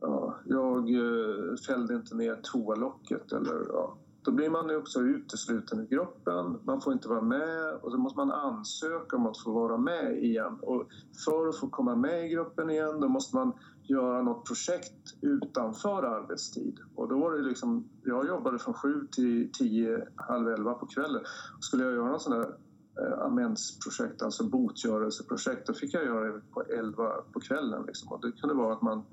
ja, 0.00 0.36
jag 0.44 0.90
eh, 0.94 1.56
fällde 1.66 1.94
inte 1.94 2.14
ner 2.14 2.40
toalocket 2.42 3.32
eller 3.32 3.66
ja. 3.68 3.98
Då 4.24 4.32
blir 4.32 4.50
man 4.50 4.68
ju 4.68 4.76
också 4.76 5.00
utesluten 5.00 5.80
ur 5.80 5.86
gruppen, 5.86 6.58
man 6.64 6.80
får 6.80 6.92
inte 6.92 7.08
vara 7.08 7.22
med 7.22 7.74
och 7.82 7.92
så 7.92 7.98
måste 7.98 8.18
man 8.18 8.32
ansöka 8.32 9.16
om 9.16 9.26
att 9.26 9.38
få 9.38 9.52
vara 9.52 9.76
med 9.76 10.24
igen. 10.24 10.58
Och 10.62 10.86
för 11.24 11.48
att 11.48 11.56
få 11.56 11.68
komma 11.68 11.96
med 11.96 12.26
i 12.26 12.28
gruppen 12.28 12.70
igen 12.70 13.00
då 13.00 13.08
måste 13.08 13.36
man 13.36 13.52
göra 13.82 14.22
något 14.22 14.46
projekt 14.46 15.14
utanför 15.20 16.02
arbetstid. 16.02 16.78
Och 16.94 17.08
då 17.08 17.18
var 17.18 17.32
det 17.32 17.42
liksom, 17.42 17.88
jag 18.04 18.26
jobbade 18.26 18.58
från 18.58 18.74
sju 18.74 19.08
till 19.12 19.50
tio, 19.52 20.08
halv 20.16 20.48
elva 20.48 20.74
på 20.74 20.86
kvällen. 20.86 21.22
Skulle 21.60 21.84
jag 21.84 21.92
göra 21.92 22.10
något 22.10 22.22
sånt 22.22 22.36
där 22.36 22.56
eh, 23.02 23.22
amensprojekt, 23.26 24.22
alltså 24.22 24.44
botgörelseprojekt, 24.44 25.66
då 25.66 25.74
fick 25.74 25.94
jag 25.94 26.04
göra 26.04 26.32
det 26.32 26.40
på 26.52 26.62
elva 26.62 27.10
på 27.32 27.40
kvällen. 27.40 27.84
Liksom. 27.86 28.12
Och 28.12 28.20
det 28.20 28.32
kunde 28.32 28.54
vara 28.54 28.72
att 28.72 28.82
man 28.82 29.04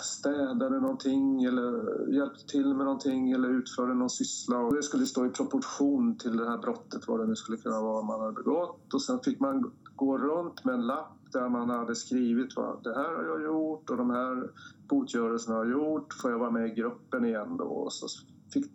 städade 0.00 0.80
någonting 0.80 1.44
eller 1.44 2.08
hjälpte 2.08 2.46
till 2.46 2.74
med 2.74 2.84
någonting 2.84 3.32
eller 3.32 3.48
utförde 3.48 3.94
någon 3.94 4.10
syssla. 4.10 4.58
Och 4.58 4.74
det 4.74 4.82
skulle 4.82 5.06
stå 5.06 5.26
i 5.26 5.30
proportion 5.30 6.18
till 6.18 6.36
det 6.36 6.50
här 6.50 6.58
brottet, 6.58 7.08
vad 7.08 7.20
det 7.20 7.26
nu 7.26 7.36
skulle 7.36 7.58
kunna 7.58 7.80
vara 7.80 8.02
man 8.02 8.20
hade 8.20 8.32
begått. 8.32 8.94
Och 8.94 9.02
sen 9.02 9.20
fick 9.20 9.40
man 9.40 9.72
gå 9.96 10.18
runt 10.18 10.64
med 10.64 10.74
en 10.74 10.86
lapp 10.86 11.18
där 11.32 11.48
man 11.48 11.70
hade 11.70 11.94
skrivit 11.94 12.56
vad 12.56 12.82
det 12.84 12.94
här 12.94 13.14
har 13.16 13.24
jag 13.24 13.42
gjort 13.42 13.90
och 13.90 13.96
de 13.96 14.10
här 14.10 14.50
botgörelserna 14.88 15.56
har 15.56 15.64
jag 15.64 15.72
gjort. 15.72 16.14
Får 16.14 16.30
jag 16.30 16.38
vara 16.38 16.50
med 16.50 16.66
i 16.66 16.74
gruppen 16.74 17.24
igen 17.24 17.56
då? 17.56 17.64
Och 17.64 17.92
så 17.92 18.06
fick, 18.52 18.72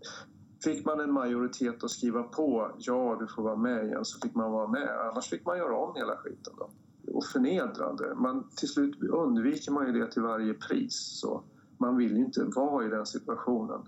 fick 0.64 0.86
man 0.86 1.00
en 1.00 1.14
majoritet 1.14 1.84
att 1.84 1.92
skriva 1.92 2.24
på 2.24 2.72
ja, 2.78 3.18
du 3.20 3.28
får 3.28 3.44
vara 3.44 3.56
med 3.56 3.86
igen, 3.86 4.06
så 4.06 4.20
fick 4.20 4.36
man 4.36 4.52
vara 4.52 4.68
med. 4.68 4.90
Annars 5.12 5.30
fick 5.30 5.46
man 5.46 5.58
göra 5.58 5.78
om 5.78 5.96
hela 5.96 6.18
skiten. 6.18 6.54
Då. 6.58 6.70
Och 7.14 7.26
förnedrande. 7.26 8.16
Man, 8.16 8.50
till 8.56 8.68
slut 8.68 9.04
undviker 9.04 9.72
man 9.72 9.88
ju 9.88 10.00
det 10.00 10.12
till 10.12 10.22
varje 10.22 10.54
pris. 10.54 11.20
Så 11.22 11.44
man 11.78 11.98
vill 11.98 12.18
ju 12.18 12.26
inte 12.26 12.44
vara 12.44 12.86
i 12.86 12.90
den 12.90 13.06
situationen. 13.06 13.82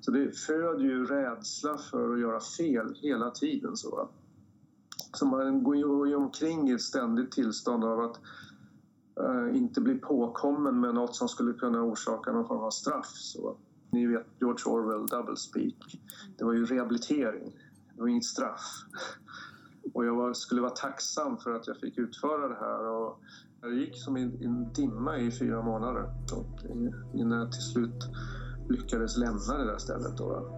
Så 0.00 0.10
det 0.10 0.38
föder 0.38 0.84
ju 0.84 1.04
rädsla 1.04 1.78
för 1.78 2.14
att 2.14 2.20
göra 2.20 2.40
fel 2.40 2.94
hela 3.02 3.30
tiden. 3.30 3.76
Så, 3.76 4.08
så 5.12 5.26
man 5.26 5.62
går 5.62 5.76
ju 5.76 6.14
omkring 6.14 6.70
i 6.70 6.72
ett 6.72 6.82
ständigt 6.82 7.32
tillstånd 7.32 7.84
av 7.84 8.00
att 8.00 8.20
eh, 9.20 9.56
inte 9.56 9.80
bli 9.80 9.94
påkommen 9.94 10.80
med 10.80 10.94
något 10.94 11.16
som 11.16 11.28
skulle 11.28 11.52
kunna 11.52 11.82
orsaka 11.82 12.32
någon 12.32 12.48
form 12.48 12.64
av 12.64 12.70
straff. 12.70 13.10
Så. 13.14 13.56
Ni 13.90 14.06
vet 14.06 14.26
George 14.40 14.64
Orwell, 14.66 15.06
double 15.06 15.36
speak. 15.36 16.00
Det 16.38 16.44
var 16.44 16.52
ju 16.52 16.66
rehabilitering, 16.66 17.56
det 17.94 18.00
var 18.00 18.08
inget 18.08 18.24
straff. 18.24 18.84
Och 19.92 20.04
jag 20.04 20.16
var, 20.16 20.32
skulle 20.32 20.60
vara 20.60 20.70
tacksam 20.70 21.38
för 21.38 21.54
att 21.54 21.66
jag 21.66 21.76
fick 21.76 21.98
utföra 21.98 22.48
det 22.48 22.58
här. 22.60 22.88
Och 22.88 23.20
jag 23.60 23.74
gick 23.74 23.96
som 23.96 24.16
i 24.16 24.22
en 24.22 24.72
dimma 24.72 25.18
i 25.18 25.30
fyra 25.30 25.62
månader 25.62 26.02
eh, 26.02 27.20
innan 27.20 27.38
jag 27.38 27.52
till 27.52 27.62
slut 27.62 28.08
lyckades 28.68 29.16
lämna 29.16 29.58
det 29.58 29.64
där 29.64 29.78
stället. 29.78 30.16
Då. 30.16 30.48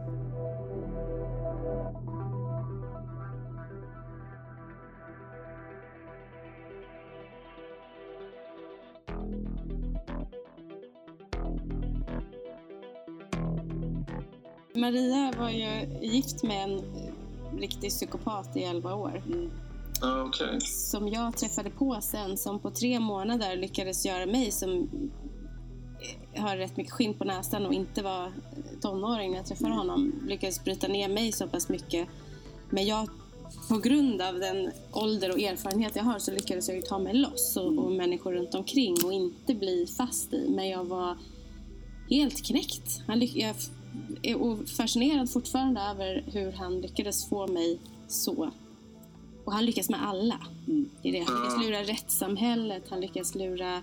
Maria 14.76 15.32
var 15.38 15.50
ju 15.50 15.98
gift 16.00 16.42
med 16.42 16.64
en 16.64 17.03
riktig 17.58 17.90
psykopat 17.90 18.56
i 18.56 18.62
11 18.62 18.94
år. 18.94 19.22
Mm. 19.26 19.50
Okay. 20.28 20.60
Som 20.60 21.08
jag 21.08 21.36
träffade 21.36 21.70
på 21.70 21.98
sen, 22.00 22.36
som 22.36 22.58
på 22.58 22.70
tre 22.70 23.00
månader 23.00 23.56
lyckades 23.56 24.06
göra 24.06 24.26
mig 24.26 24.50
som 24.50 24.88
har 26.36 26.56
rätt 26.56 26.76
mycket 26.76 26.92
skinn 26.92 27.14
på 27.14 27.24
näsan 27.24 27.66
och 27.66 27.72
inte 27.72 28.02
var 28.02 28.32
tonåring 28.80 29.30
när 29.30 29.36
jag 29.36 29.46
träffade 29.46 29.74
honom, 29.74 30.12
lyckades 30.28 30.64
bryta 30.64 30.88
ner 30.88 31.08
mig 31.08 31.32
så 31.32 31.48
pass 31.48 31.68
mycket. 31.68 32.08
Men 32.70 32.86
jag, 32.86 33.08
på 33.68 33.78
grund 33.78 34.22
av 34.22 34.38
den 34.38 34.70
ålder 34.92 35.30
och 35.30 35.40
erfarenhet 35.40 35.96
jag 35.96 36.04
har 36.04 36.18
så 36.18 36.32
lyckades 36.32 36.68
jag 36.68 36.76
ju 36.76 36.82
ta 36.82 36.98
mig 36.98 37.14
loss 37.14 37.56
och, 37.56 37.78
och 37.78 37.92
människor 37.92 38.32
runt 38.32 38.54
omkring 38.54 38.96
och 39.04 39.12
inte 39.12 39.54
bli 39.54 39.86
fast 39.96 40.32
i. 40.32 40.50
Men 40.50 40.68
jag 40.68 40.84
var 40.84 41.18
helt 42.10 42.46
knäckt. 42.46 43.02
Han, 43.06 43.20
jag 43.34 43.56
är 44.22 44.66
fascinerad 44.76 45.30
fortfarande 45.30 45.80
över 45.80 46.24
hur 46.26 46.52
han 46.52 46.80
lyckades 46.80 47.28
få 47.28 47.46
mig 47.46 47.78
så. 48.08 48.50
Och 49.44 49.52
han 49.52 49.64
lyckas 49.66 49.90
med 49.90 50.08
alla. 50.08 50.40
Mm. 50.68 50.90
Det 51.02 51.08
är 51.08 51.12
det. 51.12 51.24
Han 51.32 51.42
lyckas 51.42 51.64
lura 51.64 51.82
rättssamhället, 51.82 52.84
han 52.90 53.00
lyckas 53.00 53.34
lura 53.34 53.82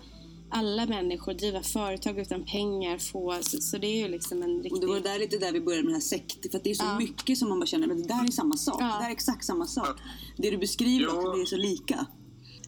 alla 0.51 0.85
människor, 0.85 1.33
driva 1.33 1.63
företag 1.63 2.19
utan 2.19 2.43
pengar, 2.43 2.97
få, 2.97 3.37
så, 3.41 3.57
så 3.61 3.77
det 3.77 3.87
är 3.87 4.03
ju 4.03 4.07
liksom 4.07 4.43
en 4.43 4.55
riktig... 4.55 4.73
Och 4.73 4.79
det 4.79 4.87
var 4.87 4.99
där 4.99 5.19
lite 5.19 5.37
där 5.37 5.51
vi 5.51 5.61
började 5.61 5.83
med 5.83 5.89
den 5.89 6.01
här 6.01 6.07
sekt, 6.07 6.51
för 6.51 6.61
det 6.63 6.69
är 6.69 6.75
så 6.75 6.85
ja. 6.85 6.97
mycket 6.97 7.37
som 7.37 7.49
man 7.49 7.59
bara 7.59 7.65
känner, 7.65 7.87
men 7.87 8.01
det 8.01 8.07
där 8.07 8.27
är 8.27 8.31
samma 8.31 8.57
sak, 8.57 8.81
ja. 8.81 8.85
det 8.85 9.03
där 9.03 9.07
är 9.07 9.11
exakt 9.11 9.45
samma 9.45 9.67
sak. 9.67 9.99
Det 10.37 10.51
du 10.51 10.57
beskriver, 10.57 11.05
ja. 11.05 11.35
det 11.35 11.41
är 11.41 11.45
så 11.45 11.57
lika. 11.57 12.05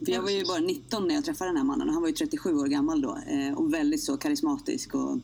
För 0.05 0.11
jag 0.11 0.21
var 0.21 0.29
ju 0.29 0.45
bara 0.45 0.59
19 0.59 1.07
när 1.07 1.15
jag 1.15 1.25
träffade 1.25 1.49
den 1.49 1.57
här 1.57 1.63
mannen 1.63 1.87
och 1.87 1.93
han 1.93 2.01
var 2.01 2.09
ju 2.09 2.15
37 2.15 2.53
år 2.53 2.67
gammal 2.67 3.01
då 3.01 3.17
eh, 3.27 3.53
och 3.53 3.73
väldigt 3.73 4.03
så 4.03 4.17
karismatisk 4.17 4.95
och 4.95 5.17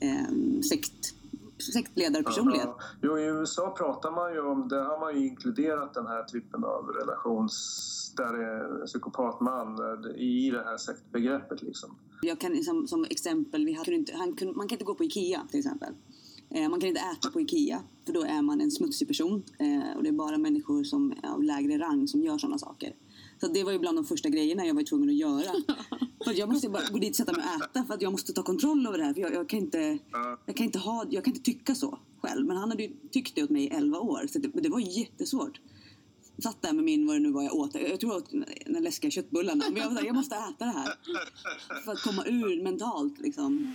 eh, 0.00 0.60
sekt 0.68 1.14
sektledarpersonlighet. 1.62 2.68
Ja, 2.68 2.82
jo, 3.02 3.18
I 3.18 3.24
USA 3.24 3.74
pratar 3.78 4.10
man 4.10 4.32
ju 4.32 4.40
om, 4.40 4.68
där 4.68 4.84
har 4.84 5.00
man 5.00 5.14
ju 5.14 5.26
inkluderat 5.26 5.94
den 5.94 6.06
här 6.06 6.24
typen 6.24 6.64
av 6.64 6.88
relations 6.88 8.14
där 8.16 8.32
det 8.32 8.44
är 8.44 8.86
psykopatman 8.86 9.78
i 10.16 10.50
det 10.50 10.62
här 10.64 10.76
sektbegreppet. 10.76 11.62
Liksom. 11.62 11.96
Jag 12.22 12.40
kan 12.40 12.62
som, 12.62 12.86
som 12.86 13.04
exempel, 13.10 13.64
vi 13.64 13.72
hade 13.72 13.94
inte, 13.94 14.12
han 14.16 14.36
man 14.56 14.68
kan 14.68 14.74
inte 14.74 14.84
gå 14.84 14.94
på 14.94 15.04
IKEA 15.04 15.46
till 15.50 15.58
exempel. 15.58 15.94
Eh, 16.50 16.68
man 16.68 16.80
kan 16.80 16.88
inte 16.88 17.00
äta 17.00 17.30
på 17.30 17.40
IKEA 17.40 17.82
för 18.06 18.12
då 18.12 18.22
är 18.22 18.42
man 18.42 18.60
en 18.60 18.70
smutsig 18.70 19.08
person 19.08 19.42
eh, 19.58 19.96
och 19.96 20.02
det 20.02 20.08
är 20.08 20.12
bara 20.12 20.38
människor 20.38 20.84
som 20.84 21.12
är 21.22 21.28
av 21.28 21.42
lägre 21.42 21.78
rang 21.78 22.08
som 22.08 22.22
gör 22.22 22.38
sådana 22.38 22.58
saker. 22.58 22.94
Så 23.42 23.48
det 23.48 23.64
var 23.64 23.72
ju 23.72 23.78
bland 23.78 23.98
de 23.98 24.04
första 24.04 24.28
grejerna 24.28 24.66
jag 24.66 24.74
var 24.74 24.82
tvungen 24.82 25.08
att 25.08 25.14
göra. 25.14 25.52
För 26.24 26.32
jag 26.38 26.48
måste 26.48 26.68
bara 26.68 26.82
gå 26.90 26.98
dit 26.98 27.10
och 27.10 27.16
sätta 27.16 27.32
mig 27.32 27.44
och 27.56 27.64
äta 27.64 27.84
för 27.84 27.94
att 27.94 28.02
jag 28.02 28.12
måste 28.12 28.32
ta 28.32 28.42
kontroll 28.42 28.86
över 28.86 28.98
det 28.98 29.04
här. 29.04 29.14
För 29.14 29.20
jag, 29.20 29.34
jag, 29.34 29.48
kan, 29.48 29.58
inte, 29.58 29.98
jag, 30.46 30.56
kan, 30.56 30.66
inte 30.66 30.78
ha, 30.78 31.06
jag 31.10 31.24
kan 31.24 31.34
inte 31.34 31.44
tycka 31.44 31.74
så 31.74 31.98
själv. 32.20 32.46
Men 32.46 32.56
han 32.56 32.70
hade 32.70 32.82
ju 32.82 32.92
tyckt 33.10 33.34
det 33.34 33.42
åt 33.42 33.50
mig 33.50 33.64
i 33.64 33.68
11 33.68 33.98
år. 33.98 34.26
Så 34.32 34.38
det, 34.38 34.48
det 34.48 34.68
var 34.68 34.80
jättesvårt. 34.80 35.60
Satt 36.42 36.62
där 36.62 36.72
med 36.72 36.84
min, 36.84 37.06
vad 37.06 37.16
det 37.16 37.20
nu 37.20 37.32
var 37.32 37.42
jag 37.42 37.54
åt. 37.54 37.74
Jag 37.74 38.00
tror 38.00 38.12
jag 38.12 38.22
åt 38.22 38.30
den 38.66 38.82
läskiga 38.82 39.10
köttbullarna. 39.10 39.64
Men 39.68 39.82
jag, 39.82 39.88
var 39.88 39.96
där, 39.96 40.06
jag 40.06 40.14
måste 40.14 40.36
äta 40.36 40.64
det 40.64 40.70
här. 40.70 40.94
För 41.84 41.92
att 41.92 42.02
komma 42.02 42.24
ur 42.26 42.62
mentalt 42.62 43.20
liksom. 43.20 43.74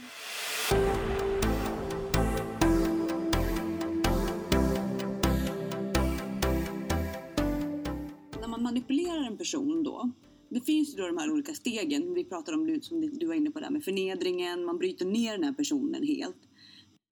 Manipulerar 8.78 9.28
en 9.28 9.38
person 9.38 9.84
då 9.84 10.12
det 10.50 10.62
finns 10.62 10.94
ju 10.94 10.98
då 10.98 11.08
de 11.08 11.18
här 11.18 11.32
olika 11.32 11.54
stegen. 11.54 12.14
Vi 12.14 12.26
pratar 12.26 12.54
om, 12.54 12.80
som 12.82 13.02
du 13.02 13.28
var 13.28 13.34
inne 13.34 13.52
på, 13.52 13.60
där 13.60 13.70
med 13.70 13.84
förnedringen. 13.84 14.66
Man 14.66 14.78
bryter 14.78 15.06
ner 15.06 15.32
den 15.32 15.44
här 15.44 15.54
personen 15.54 16.04
helt. 16.04 16.38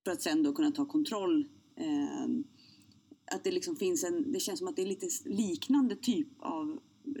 För 0.04 0.12
att 0.12 0.22
sen 0.22 0.42
då 0.42 0.52
kunna 0.52 0.70
ta 0.70 0.84
kontroll. 0.84 1.48
Eh, 1.76 2.26
att 3.34 3.44
det 3.44 3.50
liksom 3.50 3.76
finns 3.76 4.04
en, 4.04 4.32
det 4.32 4.40
känns 4.40 4.58
som 4.58 4.68
att 4.68 4.76
det 4.76 4.82
är 4.82 4.86
lite 4.86 5.06
liknande 5.24 5.96
typ 5.96 6.28
av 6.38 6.78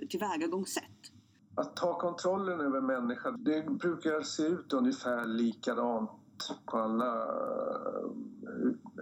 tillvägagångssätt. 0.08 1.12
Att 1.54 1.76
ta 1.76 1.98
kontrollen 1.98 2.60
över 2.60 2.80
människan, 2.80 3.44
det 3.44 3.70
brukar 3.70 4.22
se 4.22 4.42
ut 4.42 4.72
ungefär 4.72 5.26
likadant 5.26 6.10
på 6.66 6.76
alla... 6.76 7.26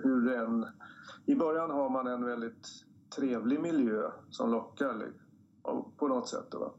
Hur 0.02 0.33
en, 0.33 0.66
I 1.26 1.35
början 1.35 1.70
har 1.70 1.90
man 1.90 2.07
en 2.07 2.24
väldigt 2.24 2.68
trevlig 3.16 3.61
miljö 3.61 4.11
som 4.30 4.50
lockar 4.50 4.94
liksom 4.94 5.23
på 5.96 6.09
något 6.09 6.29
sätt. 6.29 6.46
Då. 6.50 6.74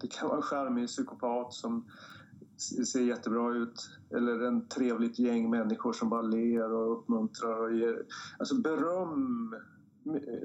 Det 0.00 0.06
kan 0.06 0.28
vara 0.28 0.36
en 0.36 0.42
charmig 0.42 0.86
psykopat 0.86 1.52
som 1.52 1.84
ser 2.86 3.00
jättebra 3.00 3.54
ut 3.54 3.90
eller 4.10 4.40
en 4.40 4.68
trevligt 4.68 5.18
gäng 5.18 5.50
människor 5.50 5.92
som 5.92 6.08
bara 6.08 6.22
ler 6.22 6.72
och 6.72 6.98
uppmuntrar 6.98 7.62
och 7.62 7.74
ger 7.74 8.02
alltså 8.38 8.54
beröm, 8.54 9.54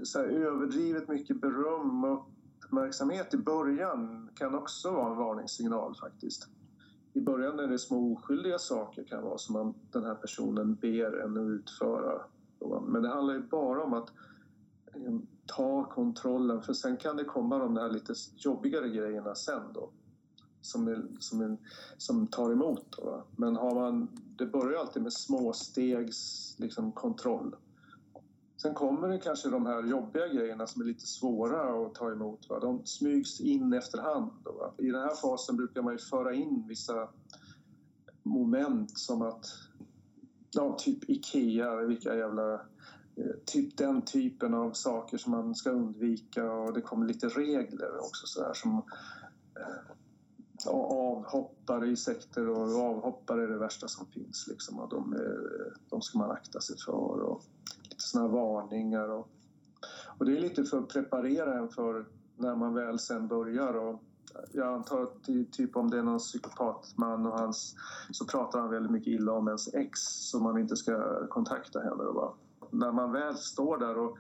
så 0.04 0.20
här, 0.20 0.26
överdrivet 0.26 1.08
mycket 1.08 1.42
beröm 1.42 2.04
och 2.04 2.30
uppmärksamhet 2.66 3.34
i 3.34 3.38
början 3.38 4.30
kan 4.34 4.56
också 4.56 4.92
vara 4.92 5.12
en 5.12 5.18
varningssignal 5.18 5.96
faktiskt. 5.96 6.48
I 7.14 7.22
början 7.22 7.60
är 7.60 7.68
det 7.68 7.80
små 7.80 8.14
oskyldiga 8.14 8.60
saker 8.60 9.04
kan 9.04 9.24
vara 9.24 9.38
som 9.38 9.54
man, 9.54 9.74
den 9.92 10.04
här 10.04 10.16
personen 10.16 10.76
ber 10.76 11.20
en 11.20 11.38
att 11.38 11.60
utföra. 11.60 12.22
Men 12.88 13.02
det 13.02 13.10
handlar 13.10 13.34
ju 13.34 13.42
bara 13.42 13.84
om 13.84 13.94
att 13.94 14.10
Eh, 15.06 15.14
ta 15.46 15.86
kontrollen 15.86 16.62
för 16.62 16.74
sen 16.74 16.98
kan 16.98 17.18
det 17.18 17.24
komma 17.24 17.58
de 17.58 17.74
där 17.74 17.90
lite 17.90 18.14
jobbigare 18.38 18.90
grejerna 18.90 19.36
sen 19.36 19.74
då 19.74 19.90
som, 20.62 20.88
är, 20.88 21.08
som, 21.20 21.42
är, 21.42 21.58
som 21.98 22.28
tar 22.28 22.52
emot. 22.52 22.98
Då. 22.98 23.24
Men 23.36 23.56
har 23.56 23.76
man, 23.76 24.08
det 24.38 24.46
börjar 24.46 24.80
alltid 24.80 25.02
med 25.02 25.14
små 25.14 25.54
stegs 25.54 26.56
liksom, 26.60 26.92
kontroll. 26.92 27.56
Sen 28.62 28.74
kommer 28.74 29.08
det 29.08 29.20
kanske 29.20 29.50
de 29.50 29.66
här 29.66 29.84
jobbiga 29.84 30.28
grejerna 30.28 30.68
som 30.68 30.82
är 30.82 30.86
lite 30.86 31.06
svåra 31.06 31.86
att 31.86 31.96
ta 31.96 32.12
emot. 32.12 32.50
Va? 32.50 32.60
De 32.60 32.86
smygs 32.86 33.42
in 33.42 33.74
efterhand. 33.74 34.32
Då, 34.44 34.52
va? 34.52 34.74
I 34.78 34.92
den 34.92 35.02
här 35.02 35.16
fasen 35.16 35.58
brukar 35.58 35.82
man 35.82 35.94
ju 35.94 36.00
föra 36.00 36.34
in 36.34 36.66
vissa 36.68 37.10
moment 38.24 39.00
som 39.00 39.22
att 39.22 39.46
ja, 40.52 40.78
typ 40.80 41.10
IKEA, 41.10 41.76
vilka 41.76 42.16
jävla 42.16 42.54
Eh, 42.54 42.60
Eh, 43.20 43.36
typ 43.46 43.78
den 43.78 44.02
typen 44.02 44.54
av 44.54 44.72
saker 44.72 45.18
som 45.18 45.32
man 45.32 45.56
ska 45.56 45.70
undvika 45.70 46.52
och 46.52 46.74
det 46.74 46.82
kommer 46.82 47.06
lite 47.06 47.28
regler 47.28 47.98
också 48.00 48.28
så 48.28 48.44
här 48.44 48.54
som 48.54 48.78
eh, 49.56 50.72
avhoppare 50.72 51.88
i 51.88 51.96
sekter 51.96 52.50
och 52.50 52.82
avhoppare 52.82 53.44
är 53.44 53.48
det 53.48 53.58
värsta 53.58 53.88
som 53.88 54.08
finns 54.08 54.48
liksom 54.48 54.80
och 54.80 54.90
de, 54.90 55.14
är, 55.14 55.74
de 55.90 56.02
ska 56.02 56.18
man 56.18 56.32
akta 56.32 56.62
sig 56.62 56.76
för 56.86 57.22
och 57.22 57.44
lite 57.84 57.96
sådana 57.98 58.28
varningar 58.28 59.10
och, 59.10 59.30
och 60.18 60.26
det 60.26 60.38
är 60.38 60.42
lite 60.42 60.64
för 60.64 60.78
att 60.78 60.90
preparera 60.90 61.60
en 61.60 61.70
för 61.70 62.06
när 62.38 62.56
man 62.56 62.74
väl 62.74 63.00
sen 63.00 63.28
börjar 63.28 63.74
och 63.74 64.04
jag 64.52 64.74
antar 64.74 65.04
att 65.04 65.24
typ 65.52 65.76
om 65.76 65.90
det 65.90 65.98
är 65.98 66.04
någon 66.04 66.20
psykopatman 66.20 67.26
och 67.26 67.40
hans, 67.40 67.76
så 68.12 68.26
pratar 68.26 68.60
han 68.60 68.70
väldigt 68.70 68.92
mycket 68.92 69.08
illa 69.08 69.32
om 69.32 69.48
ens 69.48 69.74
ex 69.74 70.00
som 70.02 70.44
man 70.44 70.58
inte 70.58 70.76
ska 70.76 71.28
kontakta 71.28 71.80
heller. 71.80 72.08
och 72.08 72.16
bara 72.16 72.34
när 72.72 72.92
man 72.92 73.12
väl 73.12 73.36
står 73.36 73.78
där 73.78 73.98
och 73.98 74.18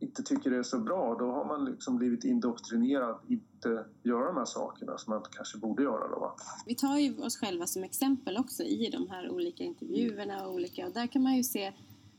inte 0.00 0.22
tycker 0.22 0.50
det 0.50 0.56
är 0.56 0.62
så 0.62 0.78
bra, 0.78 1.16
då 1.18 1.30
har 1.32 1.44
man 1.44 1.64
liksom 1.64 1.96
blivit 1.96 2.24
indoktrinerad 2.24 3.10
att 3.10 3.30
inte 3.30 3.84
göra 4.02 4.26
de 4.26 4.36
här 4.36 4.44
sakerna 4.44 4.98
som 4.98 5.10
man 5.10 5.22
kanske 5.30 5.58
borde 5.58 5.82
göra. 5.82 6.08
Då, 6.08 6.20
va? 6.20 6.34
Vi 6.66 6.74
tar 6.74 6.98
ju 6.98 7.18
oss 7.18 7.36
själva 7.36 7.66
som 7.66 7.84
exempel 7.84 8.36
också 8.36 8.62
i 8.62 8.90
de 8.92 9.08
här 9.10 9.30
olika 9.30 9.64
intervjuerna 9.64 10.46
och 10.46 10.54
olika, 10.54 10.86
och 10.86 10.92
där 10.92 11.06
kan 11.06 11.22
man 11.22 11.36
ju 11.36 11.44
se, 11.44 11.72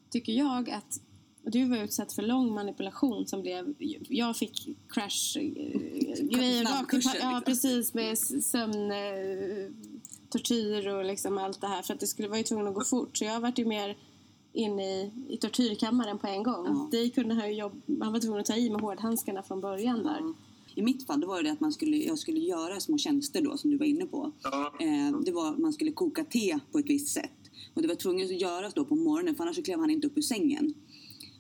tycker 0.09 0.33
jag, 0.33 0.69
att 0.69 1.01
du 1.43 1.65
var 1.65 1.77
utsatt 1.77 2.13
för 2.13 2.21
lång 2.21 2.53
manipulation 2.53 3.27
som 3.27 3.41
blev... 3.41 3.73
Jag 4.09 4.37
fick 4.37 4.77
crash... 4.89 5.37
eh, 5.37 5.43
grejer 6.37 6.65
Snabbkurser, 6.65 7.19
Ja, 7.21 7.29
liksom. 7.29 7.41
precis. 7.45 7.93
Med 7.93 8.17
sömn... 8.17 8.91
eh, 8.91 9.71
tortyr 10.29 10.87
och 10.87 11.05
liksom 11.05 11.37
allt 11.37 11.61
det 11.61 11.67
här. 11.67 11.81
För 11.81 11.93
att 11.93 11.99
det 11.99 12.07
skulle 12.07 12.27
vara 12.27 12.37
ju 12.37 12.43
tvungen 12.43 12.67
att 12.67 12.73
gå 12.73 12.83
fort. 12.83 13.17
Så 13.17 13.25
jag 13.25 13.39
varit 13.39 13.59
ju 13.59 13.65
mer 13.65 13.97
inne 14.57 14.83
i, 14.83 15.11
i 15.29 15.37
tortyrkammaren 15.37 16.17
på 16.17 16.27
en 16.27 16.43
gång. 16.43 16.65
Ja. 16.65 16.87
Det 16.91 17.09
kunde 17.09 17.35
han 17.35 17.49
ju 17.49 17.55
jobb, 17.55 17.81
Han 18.01 18.13
var 18.13 18.19
tvungen 18.19 18.39
att 18.39 18.45
ta 18.45 18.55
i 18.55 18.69
med 18.69 18.81
hårdhandskarna 18.81 19.43
från 19.43 19.61
början 19.61 20.03
där. 20.03 20.33
I 20.75 20.81
mitt 20.81 21.07
fall 21.07 21.19
då 21.19 21.27
var 21.27 21.43
det 21.43 21.51
att 21.51 21.59
man 21.59 21.71
skulle, 21.71 21.97
jag 21.97 22.19
skulle 22.19 22.39
göra 22.39 22.79
små 22.79 22.97
tjänster 22.97 23.41
då 23.41 23.57
som 23.57 23.71
du 23.71 23.77
var 23.77 23.85
inne 23.85 24.05
på. 24.05 24.31
Ja. 24.43 24.73
Eh, 24.79 25.19
det 25.25 25.31
var 25.31 25.49
att 25.49 25.57
man 25.57 25.73
skulle 25.73 25.91
koka 25.91 26.23
te 26.23 26.59
på 26.71 26.79
ett 26.79 26.89
visst 26.89 27.07
sätt. 27.07 27.31
Och 27.73 27.81
det 27.81 27.87
var 27.87 27.95
tvunget 27.95 28.31
att 28.31 28.41
göras 28.41 28.73
då 28.73 28.85
på 28.85 28.95
morgonen 28.95 29.35
för 29.35 29.43
annars 29.43 29.55
så 29.55 29.61
klev 29.61 29.79
han 29.79 29.89
inte 29.89 30.07
upp 30.07 30.17
ur 30.17 30.21
sängen. 30.21 30.73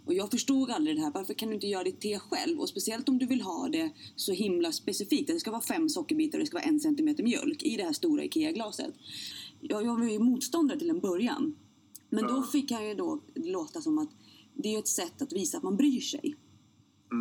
Och 0.05 0.13
jag 0.13 0.31
förstod 0.31 0.71
aldrig 0.71 0.95
det 0.97 1.01
här. 1.01 1.11
Varför 1.11 1.33
kan 1.33 1.49
du 1.49 1.55
inte 1.55 1.67
göra 1.67 1.83
ditt 1.83 1.99
te 1.99 2.19
själv? 2.19 2.59
Och 2.59 2.69
speciellt 2.69 3.09
om 3.09 3.17
du 3.17 3.25
vill 3.25 3.41
ha 3.41 3.69
det 3.69 3.89
så 4.15 4.31
himla 4.31 4.71
specifikt. 4.71 5.27
Det 5.27 5.39
ska 5.39 5.51
vara 5.51 5.61
fem 5.61 5.89
sockerbitar 5.89 6.37
och 6.37 6.39
det 6.39 6.47
ska 6.47 6.57
vara 6.57 6.65
en 6.65 6.79
centimeter 6.79 7.23
mjölk 7.23 7.63
i 7.63 7.77
det 7.77 7.83
här 7.83 7.93
stora 7.93 8.23
IKEA-glaset. 8.23 8.93
Jag, 9.61 9.85
jag 9.85 9.99
var 9.99 10.09
ju 10.09 10.19
motståndare 10.19 10.79
till 10.79 10.89
en 10.89 10.99
början. 10.99 11.55
Men 12.09 12.27
då 12.27 12.43
fick 12.43 12.71
han 12.71 12.87
ju 12.87 12.93
då 12.93 13.21
låta 13.35 13.81
som 13.81 13.97
att 13.97 14.09
det 14.53 14.75
är 14.75 14.79
ett 14.79 14.87
sätt 14.87 15.21
att 15.21 15.33
visa 15.33 15.57
att 15.57 15.63
man 15.63 15.77
bryr 15.77 16.01
sig. 16.01 16.35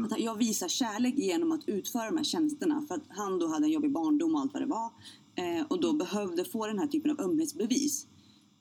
Att 0.04 0.10
han- 0.10 0.22
jag 0.22 0.36
visar 0.38 0.68
kärlek 0.68 1.14
genom 1.18 1.52
att 1.52 1.68
utföra 1.68 2.10
de 2.10 2.16
här 2.16 2.24
tjänsterna. 2.24 2.84
För 2.88 2.94
att 2.94 3.04
han 3.08 3.38
då 3.38 3.46
hade 3.48 3.66
en 3.66 3.70
jobbig 3.72 3.92
barndom 3.92 4.34
och 4.34 4.40
allt 4.40 4.52
vad 4.52 4.62
det 4.62 4.66
var. 4.66 4.90
Eh, 5.34 5.66
och 5.68 5.80
då 5.80 5.92
behövde 5.92 6.44
få 6.44 6.66
den 6.66 6.78
här 6.78 6.86
typen 6.86 7.10
av 7.10 7.20
ömhetsbevis. 7.20 8.06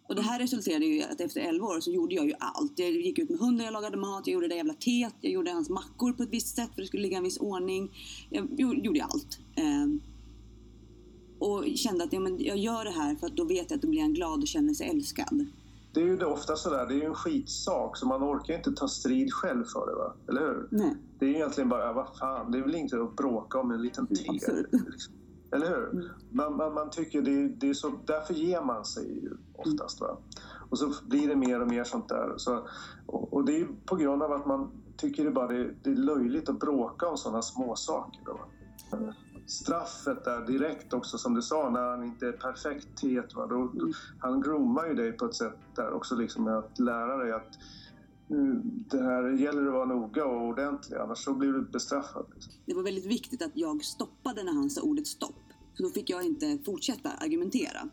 Och 0.09 0.15
det 0.15 0.21
här 0.21 0.39
resulterade 0.39 0.85
ju 0.85 0.97
i 0.97 1.03
att 1.03 1.21
efter 1.21 1.41
11 1.41 1.65
år 1.67 1.79
så 1.79 1.91
gjorde 1.91 2.15
jag 2.15 2.25
ju 2.25 2.33
allt. 2.39 2.79
Jag 2.79 2.91
gick 2.91 3.19
ut 3.19 3.29
med 3.29 3.39
hunden, 3.39 3.65
jag 3.65 3.73
lagade 3.73 3.97
mat, 3.97 4.27
jag 4.27 4.33
gjorde 4.33 4.47
det 4.47 4.55
jävla 4.55 4.73
teet, 4.73 5.13
jag 5.21 5.31
gjorde 5.31 5.51
hans 5.51 5.69
mackor 5.69 6.13
på 6.13 6.23
ett 6.23 6.29
visst 6.31 6.55
sätt 6.55 6.69
för 6.75 6.81
det 6.81 6.87
skulle 6.87 7.03
ligga 7.03 7.13
i 7.13 7.17
en 7.17 7.23
viss 7.23 7.37
ordning. 7.37 7.91
Jag 8.29 8.59
gjorde 8.59 8.79
gjorde 8.81 9.03
allt. 9.03 9.39
Eh, 9.55 9.87
och 11.39 11.65
kände 11.75 12.03
att 12.03 12.13
ja, 12.13 12.19
men 12.19 12.43
jag 12.43 12.57
gör 12.57 12.85
det 12.85 12.91
här 12.91 13.15
för 13.15 13.27
att 13.27 13.37
då 13.37 13.45
vet 13.45 13.69
jag 13.71 13.77
att 13.77 13.81
då 13.81 13.87
blir 13.89 14.01
han 14.01 14.13
glad 14.13 14.41
och 14.41 14.47
känner 14.47 14.73
sig 14.73 14.87
älskad. 14.89 15.45
Det 15.95 16.01
är 16.01 16.05
ju 16.05 16.17
det 16.17 16.25
ofta 16.25 16.55
sådär, 16.55 16.85
det 16.87 16.93
är 16.93 16.97
ju 16.97 17.05
en 17.05 17.15
skitsak 17.15 17.97
så 17.97 18.07
man 18.07 18.23
orkar 18.23 18.53
inte 18.53 18.71
ta 18.71 18.87
strid 18.87 19.33
själv 19.33 19.63
för 19.73 19.85
det, 19.87 19.95
va? 19.95 20.13
eller 20.29 20.41
hur? 20.41 20.67
Nej. 20.71 20.97
Det 21.19 21.25
är 21.25 21.29
egentligen 21.29 21.69
bara, 21.69 21.93
vad 21.93 22.07
fan, 22.19 22.51
det 22.51 22.57
är 22.57 22.61
väl 22.61 22.75
inte 22.75 23.01
att 23.01 23.15
bråka 23.15 23.59
om 23.59 23.71
en 23.71 23.81
liten 23.81 24.07
te. 24.07 24.29
Absurt. 24.29 24.67
Liksom. 24.71 25.13
Eller 25.51 25.67
hur? 25.67 26.11
Man, 26.29 26.55
man, 26.57 26.73
man 26.73 26.89
tycker 26.89 27.21
det, 27.21 27.31
är- 27.31 27.49
det 27.49 27.69
är 27.69 27.73
så, 27.73 27.91
därför 28.05 28.33
ger 28.33 28.61
man 28.61 28.85
sig 28.85 29.23
ju 29.23 29.31
oftast. 29.55 30.01
Va? 30.01 30.17
Och 30.69 30.79
så 30.79 30.93
blir 31.07 31.27
det 31.27 31.35
mer 31.35 31.61
och 31.61 31.67
mer 31.67 31.83
sånt 31.83 32.09
där. 32.09 32.33
Så, 32.37 32.67
och, 33.05 33.33
och 33.33 33.45
det 33.45 33.57
är 33.61 33.67
på 33.85 33.95
grund 33.95 34.23
av 34.23 34.31
att 34.31 34.45
man 34.45 34.71
tycker 34.97 35.23
det 35.25 35.31
bara 35.31 35.47
det, 35.47 35.73
det 35.83 35.89
är 35.89 35.95
löjligt 35.95 36.49
att 36.49 36.59
bråka 36.59 37.07
om 37.07 37.17
sådana 37.17 37.41
små 37.41 37.75
saker. 37.75 38.33
Straffet 39.47 40.23
där 40.23 40.45
direkt 40.47 40.93
också 40.93 41.17
som 41.17 41.33
du 41.33 41.41
sa 41.41 41.69
när 41.69 41.81
han 41.81 42.03
inte 42.03 42.27
är 42.27 42.31
perfekthet. 42.31 43.35
Va? 43.35 43.47
Då, 43.47 43.71
då, 43.73 43.91
han 44.19 44.41
groomar 44.41 44.87
ju 44.87 44.93
dig 44.93 45.11
på 45.11 45.25
ett 45.25 45.35
sätt 45.35 45.57
där 45.75 45.93
också 45.93 46.15
liksom 46.15 46.43
med 46.43 46.57
att 46.57 46.79
lära 46.79 47.17
dig 47.17 47.31
att 47.31 47.57
nu, 48.27 48.61
det 48.63 49.03
här 49.03 49.29
gäller 49.29 49.67
att 49.67 49.73
vara 49.73 49.85
noga 49.85 50.25
och 50.25 50.41
ordentlig 50.41 50.97
annars 50.97 51.23
så 51.23 51.33
blir 51.33 51.53
du 51.53 51.61
bestraffad. 51.61 52.25
Liksom. 52.33 52.53
Det 52.65 52.73
var 52.73 52.83
väldigt 52.83 53.05
viktigt 53.05 53.41
att 53.41 53.51
jag 53.53 53.83
stoppade 53.83 54.43
när 54.43 54.53
han 54.53 54.69
sa 54.69 54.81
ordet 54.81 55.07
stopp. 55.07 55.35
För 55.77 55.83
då 55.83 55.89
fick 55.89 56.09
jag 56.09 56.23
inte 56.23 56.59
fortsätta 56.65 57.09
argumentera. 57.09 57.89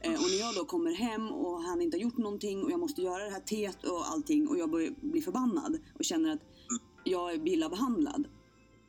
Eh, 0.00 0.12
och 0.12 0.30
när 0.30 0.40
jag 0.40 0.54
då 0.54 0.64
kommer 0.64 0.92
hem 0.92 1.28
och 1.28 1.62
han 1.62 1.80
inte 1.80 1.96
har 1.96 2.02
gjort 2.02 2.18
någonting 2.18 2.62
och 2.62 2.70
jag 2.70 2.80
måste 2.80 3.02
göra 3.02 3.24
det 3.24 3.30
här 3.30 3.40
teet 3.40 3.84
och 3.84 4.08
allting 4.12 4.48
och 4.48 4.58
jag 4.58 4.70
börjar 4.70 4.92
bli 5.00 5.20
förbannad 5.22 5.78
och 5.98 6.04
känner 6.04 6.32
att 6.32 6.40
jag 7.04 7.32
är 7.32 7.48
illa 7.48 7.68
behandlad. 7.68 8.28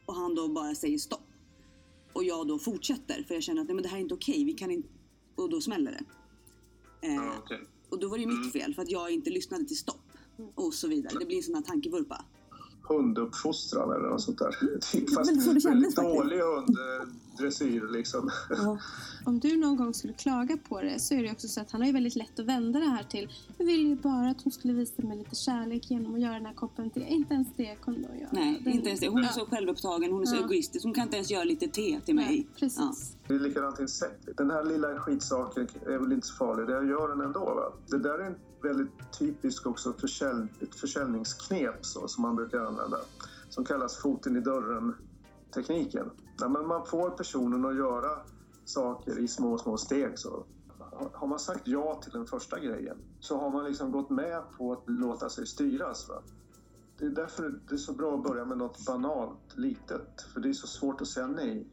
Och 0.05 0.15
han 0.15 0.35
då 0.35 0.47
bara 0.47 0.75
säger 0.75 0.97
stopp. 0.97 1.32
Och 2.13 2.23
jag 2.23 2.47
då 2.47 2.59
fortsätter 2.59 3.23
för 3.27 3.33
jag 3.33 3.43
känner 3.43 3.61
att 3.61 3.67
nej, 3.67 3.75
men 3.75 3.83
det 3.83 3.89
här 3.89 3.97
är 3.97 4.01
inte 4.01 4.13
okej, 4.13 4.43
vi 4.43 4.53
kan 4.53 4.71
inte... 4.71 4.89
Och 5.35 5.49
då 5.49 5.61
smäller 5.61 5.91
det. 5.91 6.03
Eh, 7.07 7.13
Ja, 7.15 7.33
okej. 7.43 7.59
och 7.89 7.99
då 7.99 8.07
var 8.07 8.17
det 8.17 8.23
ju 8.23 8.27
mitt 8.29 8.53
fel 8.53 8.73
för 8.75 8.81
att 8.81 8.91
jag 8.91 9.11
inte 9.11 9.29
lyssnade 9.29 9.65
till 9.65 9.77
stopp. 9.77 9.99
Och 10.55 10.73
så 10.73 10.87
vidare. 10.87 11.19
Det 11.19 11.25
blir 11.25 11.37
en 11.37 11.43
sån 11.43 11.55
här 11.55 11.61
tankevurpa. 11.61 12.25
hunduppfostran 12.89 13.91
eller 13.91 14.09
något 14.09 14.21
sånt 14.21 14.39
där. 14.39 14.79
Typ, 14.91 15.13
fast 15.13 15.31
väl 15.31 15.41
så 15.41 15.53
det 15.53 15.59
väldigt 15.69 15.95
faktiskt. 15.95 16.17
dålig 16.17 16.39
hunddressyr 17.37 17.87
liksom. 17.93 18.29
Om 19.25 19.39
du 19.39 19.57
någon 19.57 19.77
gång 19.77 19.93
skulle 19.93 20.13
klaga 20.13 20.57
på 20.69 20.81
det 20.81 20.99
så 20.99 21.13
är 21.13 21.23
det 21.23 21.31
också 21.31 21.47
så 21.47 21.61
att 21.61 21.71
han 21.71 21.81
har 21.81 21.87
ju 21.87 21.93
väldigt 21.93 22.15
lätt 22.15 22.39
att 22.39 22.45
vända 22.45 22.79
det 22.79 22.85
här 22.85 23.03
till 23.03 23.29
Jag 23.57 23.65
vill 23.65 23.87
ju 23.87 23.95
bara 23.95 24.29
att 24.29 24.41
hon 24.43 24.51
skulle 24.53 24.73
visa 24.73 25.01
mig 25.01 25.17
lite 25.17 25.35
kärlek 25.35 25.91
genom 25.91 26.15
att 26.15 26.21
göra 26.21 26.33
den 26.33 26.45
här 26.45 26.53
koppen 26.53 26.89
te. 26.89 26.99
Inte 26.99 27.33
ens 27.33 27.47
det 27.57 27.75
kunde 27.81 28.07
hon 28.07 28.19
göra. 28.19 28.29
Nej, 28.31 28.61
Den- 28.63 28.73
inte 28.73 28.87
ens 28.89 28.99
det. 29.01 29.07
Hon 29.07 29.19
är 29.19 29.23
Ja. 29.23 29.29
så 29.29 29.45
självupptagen, 29.45 30.11
hon 30.11 30.21
är 30.21 30.25
så 30.25 30.35
Ja. 30.35 30.43
egoistisk. 30.43 30.85
Hon 30.85 30.93
kan 30.93 31.03
inte 31.03 31.15
ens 31.15 31.31
göra 31.31 31.43
lite 31.43 31.67
te 31.67 31.99
till 32.05 32.15
mig. 32.15 32.25
Nej, 32.25 32.47
precis. 32.59 32.77
Ja. 32.79 32.93
Det 33.27 33.33
är 33.35 33.39
likadant 33.39 33.79
i 33.79 33.81
insekt. 33.81 34.29
Den 34.37 34.51
här 34.51 34.63
lilla 34.65 34.99
skitsaken 34.99 35.67
är 35.85 35.97
väl 35.97 36.11
inte 36.11 36.27
så 36.27 36.35
farlig. 36.35 36.67
Det 36.67 36.73
gör 36.73 37.07
den 37.09 37.21
ändå. 37.21 37.39
Va? 37.39 37.73
Det 37.87 37.99
där 37.99 38.19
är 38.19 38.25
en 38.27 38.35
väldigt 38.63 38.91
typisk 39.19 39.65
också 39.67 39.93
försälj, 39.93 40.47
ett 40.61 40.75
försäljningsknep 40.75 41.85
så, 41.85 42.07
som 42.07 42.21
man 42.21 42.35
brukar 42.35 42.59
använda. 42.59 42.97
Som 43.49 43.65
kallas 43.65 43.97
foten 43.97 44.35
i 44.37 44.39
Tekniken, 45.53 46.09
Ja, 46.37 46.49
men 46.49 46.67
man 46.67 46.85
får 46.85 47.09
personen 47.09 47.65
att 47.65 47.75
göra 47.75 48.09
saker 48.65 49.19
i 49.19 49.27
små, 49.27 49.57
små 49.57 49.77
steg. 49.77 50.19
Så. 50.19 50.45
Har 51.13 51.27
man 51.27 51.39
sagt 51.39 51.67
ja 51.67 51.99
till 52.03 52.11
den 52.11 52.25
första 52.25 52.59
grejen 52.59 52.97
så 53.19 53.37
har 53.37 53.49
man 53.49 53.65
liksom 53.65 53.91
gått 53.91 54.09
med 54.09 54.43
på 54.57 54.71
att 54.71 54.83
låta 54.87 55.29
sig 55.29 55.47
styras. 55.47 56.09
Va? 56.09 56.21
Det 56.97 57.05
är 57.05 57.09
därför 57.09 57.59
det 57.69 57.75
är 57.75 57.77
så 57.77 57.93
bra 57.93 58.15
att 58.15 58.23
börja 58.23 58.45
med 58.45 58.57
något 58.57 58.85
banalt, 58.85 59.57
litet. 59.57 60.21
För 60.33 60.39
det 60.39 60.49
är 60.49 60.53
så 60.53 60.67
svårt 60.67 61.01
att 61.01 61.07
säga 61.07 61.27
nej. 61.27 61.67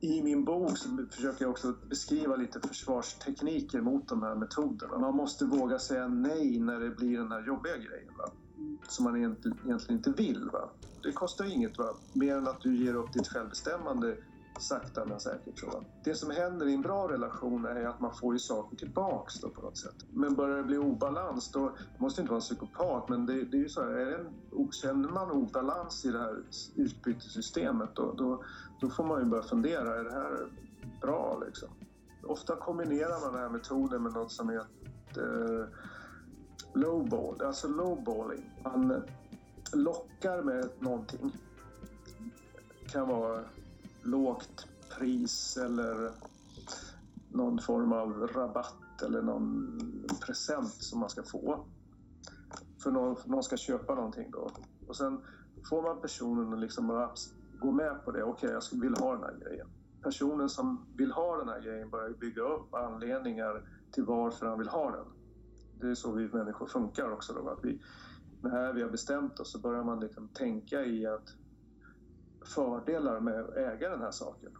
I 0.00 0.22
min 0.22 0.44
bok 0.44 0.78
så 0.78 0.88
försöker 1.10 1.44
jag 1.44 1.50
också 1.50 1.74
beskriva 1.88 2.36
lite 2.36 2.60
försvarstekniker 2.68 3.80
mot 3.80 4.08
de 4.08 4.22
här 4.22 4.34
metoderna. 4.34 4.98
Man 4.98 5.16
måste 5.16 5.44
våga 5.44 5.78
säga 5.78 6.08
nej 6.08 6.60
när 6.60 6.80
det 6.80 6.90
blir 6.90 7.18
den 7.18 7.32
här 7.32 7.46
jobbiga 7.46 7.76
grejen. 7.76 8.12
Va? 8.18 8.30
Som 8.88 9.04
man 9.04 9.16
egentligen 9.16 9.58
egentligen 9.64 9.96
inte 9.96 10.10
vill. 10.10 10.50
Va? 10.52 10.70
Det 11.06 11.12
kostar 11.12 11.44
inget, 11.44 11.78
va? 11.78 11.94
mer 12.12 12.36
än 12.36 12.48
att 12.48 12.60
du 12.60 12.76
ger 12.76 12.94
upp 12.94 13.12
ditt 13.12 13.28
självbestämmande 13.28 14.16
sakta 14.58 15.04
men 15.04 15.20
säkert. 15.20 15.62
Va? 15.62 15.84
Det 16.04 16.14
som 16.14 16.30
händer 16.30 16.66
i 16.66 16.74
en 16.74 16.82
bra 16.82 17.08
relation 17.08 17.64
är 17.64 17.84
att 17.84 18.00
man 18.00 18.14
får 18.14 18.34
ju 18.34 18.38
saker 18.38 18.76
tillbaks 18.76 19.40
då, 19.40 19.48
på 19.48 19.60
något 19.60 19.78
sätt. 19.78 19.94
Men 20.10 20.34
börjar 20.34 20.56
det 20.56 20.62
bli 20.62 20.78
obalans, 20.78 21.52
då 21.52 21.68
det 21.68 22.00
måste 22.00 22.20
inte 22.20 22.30
vara 22.30 22.38
en 22.38 22.42
psykopat, 22.42 23.08
men 23.08 23.26
det, 23.26 23.44
det 23.44 23.56
är 23.56 23.62
ju 23.62 23.68
så 23.68 23.82
här, 23.82 23.88
är 23.88 24.18
en, 24.18 24.72
känner 24.72 25.08
man 25.08 25.30
obalans 25.30 26.04
i 26.04 26.10
det 26.10 26.18
här 26.18 26.42
utbytessystemet 26.74 27.90
då, 27.94 28.12
då, 28.12 28.44
då 28.80 28.90
får 28.90 29.04
man 29.04 29.22
ju 29.22 29.30
börja 29.30 29.42
fundera, 29.42 30.00
är 30.00 30.04
det 30.04 30.12
här 30.12 30.48
bra 31.00 31.42
liksom? 31.46 31.68
Ofta 32.22 32.56
kombinerar 32.56 33.20
man 33.20 33.32
den 33.32 33.42
här 33.42 33.50
metoden 33.50 34.02
med 34.02 34.12
något 34.12 34.32
som 34.32 34.50
heter 34.50 35.60
eh, 35.60 35.66
lowball, 36.74 37.42
alltså 37.42 37.68
lowballing. 37.68 38.50
Man 38.64 39.02
lockar 39.72 40.42
med 40.42 40.68
någonting. 40.78 41.32
Det 42.82 42.88
kan 42.92 43.08
vara 43.08 43.44
lågt 44.02 44.66
pris 44.98 45.56
eller 45.56 46.10
någon 47.32 47.58
form 47.58 47.92
av 47.92 48.26
rabatt 48.34 49.02
eller 49.02 49.22
någon 49.22 49.80
present 50.26 50.72
som 50.72 51.00
man 51.00 51.10
ska 51.10 51.22
få. 51.22 51.66
För 52.82 52.90
någon, 52.90 53.16
någon 53.24 53.42
ska 53.42 53.56
köpa 53.56 53.94
någonting 53.94 54.30
då. 54.30 54.50
Och 54.86 54.96
sen 54.96 55.20
får 55.68 55.82
man 55.82 56.00
personen 56.00 56.52
att 56.52 56.58
liksom 56.58 57.08
gå 57.60 57.72
med 57.72 58.04
på 58.04 58.10
det. 58.10 58.22
Okej, 58.22 58.50
jag 58.50 58.80
vill 58.80 58.94
ha 58.94 59.12
den 59.12 59.22
här 59.22 59.36
grejen. 59.44 59.66
Personen 60.02 60.48
som 60.48 60.86
vill 60.96 61.12
ha 61.12 61.36
den 61.36 61.48
här 61.48 61.60
grejen 61.60 61.90
börjar 61.90 62.10
bygga 62.10 62.42
upp 62.42 62.74
anledningar 62.74 63.68
till 63.92 64.04
varför 64.04 64.46
han 64.46 64.58
vill 64.58 64.68
ha 64.68 64.90
den. 64.90 65.06
Det 65.80 65.90
är 65.90 65.94
så 65.94 66.12
vi 66.12 66.28
människor 66.28 66.66
funkar 66.66 67.12
också. 67.12 67.32
Då, 67.32 67.48
att 67.48 67.64
vi, 67.64 67.80
när 68.48 68.72
vi 68.72 68.82
har 68.82 68.90
bestämt 68.90 69.40
oss 69.40 69.52
så 69.52 69.58
börjar 69.58 69.84
man 69.84 70.00
liksom 70.00 70.28
tänka 70.28 70.84
i 70.84 71.06
att 71.06 71.34
fördelar 72.54 73.20
med 73.20 73.40
att 73.40 73.56
äga 73.56 73.90
den 73.90 74.00
här 74.00 74.10
saken. 74.10 74.52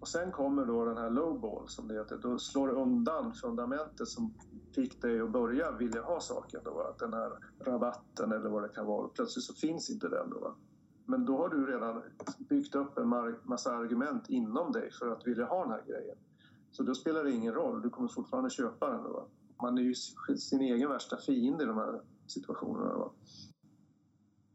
Och 0.00 0.08
sen 0.08 0.32
kommer 0.32 0.66
då 0.66 0.84
den 0.84 0.96
här 0.96 1.10
lowball 1.10 1.68
som 1.68 1.88
det 1.88 1.94
heter. 1.94 2.18
Då 2.22 2.38
slår 2.38 2.68
det 2.68 2.74
undan 2.74 3.34
fundamentet 3.34 4.08
som 4.08 4.34
fick 4.74 5.02
dig 5.02 5.20
att 5.20 5.30
börja 5.30 5.72
vilja 5.72 6.02
ha 6.02 6.20
saken. 6.20 6.60
Då, 6.64 6.80
att 6.80 6.98
den 6.98 7.12
här 7.12 7.32
rabatten 7.60 8.32
eller 8.32 8.50
vad 8.50 8.62
det 8.62 8.68
kan 8.68 8.86
vara. 8.86 9.08
Plötsligt 9.08 9.44
så 9.44 9.54
finns 9.54 9.90
inte 9.90 10.08
den 10.08 10.30
då. 10.30 10.40
Va? 10.40 10.54
Men 11.06 11.24
då 11.24 11.36
har 11.36 11.48
du 11.48 11.66
redan 11.66 12.02
byggt 12.38 12.74
upp 12.74 12.98
en 12.98 13.08
massa 13.42 13.72
argument 13.72 14.28
inom 14.28 14.72
dig 14.72 14.90
för 14.92 15.08
att 15.08 15.26
vilja 15.26 15.44
ha 15.44 15.62
den 15.62 15.70
här 15.70 15.82
grejen. 15.86 16.16
Så 16.70 16.82
då 16.82 16.94
spelar 16.94 17.24
det 17.24 17.30
ingen 17.30 17.54
roll. 17.54 17.82
Du 17.82 17.90
kommer 17.90 18.08
fortfarande 18.08 18.50
köpa 18.50 18.90
den 18.90 19.02
då. 19.02 19.28
Man 19.62 19.78
är 19.78 19.82
ju 19.82 19.94
sin 19.94 20.60
egen 20.60 20.88
värsta 20.88 21.16
fiende 21.16 21.64
i 21.64 21.66
de 21.66 21.76
här 21.76 22.00
situationerna. 22.26 22.94
Va? 22.98 23.10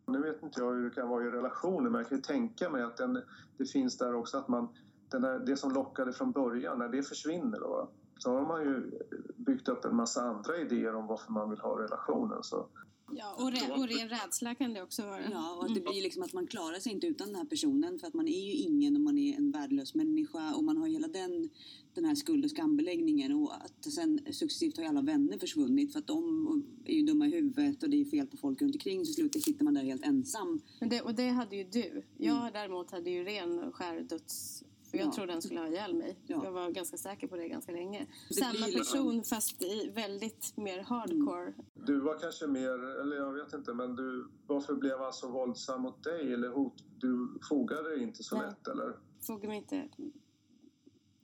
Nu 0.08 0.22
vet 0.22 0.44
inte 0.44 0.62
jag 0.62 0.72
hur 0.72 0.90
det 0.90 0.96
kan 0.96 1.10
vara 1.10 1.24
i 1.24 1.30
relationer 1.30 1.90
men 1.90 2.00
jag 2.00 2.10
kan 2.10 2.18
ju 2.18 2.22
tänka 2.22 2.70
mig 2.70 2.84
att 2.84 2.98
den, 2.98 3.22
det 3.58 3.66
finns 3.66 3.98
där 3.98 4.16
också 4.16 4.38
att 4.38 4.48
man, 4.48 4.68
den 5.12 5.22
där, 5.22 5.40
det 5.40 5.58
som 5.58 5.74
lockade 5.74 6.14
från 6.14 6.32
början, 6.32 6.80
när 6.80 6.90
det 6.90 7.04
försvinner 7.04 7.60
då, 7.60 7.90
så 8.18 8.34
har 8.34 8.46
man 8.46 8.62
ju 8.62 9.00
byggt 9.36 9.68
upp 9.68 9.86
en 9.86 9.96
massa 9.96 10.22
andra 10.22 10.58
idéer 10.58 10.96
om 10.96 11.08
varför 11.08 11.32
man 11.32 11.50
vill 11.50 11.60
ha 11.60 11.80
relationen. 11.80 12.44
Så 12.44 12.68
Ja, 13.16 13.36
och, 13.38 13.52
re, 13.52 13.72
och 13.72 13.88
ren 13.88 14.10
rädsla 14.10 14.56
kan 14.56 14.74
det 14.74 14.82
också 14.82 15.02
vara. 15.02 15.22
Ja, 15.32 15.56
och 15.56 15.66
att 15.66 15.76
det 15.76 15.82
blir 15.82 16.02
liksom 16.02 16.24
att 16.24 16.34
man 16.34 16.48
klarar 16.48 16.80
sig 16.80 16.92
inte 16.92 17.08
utan 17.08 17.28
den 17.28 17.36
här 17.36 17.46
personen 17.46 18.00
för 18.00 18.08
att 18.08 18.14
man 18.14 18.28
är 18.28 18.46
ju 18.46 18.52
ingen 18.52 18.96
och 18.96 19.02
man 19.02 19.18
är 19.18 19.38
en 19.38 19.52
värdelös 19.52 19.96
människa 19.96 20.54
och 20.56 20.64
man 20.64 20.78
har 20.78 20.88
hela 20.88 21.08
den, 21.08 21.50
den 21.94 22.06
här 22.06 22.16
skuld 22.16 22.46
och 22.46 22.52
skambeläggningen 22.52 23.32
och 23.32 23.54
att 23.56 23.94
sen 23.94 24.20
successivt 24.32 24.78
har 24.78 24.84
ju 24.84 24.90
alla 24.90 25.02
vänner 25.02 25.38
försvunnit 25.38 25.92
för 25.92 26.00
att 26.00 26.08
de 26.08 26.64
är 26.86 26.94
ju 26.94 27.02
dumma 27.02 27.28
i 27.28 27.32
huvudet 27.32 27.84
och 27.84 27.90
det 27.90 28.02
är 28.02 28.06
fel 28.06 28.28
på 28.28 28.38
folk 28.38 28.62
runt 28.62 28.76
omkring 28.76 29.06
så 29.06 29.14
slutet 29.14 29.44
sitter 29.44 29.64
man 29.64 29.74
där 29.74 29.84
helt 29.84 30.06
ensam. 30.06 30.62
Men 30.80 30.90
det, 30.90 31.02
och 31.02 31.16
det 31.16 31.30
hade 31.30 31.56
ju 31.56 31.64
du. 31.64 32.04
Jag 32.18 32.54
däremot 32.54 32.92
hade 32.92 33.10
ju 33.10 33.24
ren 33.24 33.60
och 33.60 33.76
skär 33.76 34.02
döds... 34.02 34.64
För 34.92 34.98
jag 34.98 35.08
Ja. 35.08 35.12
trodde 35.12 35.34
den 35.34 35.42
skulle 35.42 35.60
ha 35.60 35.68
ihjäl 35.68 35.96
mig. 35.96 36.18
Ja. 36.28 36.42
Jag 36.44 36.52
var 36.52 36.70
ganska 36.70 36.98
säker 36.98 37.28
på 37.28 37.36
det 37.36 37.48
ganska 37.48 37.72
länge. 37.72 38.08
Det 38.30 38.34
Samma 38.36 38.66
person 38.66 39.24
fast 39.24 39.62
i 39.62 39.92
väldigt 39.96 40.58
mer 40.58 40.80
hardcore. 40.84 41.54
Du 41.74 42.00
var 42.00 42.20
kanske 42.20 42.48
mer, 42.48 42.84
eller 43.02 43.16
jag 43.16 43.34
vet 43.34 43.54
inte, 43.54 43.74
men 43.74 43.96
du, 43.96 44.28
varför 44.48 44.76
blev 44.76 45.00
han 45.00 45.14
så 45.14 45.28
våldsam 45.32 45.82
mot 45.82 46.04
dig? 46.04 46.34
Eller 46.34 46.50
hot, 46.50 46.84
du 47.00 47.40
fogade 47.50 47.90
dig 47.90 48.04
inte 48.04 48.24
så 48.24 48.38
Nej. 48.38 48.48
lätt 48.48 48.68
eller? 48.68 48.94
Såg 49.20 49.48
mig 49.48 49.58
inte 49.58 49.90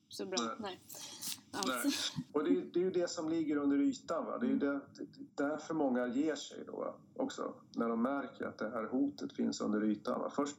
så 0.09 0.25
bra. 0.25 0.37
Nej. 0.41 0.55
Nej. 0.59 0.79
Alls. 1.51 2.13
Och 2.31 2.43
det, 2.43 2.49
är- 2.49 2.65
det 2.73 2.79
är 2.79 2.83
ju 2.83 2.91
det 2.91 3.09
som 3.09 3.29
ligger 3.29 3.55
under 3.57 3.77
ytan. 3.77 4.25
Va? 4.25 4.37
Det 4.37 4.45
är 4.45 4.49
ju 4.49 4.59
det, 4.59 4.79
det 5.35 5.43
är 5.43 5.49
därför 5.49 5.73
många 5.73 6.07
ger 6.07 6.35
sig 6.35 6.63
då 6.67 6.95
också. 7.15 7.53
När 7.75 7.89
de 7.89 8.01
märker 8.01 8.45
att 8.45 8.57
det 8.57 8.69
här 8.69 8.83
hotet 8.83 9.33
finns 9.33 9.61
under 9.61 9.83
ytan. 9.83 10.19
Va? 10.21 10.29
Först 10.35 10.55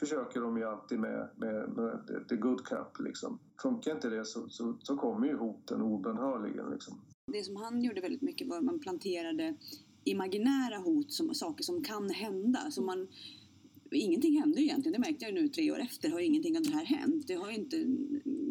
försöker 0.00 0.40
de 0.40 0.56
ju 0.56 0.64
alltid 0.64 0.98
med, 0.98 1.28
med, 1.36 1.68
med 1.76 2.24
the- 2.28 2.36
good 2.36 2.64
cup 2.64 3.00
liksom. 3.00 3.38
Funkar 3.62 3.94
inte 3.94 4.10
det 4.10 4.24
så, 4.24 4.48
så, 4.48 4.76
så 4.82 4.96
kommer 4.96 5.26
ju 5.26 5.36
hoten 5.36 5.82
obönhörligen 5.82 6.70
liksom. 6.70 7.00
Det 7.32 7.42
som 7.42 7.56
han 7.56 7.82
gjorde 7.82 8.00
väldigt 8.00 8.22
mycket 8.22 8.48
var 8.48 8.58
att 8.58 8.64
man 8.64 8.80
planterade 8.80 9.54
imaginära 10.04 10.78
hot, 10.78 11.12
som, 11.12 11.34
saker 11.34 11.64
som 11.64 11.84
kan 11.84 12.10
hända. 12.10 12.70
Så 12.70 12.82
man, 12.82 13.08
ingenting 13.90 14.40
hände 14.40 14.60
ju 14.60 14.64
egentligen, 14.64 14.92
det 14.92 15.08
märkte 15.08 15.24
jag 15.24 15.34
nu 15.34 15.48
tre 15.48 15.72
år 15.72 15.78
efter 15.78 16.10
har 16.10 16.20
ingenting 16.20 16.56
av 16.56 16.62
det 16.62 16.70
här 16.70 16.84
hänt. 16.84 17.26
Det 17.26 17.34
har 17.34 17.50
inte, 17.50 17.76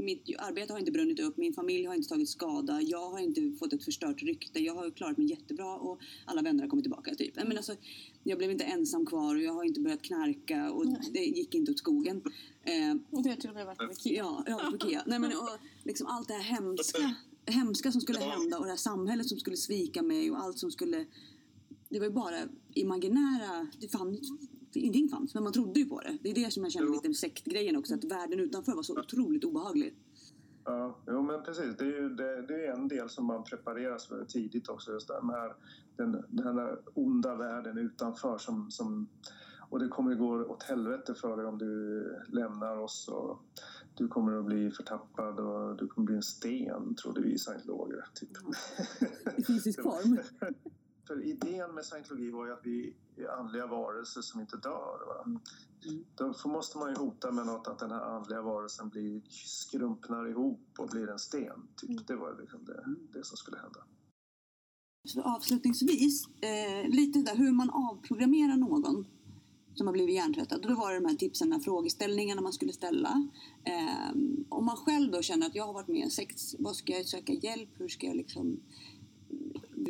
mitt 0.03 0.35
arbete 0.37 0.73
har 0.73 0.79
inte 0.79 0.91
brunnit 0.91 1.19
upp, 1.19 1.37
min 1.37 1.53
familj 1.53 1.85
har 1.85 1.95
inte 1.95 2.09
tagit 2.09 2.29
skada, 2.29 2.81
jag 2.81 3.09
har 3.09 3.19
inte 3.19 3.51
fått 3.59 3.73
ett 3.73 3.83
förstört 3.83 4.23
rykte, 4.23 4.59
jag 4.59 4.75
har 4.75 4.91
klarat 4.91 5.17
mig 5.17 5.29
jättebra 5.29 5.75
och 5.75 5.99
alla 6.25 6.41
vänner 6.41 6.63
har 6.63 6.69
kommit 6.69 6.83
tillbaka. 6.83 7.15
Typ. 7.15 7.35
Men 7.35 7.57
alltså, 7.57 7.75
jag 8.23 8.37
blev 8.37 8.51
inte 8.51 8.63
ensam 8.63 9.05
kvar 9.05 9.35
och 9.35 9.41
jag 9.41 9.53
har 9.53 9.63
inte 9.63 9.79
börjat 9.81 10.01
knarka 10.01 10.71
och 10.71 10.85
det 11.13 11.19
gick 11.19 11.55
inte 11.55 11.71
åt 11.71 11.77
skogen. 11.77 12.21
Eh, 12.63 12.95
Och 13.09 13.23
det 13.23 13.35
trodde 13.35 13.59
jag 13.59 13.65
varit 13.65 13.77
på 13.77 13.91
Ikea. 13.91 14.23
Ja, 14.23 14.43
ja 14.47 14.71
på 14.71 14.87
Ikea. 14.87 15.03
Nej, 15.05 15.19
men, 15.19 15.31
och, 15.31 15.49
liksom 15.83 16.07
allt 16.07 16.27
det 16.27 16.33
här 16.33 16.41
hemska, 16.41 17.15
hemska 17.45 17.91
som 17.91 18.01
skulle 18.01 18.19
hända 18.19 18.57
och 18.57 18.63
det 18.63 18.69
här 18.69 18.77
samhället 18.77 19.27
som 19.27 19.39
skulle 19.39 19.57
svika 19.57 20.01
mig 20.01 20.31
och 20.31 20.39
allt 20.39 20.59
som 20.59 20.71
skulle... 20.71 21.05
Det 21.89 21.99
var 21.99 22.05
ju 22.05 22.13
bara 22.13 22.37
imaginära... 22.73 23.67
Det 23.79 23.87
fanns, 23.87 24.19
ingenting 24.73 25.09
fanns, 25.09 25.33
men 25.33 25.43
man 25.43 25.53
trodde 25.53 25.79
ju 25.79 25.85
på 25.85 26.01
det. 26.01 26.17
Det 26.21 26.29
är 26.29 26.35
det 26.35 26.51
som 26.51 26.63
jag 26.63 26.71
känner 26.71 26.91
lite 26.91 27.07
med 27.07 27.17
sektgrejen 27.17 27.75
också, 27.75 27.93
att 27.95 28.03
världen 28.03 28.39
utanför 28.39 28.75
var 28.75 28.83
så 28.83 28.99
otroligt 28.99 29.43
obehaglig. 29.43 29.93
Ja, 30.65 30.97
jo, 31.07 31.21
men 31.21 31.43
precis. 31.43 31.77
Det 31.77 31.83
är 31.83 32.01
ju 32.01 32.09
det, 32.09 32.47
det 32.47 32.65
är 32.65 32.73
en 32.73 32.87
del 32.87 33.09
som 33.09 33.25
man 33.25 33.43
prepareras 33.43 34.07
för 34.07 34.25
tidigt 34.25 34.69
också. 34.69 34.91
Just 34.91 35.07
den 35.07 35.29
här, 35.29 35.55
den, 35.95 36.25
den 36.29 36.57
här 36.57 36.79
onda 36.93 37.35
världen 37.35 37.77
utanför 37.77 38.37
som, 38.37 38.71
som 38.71 39.07
och 39.71 39.79
det 39.79 39.87
kommer 39.87 40.11
att 40.11 40.19
gå 40.19 40.45
åt 40.45 40.63
helvete 40.63 41.15
för 41.15 41.37
dig 41.37 41.45
om 41.45 41.57
du 41.57 42.03
lämnar 42.27 42.77
oss 42.77 43.07
och 43.07 43.41
du 43.95 44.07
kommer 44.07 44.39
att 44.39 44.45
bli 44.45 44.71
förtappad 44.71 45.39
och 45.39 45.77
du 45.77 45.87
kommer 45.87 46.03
att 46.03 46.05
bli 46.05 46.15
en 46.15 46.23
sten, 46.23 46.95
trodde 46.95 47.21
vi 47.21 47.33
i 47.33 47.37
scientologer. 47.37 48.05
Typ. 48.13 48.29
I 49.37 49.43
fysisk 49.43 49.81
form. 49.81 50.19
För 51.07 51.23
idén 51.25 51.75
med 51.75 51.85
scientologi 51.85 52.29
var 52.31 52.45
ju 52.45 52.53
att 52.53 52.61
vi 52.63 52.95
är 53.17 53.27
andliga 53.39 53.67
varelser 53.67 54.21
som 54.21 54.41
inte 54.41 54.57
dör. 54.57 54.99
Va? 55.07 55.39
Då 56.15 56.33
får- 56.33 56.49
måste 56.49 56.77
man 56.77 56.89
ju 56.89 56.95
hota 56.95 57.31
med 57.31 57.45
något 57.45 57.67
att 57.67 57.79
den 57.79 57.91
här 57.91 58.01
andliga 58.01 58.41
varelsen 58.41 58.89
blir, 58.89 59.21
skrumpnar 59.29 60.29
ihop 60.29 60.61
och 60.77 60.87
blir 60.89 61.09
en 61.09 61.19
sten. 61.19 61.67
Typ. 61.77 62.07
Det 62.07 62.15
var 62.15 62.37
liksom 62.41 62.65
det, 62.65 62.95
det 63.19 63.25
som 63.25 63.37
skulle 63.37 63.57
hända. 63.57 63.79
Så 65.07 65.21
avslutningsvis, 65.21 66.27
eh, 66.27 66.89
lite 66.89 67.19
där 67.19 67.35
hur 67.35 67.51
man 67.51 67.69
avprogrammerar 67.69 68.57
någon 68.57 69.05
som 69.75 69.87
har 69.87 69.93
blivit 69.93 70.15
hjärntvättad. 70.15 70.61
Då 70.61 70.75
var 70.75 70.91
det 70.93 70.99
de 70.99 71.05
här 71.05 71.15
tipsen, 71.15 71.61
frågeställningarna 71.61 72.41
man 72.41 72.53
skulle 72.53 72.73
ställa. 72.73 73.29
Eh, 73.63 74.11
om 74.49 74.65
man 74.65 74.77
själv 74.77 75.11
då 75.11 75.21
känner 75.21 75.47
att 75.47 75.55
jag 75.55 75.65
har 75.65 75.73
varit 75.73 75.87
med 75.87 75.97
i 75.97 76.01
en 76.01 76.11
sekt, 76.11 76.39
vad 76.59 76.75
ska 76.75 76.93
jag 76.93 77.05
söka 77.05 77.33
hjälp? 77.33 77.69
Hur 77.73 77.87
ska 77.87 78.07
jag 78.07 78.15
liksom... 78.15 78.59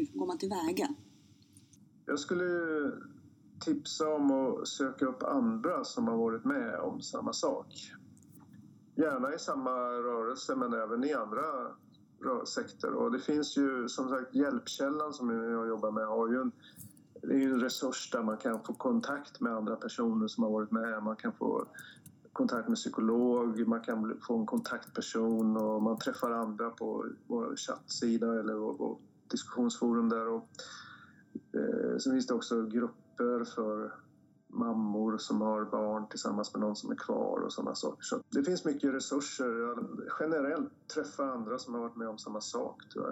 Hur 0.10 0.20
går 0.20 0.28
man 0.28 0.38
tillväga? 0.38 0.88
Jag 2.06 2.20
skulle 2.20 2.45
tipsa 3.60 4.10
om 4.10 4.32
att 4.32 4.68
söka 4.68 5.06
upp 5.06 5.24
andra 5.24 5.84
som 5.84 6.08
har 6.08 6.18
varit 6.18 6.45
med 6.45 6.80
om 6.80 7.02
samma 7.02 7.34
sak. 7.34 7.91
Gärna 8.95 9.34
i 9.34 9.39
samma 9.39 9.72
rörelse 9.80 10.56
men 10.56 10.74
även 10.74 11.04
i 11.04 11.14
andra 11.14 11.41
rö- 12.20 12.45
sekter. 12.45 12.93
Och 12.93 13.12
det 13.12 13.20
finns 13.20 13.58
ju 13.58 13.89
som 13.89 14.10
sagt 14.10 14.36
Hjälpkällan 14.36 15.14
som 15.14 15.30
jag 15.30 15.68
jobbar 15.68 15.91
med 15.91 16.06
har 16.08 16.30
ju 16.30 16.41
en, 16.41 16.52
det 17.22 17.34
är 17.34 17.39
ju 17.39 17.54
en 17.54 17.60
resurs 17.60 18.12
där 18.12 18.24
man 18.24 18.38
kan 18.38 18.64
få 18.64 18.74
kontakt 18.74 19.39
med 19.39 19.56
andra 19.56 19.76
personer 19.76 20.28
som 20.28 20.43
har 20.43 20.52
varit 20.52 20.72
med. 20.72 21.04
Man 21.04 21.16
kan 21.16 21.32
få 21.34 21.66
kontakt 22.34 22.68
med 22.68 22.78
psykolog, 22.78 23.68
man 23.68 23.82
kan 23.82 24.20
få 24.28 24.38
en 24.39 24.45
kontaktperson 24.45 25.58
och 25.58 25.82
man 25.82 25.99
träffar 25.99 26.32
andra 26.32 26.70
på 26.70 27.06
vår 27.28 27.56
chattsida 27.56 28.39
eller 28.39 28.54
vår, 28.54 28.74
vår 28.74 28.97
diskussionsforum 29.32 30.09
där. 30.09 30.27
Och, 30.27 30.49
Eh, 31.34 31.97
sen 31.97 32.13
finns 32.13 32.27
det 32.27 32.34
också 32.34 32.61
grupper 32.61 33.43
för 33.55 33.93
mammor 34.47 35.17
som 35.17 35.41
har 35.41 35.65
barn 35.65 36.09
tillsammans 36.09 36.53
med 36.53 36.61
någon 36.61 36.75
som 36.75 36.91
är 36.91 36.95
kvar 36.95 37.39
och 37.39 37.53
sådana 37.53 37.75
saker. 37.75 38.01
Så 38.01 38.21
det 38.29 38.43
finns 38.43 38.65
mycket 38.65 38.93
resurser. 38.93 39.77
Generellt 40.19 40.88
träffa 40.93 41.23
andra 41.23 41.59
som 41.59 41.73
har 41.73 41.82
varit 41.82 41.95
med 41.95 42.07
om 42.07 42.17
samma 42.17 42.41
sak 42.41 42.89
tror 42.93 43.09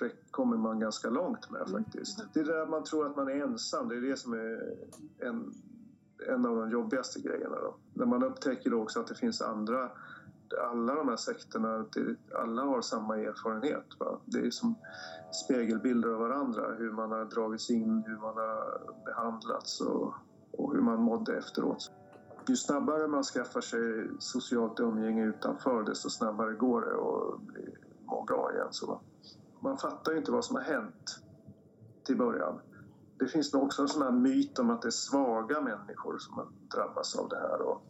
jag 0.00 0.10
kommer 0.30 0.56
man 0.56 0.80
ganska 0.80 1.10
långt 1.10 1.50
med 1.50 1.68
faktiskt. 1.70 2.24
Det 2.34 2.40
är 2.40 2.44
där 2.44 2.66
man 2.66 2.84
tror 2.84 3.06
att 3.06 3.16
man 3.16 3.28
är 3.28 3.42
ensam. 3.42 3.88
Det 3.88 3.96
är 3.96 4.00
det 4.00 4.16
som 4.16 4.32
är 4.32 4.76
en, 5.18 5.52
en 6.28 6.46
av 6.46 6.56
de 6.56 6.70
jobbigaste 6.70 7.20
grejerna. 7.20 7.56
Då. 7.56 7.76
När 7.94 8.06
man 8.06 8.24
upptäcker 8.24 8.70
då 8.70 8.82
också 8.82 9.00
att 9.00 9.06
det 9.06 9.14
finns 9.14 9.42
andra 9.42 9.90
alla 10.58 10.94
de 10.94 11.08
här 11.08 11.16
sekterna, 11.16 11.86
alla 12.34 12.62
har 12.62 12.80
samma 12.80 13.18
erfarenhet. 13.18 13.86
Va? 13.98 14.18
Det 14.24 14.38
är 14.38 14.50
som 14.50 14.74
spegelbilder 15.44 16.08
av 16.08 16.20
varandra, 16.20 16.74
hur 16.78 16.92
man 16.92 17.10
har 17.10 17.24
dragits 17.24 17.70
in, 17.70 18.04
hur 18.06 18.16
man 18.16 18.36
har 18.36 18.80
behandlats 19.04 19.80
och, 19.80 20.14
och 20.52 20.74
hur 20.74 20.82
man 20.82 21.02
mådde 21.02 21.36
efteråt. 21.36 21.92
Ju 22.48 22.56
snabbare 22.56 23.08
man 23.08 23.22
skaffar 23.22 23.60
sig 23.60 24.08
socialt 24.18 24.80
umgänge 24.80 25.24
utanför, 25.24 25.82
desto 25.82 26.10
snabbare 26.10 26.54
går 26.54 26.80
det 26.80 26.92
att 26.92 27.40
må 28.06 28.24
bra 28.24 28.52
igen. 28.54 28.68
Så 28.70 28.86
va? 28.86 29.00
Man 29.60 29.78
fattar 29.78 30.12
ju 30.12 30.18
inte 30.18 30.32
vad 30.32 30.44
som 30.44 30.56
har 30.56 30.62
hänt 30.62 31.20
till 32.04 32.16
början. 32.16 32.60
Det 33.18 33.26
finns 33.26 33.52
nog 33.52 33.62
också 33.62 33.82
en 33.82 33.88
sån 33.88 34.02
här 34.02 34.10
myt 34.10 34.58
om 34.58 34.70
att 34.70 34.82
det 34.82 34.88
är 34.88 34.90
svaga 34.90 35.60
människor 35.60 36.18
som 36.18 36.52
drabbas 36.74 37.16
av 37.16 37.28
det 37.28 37.36
här. 37.36 37.62
Och 37.62 37.82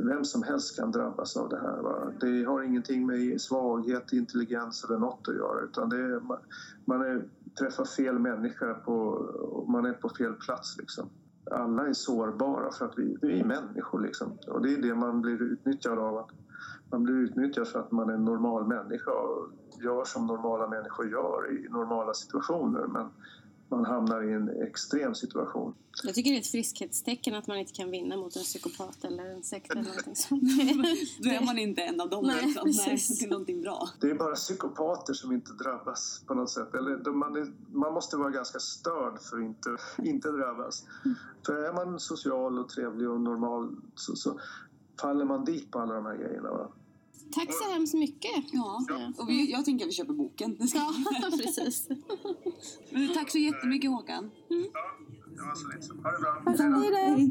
vem 0.00 0.24
som 0.24 0.42
helst 0.42 0.76
kan 0.76 0.90
drabbas 0.90 1.36
av 1.36 1.48
det 1.48 1.60
här. 1.60 1.82
Va? 1.82 2.12
Det 2.20 2.44
har 2.44 2.62
ingenting 2.62 3.06
med 3.06 3.40
svaghet, 3.40 4.12
intelligens 4.12 4.84
eller 4.84 4.98
något 4.98 5.28
att 5.28 5.34
göra 5.34 5.60
utan 5.60 5.88
det 5.88 5.96
är, 5.96 6.20
man, 6.20 6.38
man 6.84 7.02
är, 7.02 7.24
träffar 7.58 7.84
fel 7.84 8.18
människa 8.18 8.74
på, 8.74 8.92
och 9.52 9.70
man 9.70 9.86
är 9.86 9.92
på 9.92 10.08
fel 10.08 10.34
plats. 10.34 10.76
Liksom. 10.78 11.08
Alla 11.50 11.86
är 11.88 11.92
sårbara 11.92 12.72
för 12.72 12.84
att 12.84 12.98
vi, 12.98 13.16
vi 13.22 13.40
är 13.40 13.44
människor. 13.44 14.00
Liksom. 14.00 14.38
Och 14.48 14.62
det 14.62 14.74
är 14.74 14.82
det 14.82 14.94
man 14.94 15.22
blir 15.22 15.42
utnyttjad 15.42 15.98
av. 15.98 16.18
Att 16.18 16.30
man 16.90 17.04
blir 17.04 17.14
utnyttjad 17.14 17.68
för 17.68 17.78
att 17.78 17.92
man 17.92 18.10
är 18.10 18.14
en 18.14 18.24
normal 18.24 18.66
människa 18.66 19.10
och 19.10 19.48
gör 19.82 20.04
som 20.04 20.26
normala 20.26 20.68
människor 20.68 21.10
gör 21.10 21.52
i 21.52 21.68
normala 21.68 22.14
situationer. 22.14 22.86
Men 22.86 23.08
man 23.76 23.84
hamnar 23.84 24.30
i 24.30 24.32
en 24.32 24.62
extrem 24.62 25.14
situation. 25.14 25.74
Jag 26.04 26.14
tycker 26.14 26.30
det 26.30 26.36
är 26.36 26.40
ett 26.40 26.46
friskhetstecken 26.46 27.34
att 27.34 27.46
man 27.46 27.58
inte 27.58 27.72
kan 27.72 27.90
vinna 27.90 28.16
mot 28.16 28.36
en 28.36 28.42
psykopat 28.42 29.04
eller 29.04 29.24
en 29.24 29.42
sekt 29.42 29.70
eller 29.70 29.82
någonting 29.82 30.16
sånt. 30.16 30.42
Då 31.22 31.30
är 31.30 31.44
man 31.44 31.58
inte 31.58 31.82
en 31.82 32.00
av 32.00 32.10
dem. 32.10 32.26
Nej, 32.26 32.46
liksom. 32.46 32.70
Nej, 32.86 32.98
det 33.20 33.26
är 33.26 33.30
någonting 33.30 33.62
bra. 33.62 33.88
Det 34.00 34.10
är 34.10 34.14
bara 34.14 34.34
psykopater 34.34 35.12
som 35.12 35.32
inte 35.32 35.52
drabbas 35.52 36.22
på 36.26 36.34
något 36.34 36.50
sätt. 36.50 36.74
Eller 36.74 37.12
man, 37.12 37.36
är, 37.36 37.52
man 37.72 37.92
måste 37.92 38.16
vara 38.16 38.30
ganska 38.30 38.58
störd 38.58 39.18
för 39.20 39.36
att 39.36 39.42
inte, 39.42 39.76
inte 39.98 40.28
drabbas. 40.28 40.84
För 41.46 41.54
är 41.54 41.72
man 41.72 42.00
social 42.00 42.58
och 42.58 42.68
trevlig 42.68 43.10
och 43.10 43.20
normal 43.20 43.76
så, 43.94 44.16
så 44.16 44.40
faller 45.00 45.24
man 45.24 45.44
dit 45.44 45.70
på 45.70 45.78
alla 45.78 45.94
de 45.94 46.06
här 46.06 46.16
grejerna. 46.16 46.50
Va? 46.50 46.68
Tack 47.32 47.48
så 47.52 47.72
hemskt 47.72 47.94
mycket. 47.94 48.30
Ja, 48.52 48.84
och 49.18 49.28
vi, 49.28 49.50
jag 49.52 49.64
tänker 49.64 49.84
att 49.84 49.88
vi 49.88 49.94
köper 49.94 50.12
boken. 50.12 50.56
Ja, 50.74 50.94
precis. 51.42 51.88
Men 52.90 53.14
Tack 53.14 53.30
så 53.30 53.38
jättemycket 53.38 53.90
Håkan. 53.90 54.30
Ja, 54.48 54.56
Det 55.36 55.42
var 55.42 55.54
så 55.54 55.68
lite. 55.68 56.02
Ha 56.02 56.10
det 56.10 56.18
bra. 56.20 56.42
Hej 56.78 56.90
då. 56.90 56.96
Hej. 56.96 57.30